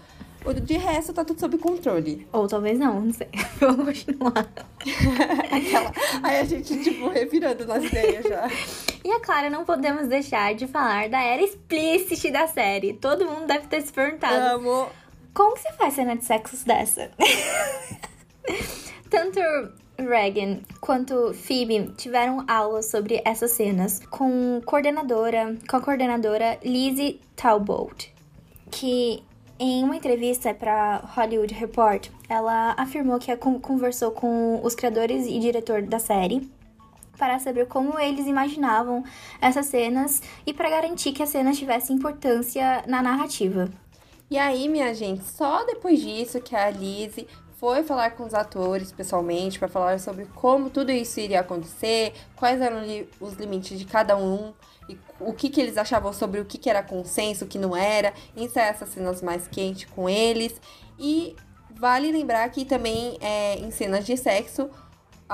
de 0.62 0.76
resto, 0.78 1.12
tá 1.12 1.24
tudo 1.24 1.38
sob 1.38 1.58
controle. 1.58 2.26
Ou 2.32 2.48
talvez 2.48 2.78
não, 2.78 3.00
não 3.00 3.12
sei. 3.12 3.28
Vamos 3.60 4.02
continuar. 4.02 4.32
Aquela... 5.50 5.92
Aí 6.22 6.40
a 6.40 6.44
gente, 6.44 6.82
tipo, 6.82 7.08
revirando 7.08 7.66
nas 7.66 7.84
ideias 7.84 8.24
já. 8.24 8.48
E 9.02 9.10
é 9.10 9.18
claro, 9.18 9.48
não 9.48 9.64
podemos 9.64 10.08
deixar 10.08 10.54
de 10.54 10.66
falar 10.66 11.08
da 11.08 11.22
era 11.22 11.42
explícita 11.42 12.30
da 12.30 12.46
série. 12.46 12.92
Todo 12.92 13.24
mundo 13.24 13.46
deve 13.46 13.66
ter 13.66 13.80
se 13.80 13.90
perguntado. 13.90 14.56
Amo. 14.56 14.90
Como 15.32 15.54
que 15.54 15.62
você 15.62 15.72
faz 15.72 15.94
cena 15.94 16.16
de 16.16 16.24
sexos 16.26 16.64
dessa? 16.64 17.10
Tanto 19.08 19.40
Regan 19.96 20.60
quanto 20.80 21.32
Phoebe 21.32 21.92
tiveram 21.96 22.44
aulas 22.46 22.90
sobre 22.90 23.22
essas 23.24 23.52
cenas 23.52 24.00
com 24.10 24.60
coordenadora, 24.64 25.56
com 25.68 25.76
a 25.76 25.80
coordenadora 25.80 26.58
Lizzie 26.62 27.20
Talbot, 27.36 28.12
que 28.70 29.22
em 29.62 29.84
uma 29.84 29.94
entrevista 29.94 30.54
para 30.54 31.02
Hollywood 31.14 31.52
Report, 31.52 32.08
ela 32.30 32.74
afirmou 32.78 33.18
que 33.18 33.36
conversou 33.36 34.10
com 34.10 34.58
os 34.64 34.74
criadores 34.74 35.26
e 35.26 35.38
diretor 35.38 35.82
da 35.82 35.98
série 35.98 36.50
para 37.18 37.38
saber 37.38 37.66
como 37.66 38.00
eles 38.00 38.26
imaginavam 38.26 39.04
essas 39.38 39.66
cenas 39.66 40.22
e 40.46 40.54
para 40.54 40.70
garantir 40.70 41.12
que 41.12 41.22
as 41.22 41.28
cenas 41.28 41.58
tivessem 41.58 41.94
importância 41.94 42.82
na 42.86 43.02
narrativa. 43.02 43.68
E 44.30 44.38
aí, 44.38 44.66
minha 44.66 44.94
gente, 44.94 45.24
só 45.24 45.62
depois 45.66 46.00
disso 46.00 46.40
que 46.40 46.56
a 46.56 46.70
Lizzie 46.70 47.28
foi 47.58 47.82
falar 47.82 48.12
com 48.12 48.24
os 48.24 48.32
atores 48.32 48.90
pessoalmente 48.90 49.58
para 49.58 49.68
falar 49.68 50.00
sobre 50.00 50.24
como 50.34 50.70
tudo 50.70 50.90
isso 50.90 51.20
iria 51.20 51.40
acontecer, 51.40 52.14
quais 52.34 52.62
eram 52.62 52.78
os 53.20 53.34
limites 53.34 53.78
de 53.78 53.84
cada 53.84 54.16
um 54.16 54.54
o 55.20 55.32
que, 55.32 55.48
que 55.48 55.60
eles 55.60 55.76
achavam 55.76 56.12
sobre 56.12 56.40
o 56.40 56.44
que, 56.44 56.58
que 56.58 56.68
era 56.70 56.82
consenso, 56.82 57.44
o 57.44 57.48
que 57.48 57.58
não 57.58 57.76
era, 57.76 58.12
ensaiar 58.36 58.70
essas 58.70 58.88
cenas 58.88 59.22
mais 59.22 59.46
quentes 59.46 59.84
com 59.90 60.08
eles. 60.08 60.60
E 60.98 61.36
vale 61.78 62.10
lembrar 62.10 62.48
que 62.50 62.64
também 62.64 63.16
é, 63.20 63.56
em 63.58 63.70
cenas 63.70 64.04
de 64.04 64.16
sexo 64.16 64.70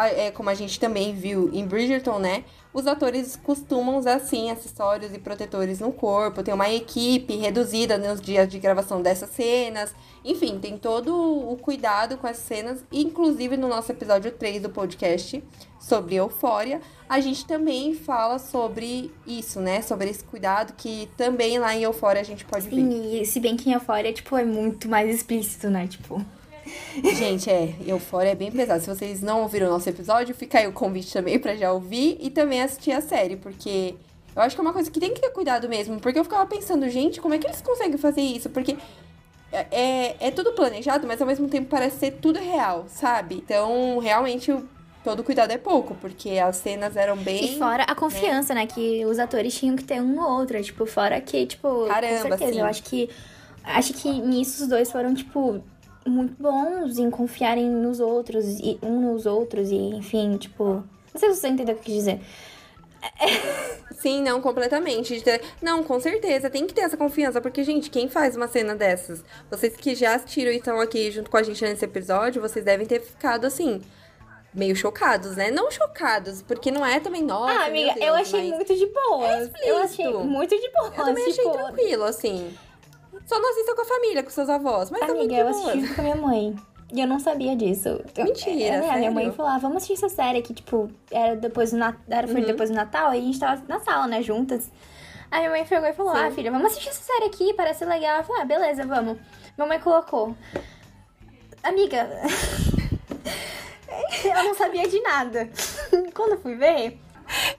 é, 0.05 0.31
como 0.31 0.51
a 0.51 0.55
gente 0.55 0.79
também 0.79 1.15
viu 1.15 1.51
em 1.53 1.67
Bridgerton, 1.67 2.19
né? 2.19 2.45
Os 2.77 2.87
atores 2.87 3.37
costumam 3.37 3.97
usar, 3.97 4.21
sim, 4.21 4.51
acessórios 4.51 5.11
e 5.15 5.19
protetores 5.19 5.81
no 5.81 5.91
corpo. 5.91 6.43
Tem 6.43 6.53
uma 6.53 6.69
equipe 6.69 7.35
reduzida 7.35 7.97
nos 7.97 8.21
dias 8.21 8.47
de 8.47 8.59
gravação 8.59 9.01
dessas 9.01 9.31
cenas. 9.31 9.95
Enfim, 10.23 10.59
tem 10.59 10.77
todo 10.77 11.11
o 11.17 11.57
cuidado 11.57 12.19
com 12.19 12.27
as 12.27 12.37
cenas. 12.37 12.85
Inclusive, 12.93 13.57
no 13.57 13.67
nosso 13.67 13.91
episódio 13.93 14.31
3 14.31 14.61
do 14.61 14.69
podcast 14.69 15.43
sobre 15.81 16.17
Eufória, 16.17 16.83
a 17.09 17.19
gente 17.19 17.47
também 17.47 17.95
fala 17.95 18.39
sobre 18.39 19.11
isso, 19.27 19.59
né? 19.59 19.81
Sobre 19.81 20.11
esse 20.11 20.25
cuidado 20.25 20.75
que 20.77 21.09
também 21.17 21.59
lá 21.59 21.75
em 21.75 21.85
Eufória 21.85 22.21
a 22.21 22.25
gente 22.25 22.45
pode 22.45 22.69
sim, 22.69 22.91
ver. 22.91 23.21
Sim, 23.21 23.25
se 23.25 23.41
bem 23.41 23.57
que 23.57 23.71
em 23.71 23.73
Eufória, 23.73 24.13
tipo, 24.13 24.37
é 24.37 24.45
muito 24.45 24.87
mais 24.87 25.09
explícito, 25.09 25.71
né? 25.71 25.87
Tipo... 25.87 26.23
Gente, 27.15 27.51
é, 27.51 27.75
Eufória 27.87 28.31
é 28.31 28.35
bem 28.35 28.51
pesado. 28.51 28.81
Se 28.81 28.89
vocês 28.89 29.23
não 29.23 29.43
ouviram 29.43 29.69
o 29.69 29.71
nosso 29.71 29.89
episódio, 29.89 30.35
fica 30.35 30.59
aí 30.59 30.67
o 30.67 30.73
convite 30.73 31.13
também 31.13 31.39
pra 31.39 31.57
já 31.57 31.73
ouvir 31.73 32.19
e 32.21 32.31
também 32.31 32.63
assistir 32.63 32.93
a 32.93 33.01
série, 33.01 33.37
porque 33.37 33.95
eu 34.35 34.43
acho 34.43 34.55
que 34.55 34.61
é 34.61 34.65
uma 34.65 34.73
coisa 34.73 34.91
que 34.91 35.01
tem 35.01 35.15
que 35.15 35.21
ter 35.21 35.31
cuidado 35.31 35.69
mesmo. 35.69 35.99
Porque 35.99 36.19
eu 36.19 36.25
ficava 36.25 36.47
pensando, 36.47 36.89
gente, 36.91 37.21
como 37.21 37.35
é 37.35 37.39
que 37.39 37.47
eles 37.47 37.61
conseguem 37.63 37.97
fazer 37.97 38.21
isso? 38.21 38.51
Porque 38.51 38.77
é, 39.51 39.67
é, 39.71 40.17
é 40.21 40.31
tudo 40.31 40.53
planejado, 40.53 41.07
mas 41.07 41.21
ao 41.21 41.27
mesmo 41.27 41.49
tempo 41.49 41.69
parece 41.69 41.99
ser 41.99 42.11
tudo 42.21 42.39
real, 42.39 42.85
sabe? 42.89 43.37
Então, 43.37 43.99
realmente, 43.99 44.55
todo 45.03 45.25
cuidado 45.25 45.53
é 45.53 45.59
pouco, 45.59 45.95
porque 45.95 46.39
as 46.39 46.57
cenas 46.57 46.97
eram 46.97 47.17
bem. 47.17 47.45
E 47.45 47.59
fora 47.59 47.85
a 47.85 47.95
confiança, 47.95 48.53
né? 48.53 48.63
né 48.63 48.67
que 48.67 49.07
os 49.07 49.19
atores 49.19 49.55
tinham 49.55 49.77
que 49.77 49.85
ter 49.85 50.03
um 50.03 50.15
no 50.15 50.27
outro. 50.27 50.63
Tipo, 50.63 50.85
fora 50.85 51.21
que, 51.21 51.47
tipo, 51.47 51.87
Caramba, 51.87 52.23
com 52.23 52.29
certeza. 52.29 52.53
Sim. 52.53 52.61
Eu 52.61 52.67
acho 52.67 52.83
que. 52.83 53.11
Acho 53.65 53.95
que 53.95 54.09
nisso 54.21 54.63
os 54.63 54.69
dois 54.69 54.93
foram, 54.93 55.13
tipo, 55.13 55.61
muito 56.07 56.35
bons 56.41 56.99
em 56.99 57.11
confiarem 57.11 57.69
nos 57.69 58.01
outros, 58.01 58.45
e 58.61 58.79
um 58.83 59.13
nos 59.13 59.27
outros, 59.27 59.71
e 59.71 59.77
enfim, 59.77 60.37
tipo. 60.37 60.85
Não 61.13 61.21
sei 61.21 61.33
se 61.33 61.41
você 61.41 61.49
entendeu 61.49 61.75
o 61.75 61.79
que 61.79 61.83
eu 61.83 61.95
quis 61.95 61.95
dizer. 61.95 62.21
Sim, 63.99 64.23
não, 64.23 64.41
completamente. 64.41 65.23
Não, 65.61 65.83
com 65.83 65.99
certeza, 65.99 66.51
tem 66.51 66.67
que 66.67 66.75
ter 66.75 66.83
essa 66.83 66.97
confiança, 66.97 67.41
porque, 67.41 67.65
gente, 67.65 67.91
quem 67.91 68.09
faz 68.09 68.37
uma 68.37 68.49
cena 68.49 68.75
dessas? 68.75 69.25
Vocês 69.51 69.77
que 69.77 69.95
já 69.95 70.15
assistiram 70.15 70.53
e 70.53 70.57
estão 70.57 70.81
aqui 70.81 71.11
junto 71.11 71.31
com 71.31 71.37
a 71.37 71.43
gente 71.43 71.63
nesse 71.65 71.85
episódio, 71.85 72.43
vocês 72.43 72.65
devem 72.65 72.87
ter 72.87 73.01
ficado 73.01 73.47
assim. 73.47 73.81
Meio 74.53 74.75
chocados, 74.75 75.37
né? 75.37 75.51
Não 75.51 75.71
chocados, 75.71 76.41
porque 76.41 76.71
não 76.71 76.85
é 76.85 76.99
também 76.99 77.23
nossa. 77.23 77.53
Ah, 77.53 77.67
amiga, 77.67 77.93
Deus, 77.93 78.07
eu 78.07 78.15
achei 78.15 78.53
muito 78.55 78.75
de 78.75 78.87
boa. 78.87 79.29
É 79.29 79.51
eu 79.71 79.77
achei 79.79 80.11
muito 80.11 80.57
de 80.59 80.71
boa. 80.71 80.87
Eu 80.87 81.05
também 81.05 81.31
tipo... 81.31 81.49
achei 81.49 81.63
tranquilo, 81.63 82.05
assim. 82.05 82.57
Só 83.25 83.39
não 83.39 83.51
assista 83.51 83.75
com 83.75 83.83
a 83.83 83.85
família, 83.85 84.23
com 84.23 84.31
seus 84.31 84.49
avós. 84.49 84.91
Mas 84.91 85.03
Amiga, 85.03 85.35
tá 85.35 85.41
eu 85.41 85.49
assisti 85.49 85.95
com 85.95 86.01
a 86.01 86.05
minha 86.05 86.17
mãe. 86.17 86.57
E 86.93 87.01
eu 87.01 87.07
não 87.07 87.19
sabia 87.19 87.57
disso. 87.57 88.01
Mentira, 88.17 88.77
é, 88.77 88.97
Minha 88.99 89.11
mãe 89.11 89.33
falou, 89.33 89.51
ah, 89.51 89.59
vamos 89.59 89.79
assistir 89.79 89.95
essa 89.95 90.09
série 90.09 90.41
que, 90.41 90.55
tipo, 90.55 90.89
era 91.11 91.35
depois 91.35 91.73
do, 91.73 91.79
Nat... 91.79 91.97
era, 92.09 92.29
foi 92.29 92.41
uhum. 92.41 92.47
depois 92.47 92.71
do 92.71 92.77
Natal, 92.77 93.13
e 93.13 93.19
a 93.19 93.21
gente 93.21 93.41
tava 93.41 93.61
na 93.67 93.81
sala, 93.81 94.07
né, 94.07 94.23
juntas. 94.23 94.71
Aí 95.31 95.41
minha 95.41 95.51
mãe 95.51 95.65
pegou 95.65 95.89
e 95.89 95.93
falou, 95.93 96.15
Sim. 96.15 96.21
ah, 96.21 96.31
filha, 96.31 96.53
vamos 96.53 96.69
assistir 96.69 96.91
essa 96.91 97.03
série 97.03 97.25
aqui, 97.25 97.53
parece 97.55 97.85
legal. 97.85 98.19
Eu 98.19 98.25
falei, 98.25 98.43
ah, 98.43 98.45
beleza, 98.45 98.87
vamos. 98.87 99.19
Minha 99.57 99.69
mãe 99.69 99.81
colocou. 99.81 100.37
Amiga, 101.65 102.09
eu 104.25 104.45
não 104.45 104.55
sabia 104.55 104.89
de 104.89 105.01
nada. 105.01 105.51
Quando 106.15 106.33
eu 106.33 106.41
fui 106.41 106.55
ver, 106.55 107.01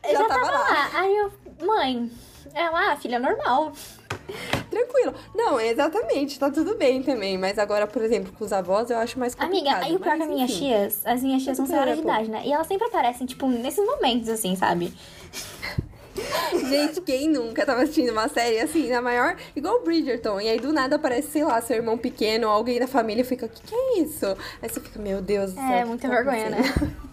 já, 0.05 0.13
já 0.13 0.25
tava, 0.25 0.39
tava 0.39 0.51
lá. 0.51 0.69
lá. 0.69 0.89
Aí 0.93 1.17
eu, 1.17 1.33
mãe, 1.67 2.09
ela, 2.53 2.93
ah, 2.93 2.95
filha, 2.95 3.19
normal. 3.19 3.73
Tranquilo. 4.77 5.13
Não, 5.33 5.59
exatamente, 5.59 6.37
tá 6.37 6.51
tudo 6.51 6.75
bem 6.75 7.01
também. 7.01 7.37
Mas 7.37 7.57
agora, 7.57 7.87
por 7.87 8.01
exemplo, 8.03 8.31
com 8.37 8.45
os 8.45 8.53
avós, 8.53 8.89
eu 8.91 8.97
acho 8.97 9.17
mais 9.17 9.33
complicado. 9.33 9.75
Amiga, 9.75 9.85
aí 9.85 9.95
o 9.95 9.99
pior 9.99 10.17
que 10.17 10.23
as 10.23 10.29
minhas 10.29 10.53
tias, 10.53 11.01
as 11.05 11.23
minhas 11.23 11.43
tias 11.43 11.57
são 11.57 11.65
senhoras 11.65 11.95
de 11.95 12.03
idade, 12.03 12.29
né? 12.29 12.43
E 12.45 12.53
elas 12.53 12.67
sempre 12.67 12.87
aparecem, 12.87 13.25
tipo, 13.25 13.47
nesses 13.47 13.83
momentos, 13.83 14.29
assim, 14.29 14.55
sabe? 14.55 14.93
Gente, 16.67 17.01
quem 17.01 17.29
nunca 17.29 17.63
tava 17.65 17.83
assistindo 17.83 18.11
uma 18.11 18.27
série 18.27 18.59
assim, 18.59 18.89
na 18.89 19.01
maior. 19.01 19.35
Igual 19.55 19.83
Bridgerton. 19.83 20.41
E 20.41 20.49
aí 20.49 20.59
do 20.59 20.73
nada 20.73 20.95
aparece, 20.95 21.29
sei 21.29 21.43
lá, 21.43 21.61
seu 21.61 21.75
irmão 21.75 21.97
pequeno, 21.97 22.47
alguém 22.47 22.79
da 22.79 22.87
família 22.87 23.23
fica, 23.23 23.45
o 23.45 23.49
que, 23.49 23.61
que 23.61 23.75
é 23.75 23.99
isso? 23.99 24.25
Aí 24.61 24.67
você 24.67 24.79
fica, 24.79 24.99
meu 24.99 25.21
Deus 25.21 25.53
do 25.53 25.59
é, 25.59 25.67
céu. 25.67 25.73
É, 25.73 25.85
muita 25.85 26.07
tá 26.07 26.13
vergonha, 26.15 26.49
né? 26.49 26.57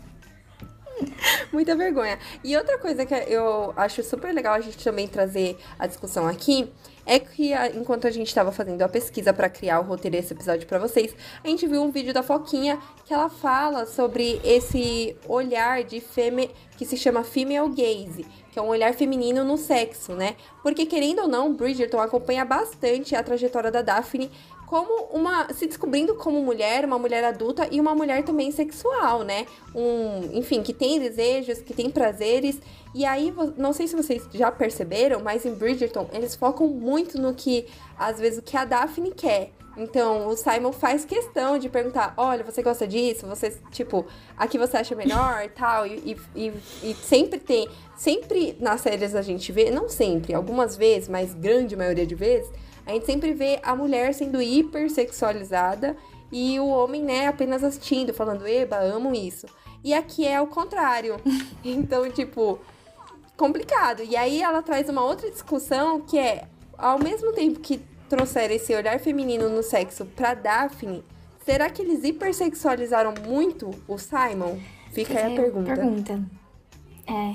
Muita 1.53 1.74
vergonha. 1.77 2.18
E 2.42 2.57
outra 2.57 2.79
coisa 2.79 3.05
que 3.05 3.14
eu 3.14 3.74
acho 3.77 4.03
super 4.03 4.33
legal 4.33 4.55
a 4.55 4.61
gente 4.61 4.83
também 4.83 5.09
trazer 5.09 5.59
a 5.79 5.87
discussão 5.87 6.27
aqui 6.27 6.72
é 7.07 7.19
que 7.19 7.53
enquanto 7.75 8.07
a 8.07 8.11
gente 8.11 8.29
estava 8.29 8.51
fazendo 8.51 8.81
a 8.83 8.88
pesquisa 8.88 9.33
para 9.33 9.49
criar 9.49 9.81
o 9.81 9.83
roteiro 9.83 10.17
desse 10.17 10.33
episódio 10.33 10.67
para 10.67 10.79
vocês, 10.79 11.14
a 11.43 11.49
gente 11.49 11.67
viu 11.67 11.83
um 11.83 11.90
vídeo 11.90 12.12
da 12.12 12.23
Foquinha 12.23 12.79
que 13.05 13.12
ela 13.12 13.29
fala 13.29 13.87
sobre 13.87 14.40
esse 14.45 15.17
olhar 15.29 15.85
de 15.85 16.01
fêmea 16.01 16.51
que 16.77 16.85
se 16.85 16.97
chama 16.97 17.23
female 17.23 17.69
gaze, 17.69 18.27
que 18.51 18.59
é 18.59 18.62
um 18.62 18.69
olhar 18.69 18.93
feminino 18.95 19.45
no 19.45 19.57
sexo, 19.57 20.12
né? 20.12 20.37
Porque 20.62 20.87
querendo 20.87 21.23
ou 21.23 21.29
não, 21.29 21.53
Bridgerton 21.53 22.01
acompanha 22.01 22.45
bastante 22.45 23.14
a 23.14 23.23
trajetória 23.23 23.71
da 23.71 23.83
Daphne 23.83 24.31
como 24.74 25.04
uma 25.12 25.52
se 25.54 25.68
descobrindo 25.68 26.16
como 26.16 26.42
mulher, 26.42 26.84
uma 26.84 26.98
mulher 26.98 27.22
adulta 27.22 27.68
e 27.70 27.80
uma 27.80 27.94
mulher 27.94 28.24
também 28.24 28.50
sexual, 28.50 29.22
né? 29.22 29.46
Um, 29.72 30.37
enfim, 30.37 30.64
que 30.64 30.72
tem 30.72 30.98
desejos, 30.98 31.60
que 31.60 31.72
tem 31.72 31.88
prazeres. 31.88 32.58
E 32.92 33.04
aí, 33.04 33.32
não 33.56 33.72
sei 33.72 33.87
se 33.87 33.94
vocês 33.94 34.26
já 34.34 34.50
perceberam, 34.50 35.20
mas 35.20 35.46
em 35.46 35.54
Bridgerton 35.54 36.08
eles 36.12 36.34
focam 36.34 36.66
muito 36.66 37.20
no 37.20 37.32
que 37.32 37.66
às 37.96 38.18
vezes 38.18 38.40
o 38.40 38.42
que 38.42 38.56
a 38.56 38.64
Daphne 38.64 39.12
quer. 39.12 39.52
Então, 39.76 40.26
o 40.26 40.37
Simon 40.37 40.72
faz 40.72 41.04
questão 41.04 41.56
de 41.56 41.68
perguntar: 41.68 42.12
olha, 42.16 42.42
você 42.42 42.60
gosta 42.60 42.84
disso? 42.84 43.28
Você, 43.28 43.56
tipo, 43.70 44.04
aqui 44.37 44.58
você 44.58 44.78
acha 44.78 44.96
melhor 44.96 45.48
tal? 45.54 45.87
E, 45.87 46.16
e, 46.34 46.52
e, 46.82 46.94
sempre 46.94 47.38
tem. 47.38 47.68
Sempre 47.96 48.56
nas 48.58 48.80
séries 48.80 49.14
a 49.14 49.22
gente 49.22 49.52
vê, 49.52 49.70
não 49.70 49.88
sempre, 49.88 50.34
algumas 50.34 50.76
vezes, 50.76 51.08
mas 51.08 51.32
grande 51.32 51.76
maioria 51.76 52.04
de 52.04 52.16
vezes, 52.16 52.50
a 52.87 52.92
gente 52.92 53.07
sempre 53.07 53.33
vê 53.33 53.61
a 53.62 53.75
mulher 53.75 54.12
sendo 54.12 54.40
hipersexualizada 54.40 55.97
e 56.31 56.59
o 56.59 56.66
homem, 56.66 57.03
né, 57.03 57.29
apenas 57.29 57.62
assistindo, 57.62 58.12
falando, 58.12 58.47
eba, 58.47 58.79
amo 58.79 59.14
isso. 59.14 59.47
E 59.83 59.94
aqui 59.94 60.27
é 60.27 60.40
o 60.40 60.47
contrário. 60.47 61.16
então, 61.64 62.11
tipo, 62.11 62.59
complicado. 63.37 64.03
E 64.03 64.16
aí 64.16 64.42
ela 64.42 64.62
traz 64.62 64.88
uma 64.88 65.05
outra 65.05 65.31
discussão 65.31 66.01
que 66.01 66.18
é, 66.18 66.47
ao 66.77 66.99
mesmo 66.99 67.33
tempo 67.33 67.61
que 67.61 67.81
trouxeram 68.09 68.55
esse 68.55 68.75
olhar 68.75 68.99
feminino 69.01 69.49
no 69.49 69.62
sexo 69.62 70.05
pra 70.05 70.35
Daphne, 70.35 71.05
será 71.44 71.70
que 71.70 71.83
eles 71.83 72.05
hipersexualizaram 72.05 73.14
muito 73.27 73.70
o 73.87 73.99
Simon? 73.99 74.59
Fica 74.92 75.18
aí 75.18 75.33
a 75.33 75.37
pergunta. 75.37 75.75
Pergunta. 75.75 76.23
É. 77.07 77.35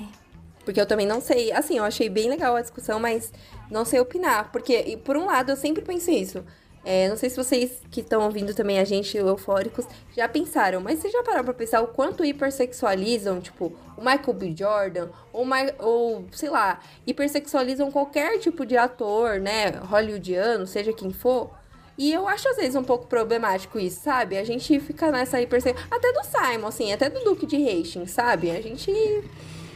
Porque 0.64 0.80
eu 0.80 0.86
também 0.86 1.06
não 1.06 1.20
sei. 1.20 1.52
Assim, 1.52 1.78
eu 1.78 1.84
achei 1.84 2.08
bem 2.08 2.28
legal 2.28 2.56
a 2.56 2.60
discussão, 2.60 2.98
mas 2.98 3.32
não 3.70 3.84
sei 3.84 4.00
opinar. 4.00 4.50
Porque, 4.50 4.98
por 5.04 5.16
um 5.16 5.26
lado, 5.26 5.52
eu 5.52 5.56
sempre 5.56 5.82
pensei 5.82 6.18
isso. 6.18 6.44
É, 6.82 7.08
não 7.08 7.16
sei 7.16 7.28
se 7.28 7.36
vocês 7.36 7.82
que 7.90 8.00
estão 8.00 8.22
ouvindo 8.22 8.54
também 8.54 8.78
a 8.78 8.84
gente, 8.84 9.16
eufóricos, 9.16 9.84
já 10.16 10.26
pensaram, 10.26 10.80
mas 10.80 10.98
vocês 10.98 11.12
já 11.12 11.22
pararam 11.22 11.44
pra 11.44 11.52
pensar 11.52 11.82
o 11.82 11.88
quanto 11.88 12.24
hipersexualizam, 12.24 13.38
tipo, 13.40 13.76
o 13.96 14.00
Michael 14.00 14.32
B. 14.32 14.54
Jordan, 14.56 15.08
ou, 15.30 15.46
ou 15.78 16.24
sei 16.32 16.48
lá, 16.48 16.80
hipersexualizam 17.06 17.90
qualquer 17.90 18.38
tipo 18.38 18.64
de 18.64 18.78
ator, 18.78 19.38
né, 19.38 19.70
hollywoodiano, 19.90 20.66
seja 20.66 20.92
quem 20.92 21.12
for. 21.12 21.50
E 21.98 22.10
eu 22.10 22.26
acho 22.26 22.48
às 22.48 22.56
vezes 22.56 22.74
um 22.74 22.82
pouco 22.82 23.06
problemático 23.06 23.78
isso, 23.78 24.00
sabe? 24.00 24.38
A 24.38 24.44
gente 24.44 24.80
fica 24.80 25.10
nessa 25.10 25.38
hipersexualização. 25.38 25.98
Até 25.98 26.12
do 26.14 26.24
Simon, 26.24 26.66
assim, 26.66 26.92
até 26.94 27.10
do 27.10 27.20
Duke 27.22 27.44
de 27.44 27.56
Hastings, 27.56 28.10
sabe? 28.10 28.50
A 28.50 28.62
gente 28.62 28.90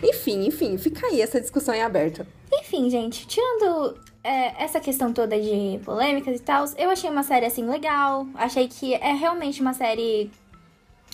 enfim, 0.04 0.46
enfim, 0.46 0.78
fica 0.78 1.06
aí 1.06 1.20
essa 1.20 1.40
discussão 1.40 1.74
em 1.74 1.82
aberto. 1.82 2.26
Enfim, 2.52 2.88
gente, 2.88 3.26
tirando 3.26 3.98
é, 4.22 4.62
essa 4.62 4.80
questão 4.80 5.12
toda 5.12 5.38
de 5.40 5.80
polêmicas 5.84 6.36
e 6.36 6.42
tal, 6.42 6.64
eu 6.78 6.90
achei 6.90 7.10
uma 7.10 7.22
série 7.22 7.46
assim 7.46 7.68
legal. 7.68 8.26
Achei 8.34 8.68
que 8.68 8.94
é 8.94 9.12
realmente 9.12 9.60
uma 9.60 9.74
série 9.74 10.30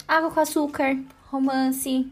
água 0.06 0.30
com 0.30 0.40
açúcar, 0.40 0.96
romance, 1.30 2.10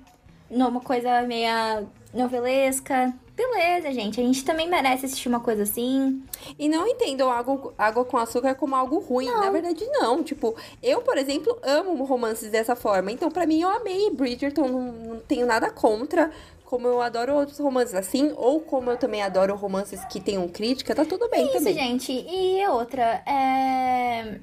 uma 0.51 0.81
coisa 0.81 1.23
meia 1.23 1.85
novelesca. 2.13 3.15
Beleza, 3.39 3.93
gente. 3.93 4.21
A 4.21 4.25
gente 4.25 4.45
também 4.45 4.69
merece 4.69 5.07
assistir 5.07 5.29
uma 5.29 5.39
coisa 5.39 5.63
assim. 5.63 6.25
E 6.59 6.69
não 6.69 6.89
entendam 6.89 7.31
água, 7.31 7.73
água 7.79 8.05
com 8.05 8.17
açúcar 8.17 8.57
como 8.57 8.75
algo 8.75 8.99
ruim. 8.99 9.27
Não. 9.27 9.41
Na 9.41 9.51
verdade, 9.51 9.87
não. 9.93 10.25
Tipo, 10.25 10.57
eu, 10.83 11.03
por 11.03 11.17
exemplo, 11.17 11.57
amo 11.63 12.05
romances 12.05 12.51
dessa 12.51 12.75
forma. 12.75 13.13
Então, 13.13 13.31
para 13.31 13.47
mim, 13.47 13.63
eu 13.63 13.69
amei 13.69 14.11
Bridgerton. 14.11 14.67
Não, 14.67 14.93
não 14.93 15.21
tenho 15.21 15.47
nada 15.47 15.71
contra 15.71 16.33
como 16.69 16.87
eu 16.87 17.01
adoro 17.01 17.35
outros 17.35 17.59
romances 17.59 17.95
assim, 17.95 18.31
ou 18.37 18.61
como 18.61 18.91
eu 18.91 18.99
também 18.99 19.23
adoro 19.23 19.57
romances 19.57 20.05
que 20.05 20.21
tenham 20.21 20.47
crítica, 20.47 20.95
tá 20.95 21.03
tudo 21.03 21.27
bem 21.31 21.47
Isso, 21.47 21.55
também. 21.55 21.73
gente. 21.73 22.13
E 22.13 22.67
outra, 22.69 23.23
é. 23.25 24.39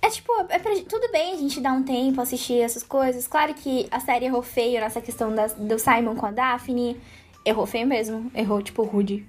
É 0.00 0.10
tipo, 0.10 0.32
é 0.48 0.60
pra... 0.60 0.72
tudo 0.88 1.10
bem 1.10 1.32
a 1.32 1.36
gente 1.36 1.60
dar 1.60 1.72
um 1.72 1.82
tempo, 1.82 2.20
assistir 2.20 2.60
essas 2.60 2.84
coisas. 2.84 3.26
Claro 3.26 3.52
que 3.52 3.88
a 3.90 3.98
série 3.98 4.26
errou 4.26 4.42
feio 4.42 4.78
nessa 4.78 5.00
questão 5.00 5.34
da... 5.34 5.48
do 5.48 5.76
Simon 5.76 6.14
com 6.14 6.26
a 6.26 6.30
Daphne. 6.30 7.00
Errou 7.44 7.66
feio 7.66 7.86
mesmo. 7.88 8.30
Errou, 8.32 8.62
tipo, 8.62 8.84
rude. 8.84 9.26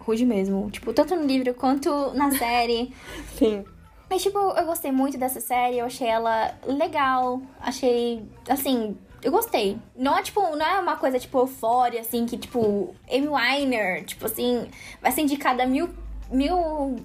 Rude 0.00 0.26
mesmo. 0.26 0.70
Tipo, 0.70 0.92
tanto 0.92 1.16
no 1.16 1.24
livro 1.24 1.54
quanto 1.54 2.12
na 2.12 2.30
série. 2.36 2.92
Sim. 3.38 3.64
Mas, 4.10 4.22
tipo, 4.22 4.38
eu 4.38 4.66
gostei 4.66 4.92
muito 4.92 5.16
dessa 5.16 5.40
série. 5.40 5.78
Eu 5.78 5.86
achei 5.86 6.08
ela 6.08 6.54
legal. 6.66 7.40
Achei, 7.58 8.22
assim, 8.50 8.98
eu 9.22 9.32
gostei. 9.32 9.78
Não 9.96 10.16
é, 10.16 10.22
tipo, 10.22 10.40
não 10.56 10.64
é 10.66 10.78
uma 10.80 10.96
coisa, 10.96 11.18
tipo, 11.18 11.38
eufória, 11.38 12.00
assim, 12.00 12.26
que, 12.26 12.36
tipo, 12.36 12.94
Amy 13.10 13.28
Weiner, 13.28 14.04
tipo, 14.04 14.26
assim, 14.26 14.68
vai 15.00 15.10
ser 15.12 15.22
indicada 15.22 15.66
mil, 15.66 15.88
mil 16.30 16.96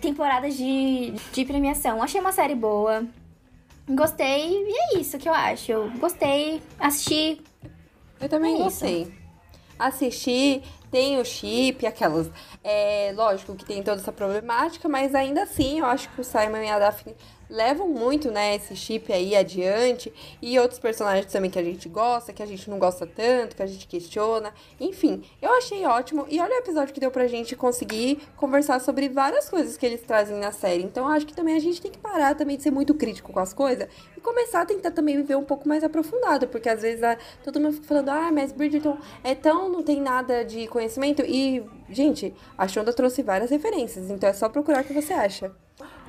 temporadas 0.00 0.54
de, 0.56 1.12
de 1.32 1.44
premiação. 1.44 2.02
Achei 2.02 2.20
uma 2.20 2.32
série 2.32 2.54
boa. 2.54 3.04
Gostei. 3.88 4.52
E 4.66 4.96
é 4.96 4.98
isso 4.98 5.18
que 5.18 5.28
eu 5.28 5.34
acho. 5.34 5.72
Eu 5.72 5.90
gostei, 5.98 6.62
assisti. 6.78 7.40
Eu 8.20 8.28
também 8.28 8.52
É 8.54 8.56
isso. 8.56 8.64
gostei. 8.64 9.12
Assisti, 9.78 10.62
tem 10.90 11.18
o 11.18 11.24
chip, 11.24 11.86
aquelas. 11.86 12.30
É, 12.62 13.12
lógico 13.16 13.54
que 13.56 13.64
tem 13.64 13.82
toda 13.82 14.00
essa 14.00 14.12
problemática, 14.12 14.88
mas 14.88 15.14
ainda 15.14 15.42
assim 15.42 15.78
eu 15.78 15.86
acho 15.86 16.08
que 16.10 16.20
o 16.20 16.24
Simon 16.24 16.58
e 16.58 16.68
a 16.68 16.78
Daphne 16.78 17.14
levam 17.50 17.88
muito, 17.88 18.30
né, 18.30 18.54
esse 18.56 18.74
chip 18.76 19.12
aí 19.12 19.34
adiante. 19.36 20.12
E 20.40 20.58
outros 20.58 20.78
personagens 20.78 21.30
também 21.30 21.50
que 21.50 21.58
a 21.58 21.62
gente 21.64 21.88
gosta, 21.88 22.32
que 22.32 22.42
a 22.42 22.46
gente 22.46 22.70
não 22.70 22.78
gosta 22.78 23.06
tanto, 23.06 23.56
que 23.56 23.62
a 23.62 23.66
gente 23.66 23.86
questiona. 23.86 24.54
Enfim, 24.80 25.22
eu 25.42 25.52
achei 25.54 25.84
ótimo. 25.84 26.26
E 26.28 26.40
olha 26.40 26.54
o 26.54 26.58
episódio 26.58 26.94
que 26.94 27.00
deu 27.00 27.10
pra 27.10 27.26
gente 27.26 27.56
conseguir 27.56 28.20
conversar 28.36 28.80
sobre 28.80 29.08
várias 29.08 29.48
coisas 29.50 29.76
que 29.76 29.84
eles 29.84 30.00
trazem 30.02 30.38
na 30.38 30.52
série. 30.52 30.82
Então 30.82 31.08
acho 31.08 31.26
que 31.26 31.34
também 31.34 31.56
a 31.56 31.60
gente 31.60 31.82
tem 31.82 31.90
que 31.90 31.98
parar 31.98 32.34
também 32.34 32.56
de 32.56 32.62
ser 32.62 32.70
muito 32.70 32.94
crítico 32.94 33.32
com 33.32 33.40
as 33.40 33.52
coisas 33.52 33.88
e 34.16 34.20
começar 34.20 34.62
a 34.62 34.66
tentar 34.66 34.92
também 34.92 35.16
viver 35.16 35.36
um 35.36 35.44
pouco 35.44 35.68
mais 35.68 35.82
aprofundado. 35.82 36.46
Porque 36.48 36.68
às 36.68 36.82
vezes 36.82 37.02
a- 37.02 37.18
todo 37.42 37.58
mundo 37.60 37.74
fica 37.74 37.86
falando, 37.88 38.08
ah, 38.10 38.30
mas 38.32 38.52
Bridgerton 38.52 38.96
é 39.24 39.34
tão, 39.34 39.68
não 39.68 39.82
tem 39.82 40.00
nada 40.00 40.44
de 40.44 40.66
conhecimento. 40.68 41.22
E, 41.26 41.64
gente, 41.88 42.32
a 42.56 42.68
Shonda 42.68 42.92
trouxe 42.92 43.22
várias 43.22 43.50
referências, 43.50 44.08
então 44.10 44.28
é 44.28 44.32
só 44.32 44.48
procurar 44.48 44.82
o 44.82 44.84
que 44.84 44.92
você 44.92 45.12
acha. 45.12 45.50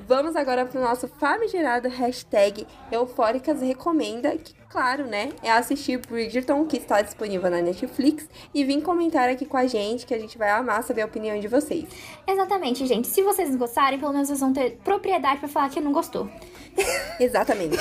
Vamos 0.07 0.35
agora 0.35 0.65
pro 0.65 0.81
nosso 0.81 1.07
famigerado 1.07 1.87
hashtag 1.89 2.67
Eufóricas 2.91 3.61
Recomenda, 3.61 4.35
que, 4.37 4.53
claro, 4.69 5.05
né, 5.05 5.29
é 5.41 5.51
assistir 5.51 5.97
Bridgerton, 5.99 6.65
que 6.65 6.77
está 6.77 7.01
disponível 7.01 7.49
na 7.49 7.61
Netflix, 7.61 8.27
e 8.53 8.63
vir 8.63 8.81
comentar 8.81 9.29
aqui 9.29 9.45
com 9.45 9.57
a 9.57 9.67
gente, 9.67 10.05
que 10.05 10.13
a 10.13 10.19
gente 10.19 10.37
vai 10.37 10.49
amar 10.49 10.83
saber 10.83 11.01
a 11.01 11.05
opinião 11.05 11.39
de 11.39 11.47
vocês. 11.47 11.87
Exatamente, 12.27 12.85
gente. 12.85 13.07
Se 13.07 13.21
vocês 13.21 13.55
gostarem, 13.55 13.99
pelo 13.99 14.11
menos 14.11 14.27
vocês 14.27 14.39
vão 14.39 14.53
ter 14.53 14.77
propriedade 14.83 15.39
pra 15.39 15.49
falar 15.49 15.69
que 15.69 15.79
não 15.79 15.91
gostou. 15.91 16.29
Exatamente. 17.19 17.77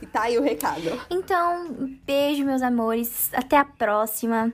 e 0.00 0.06
tá 0.06 0.22
aí 0.22 0.38
o 0.38 0.42
recado. 0.42 1.00
Então, 1.10 1.74
beijo, 2.04 2.44
meus 2.44 2.62
amores. 2.62 3.30
Até 3.32 3.56
a 3.56 3.64
próxima. 3.64 4.52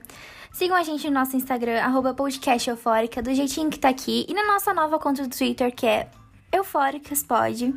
Sigam 0.51 0.75
a 0.75 0.83
gente 0.83 1.07
no 1.07 1.13
nosso 1.13 1.37
Instagram, 1.37 1.79
arroba 1.79 2.13
podcast 2.13 2.69
eufórica, 2.69 3.21
do 3.21 3.33
jeitinho 3.33 3.69
que 3.69 3.79
tá 3.79 3.89
aqui. 3.89 4.25
E 4.27 4.33
na 4.33 4.45
nossa 4.45 4.73
nova 4.73 4.99
conta 4.99 5.23
do 5.23 5.29
Twitter, 5.29 5.73
que 5.73 5.85
é 5.85 6.09
eufóricaspod, 6.51 7.73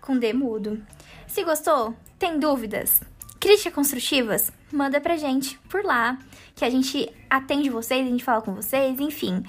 com 0.00 0.18
D 0.18 0.32
mudo. 0.32 0.82
Se 1.26 1.44
gostou, 1.44 1.94
tem 2.18 2.38
dúvidas? 2.38 3.00
Críticas 3.38 3.74
construtivas? 3.74 4.52
Manda 4.72 5.00
pra 5.00 5.16
gente 5.16 5.58
por 5.68 5.84
lá, 5.84 6.18
que 6.54 6.64
a 6.64 6.70
gente 6.70 7.12
atende 7.28 7.70
vocês, 7.70 8.06
a 8.06 8.10
gente 8.10 8.24
fala 8.24 8.42
com 8.42 8.54
vocês, 8.54 8.98
enfim. 8.98 9.44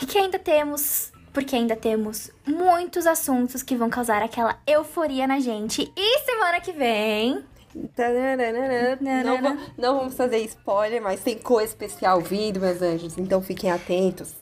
E 0.00 0.06
que 0.06 0.18
ainda 0.18 0.38
temos, 0.38 1.12
porque 1.32 1.56
ainda 1.56 1.74
temos 1.74 2.30
muitos 2.46 3.06
assuntos 3.06 3.62
que 3.62 3.76
vão 3.76 3.90
causar 3.90 4.22
aquela 4.22 4.58
euforia 4.66 5.26
na 5.26 5.40
gente. 5.40 5.92
E 5.96 6.18
semana 6.20 6.60
que 6.60 6.72
vem... 6.72 7.44
Não, 9.42 9.58
não 9.76 9.98
vamos 9.98 10.14
fazer 10.14 10.38
spoiler, 10.44 11.02
mas 11.02 11.20
tem 11.20 11.36
coisa 11.36 11.68
especial 11.68 12.22
vindo, 12.22 12.58
meus 12.58 12.80
anjos, 12.80 13.18
então 13.18 13.42
fiquem 13.42 13.70
atentos. 13.70 14.34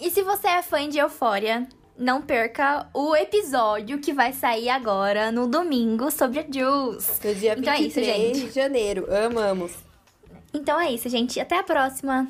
E 0.00 0.10
se 0.10 0.22
você 0.22 0.46
é 0.46 0.62
fã 0.62 0.88
de 0.88 0.98
Eufória, 0.98 1.68
não 1.98 2.22
perca 2.22 2.88
o 2.94 3.16
episódio 3.16 3.98
que 3.98 4.12
vai 4.12 4.32
sair 4.32 4.68
agora 4.68 5.32
no 5.32 5.48
domingo 5.48 6.10
sobre 6.12 6.38
a 6.38 6.42
Jules. 6.42 7.20
No 7.24 7.34
dia 7.34 7.56
Então 7.58 7.72
é 7.72 7.80
isso, 7.80 7.96
23 7.96 8.36
gente. 8.36 8.46
de 8.46 8.54
janeiro. 8.54 9.06
Amamos. 9.12 9.72
Então 10.54 10.80
é 10.80 10.92
isso, 10.92 11.08
gente. 11.08 11.40
Até 11.40 11.58
a 11.58 11.62
próxima. 11.64 12.28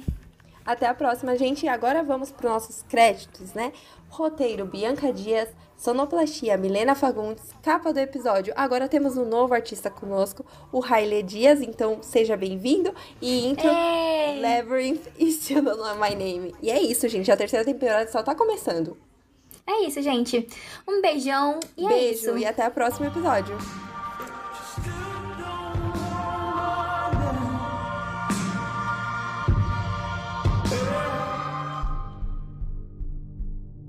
Até 0.64 0.86
a 0.86 0.94
próxima, 0.94 1.36
gente. 1.36 1.66
E 1.66 1.68
agora 1.68 2.02
vamos 2.02 2.30
para 2.30 2.46
os 2.46 2.52
nossos 2.52 2.82
créditos, 2.82 3.52
né? 3.52 3.72
Roteiro 4.08 4.64
Bianca 4.64 5.12
Dias, 5.12 5.50
sonoplastia 5.76 6.56
Milena 6.56 6.94
Fagundes, 6.94 7.44
capa 7.62 7.92
do 7.92 8.00
episódio. 8.00 8.54
Agora 8.56 8.88
temos 8.88 9.18
um 9.18 9.26
novo 9.26 9.52
artista 9.52 9.90
conosco, 9.90 10.46
o 10.72 10.82
Haile 10.82 11.22
Dias, 11.22 11.60
então 11.60 11.98
seja 12.02 12.38
bem-vindo. 12.38 12.94
E 13.20 13.46
intro 13.46 13.68
Ei! 13.68 14.40
Labyrinth 14.40 15.08
e 15.18 15.30
Still 15.30 15.62
Don't 15.62 15.78
Know 15.78 15.94
My 15.94 16.14
Name. 16.14 16.54
E 16.62 16.70
é 16.70 16.80
isso, 16.80 17.06
gente. 17.06 17.30
A 17.30 17.36
terceira 17.36 17.66
temporada 17.66 18.10
só 18.10 18.22
tá 18.22 18.34
começando. 18.34 18.96
É 19.68 19.84
isso, 19.86 20.00
gente. 20.00 20.48
Um 20.88 21.02
beijão 21.02 21.60
e 21.76 21.84
é 21.84 21.88
Beijo 21.88 22.18
isso. 22.30 22.38
e 22.38 22.46
até 22.46 22.66
o 22.66 22.70
próximo 22.70 23.06
episódio. 23.06 23.54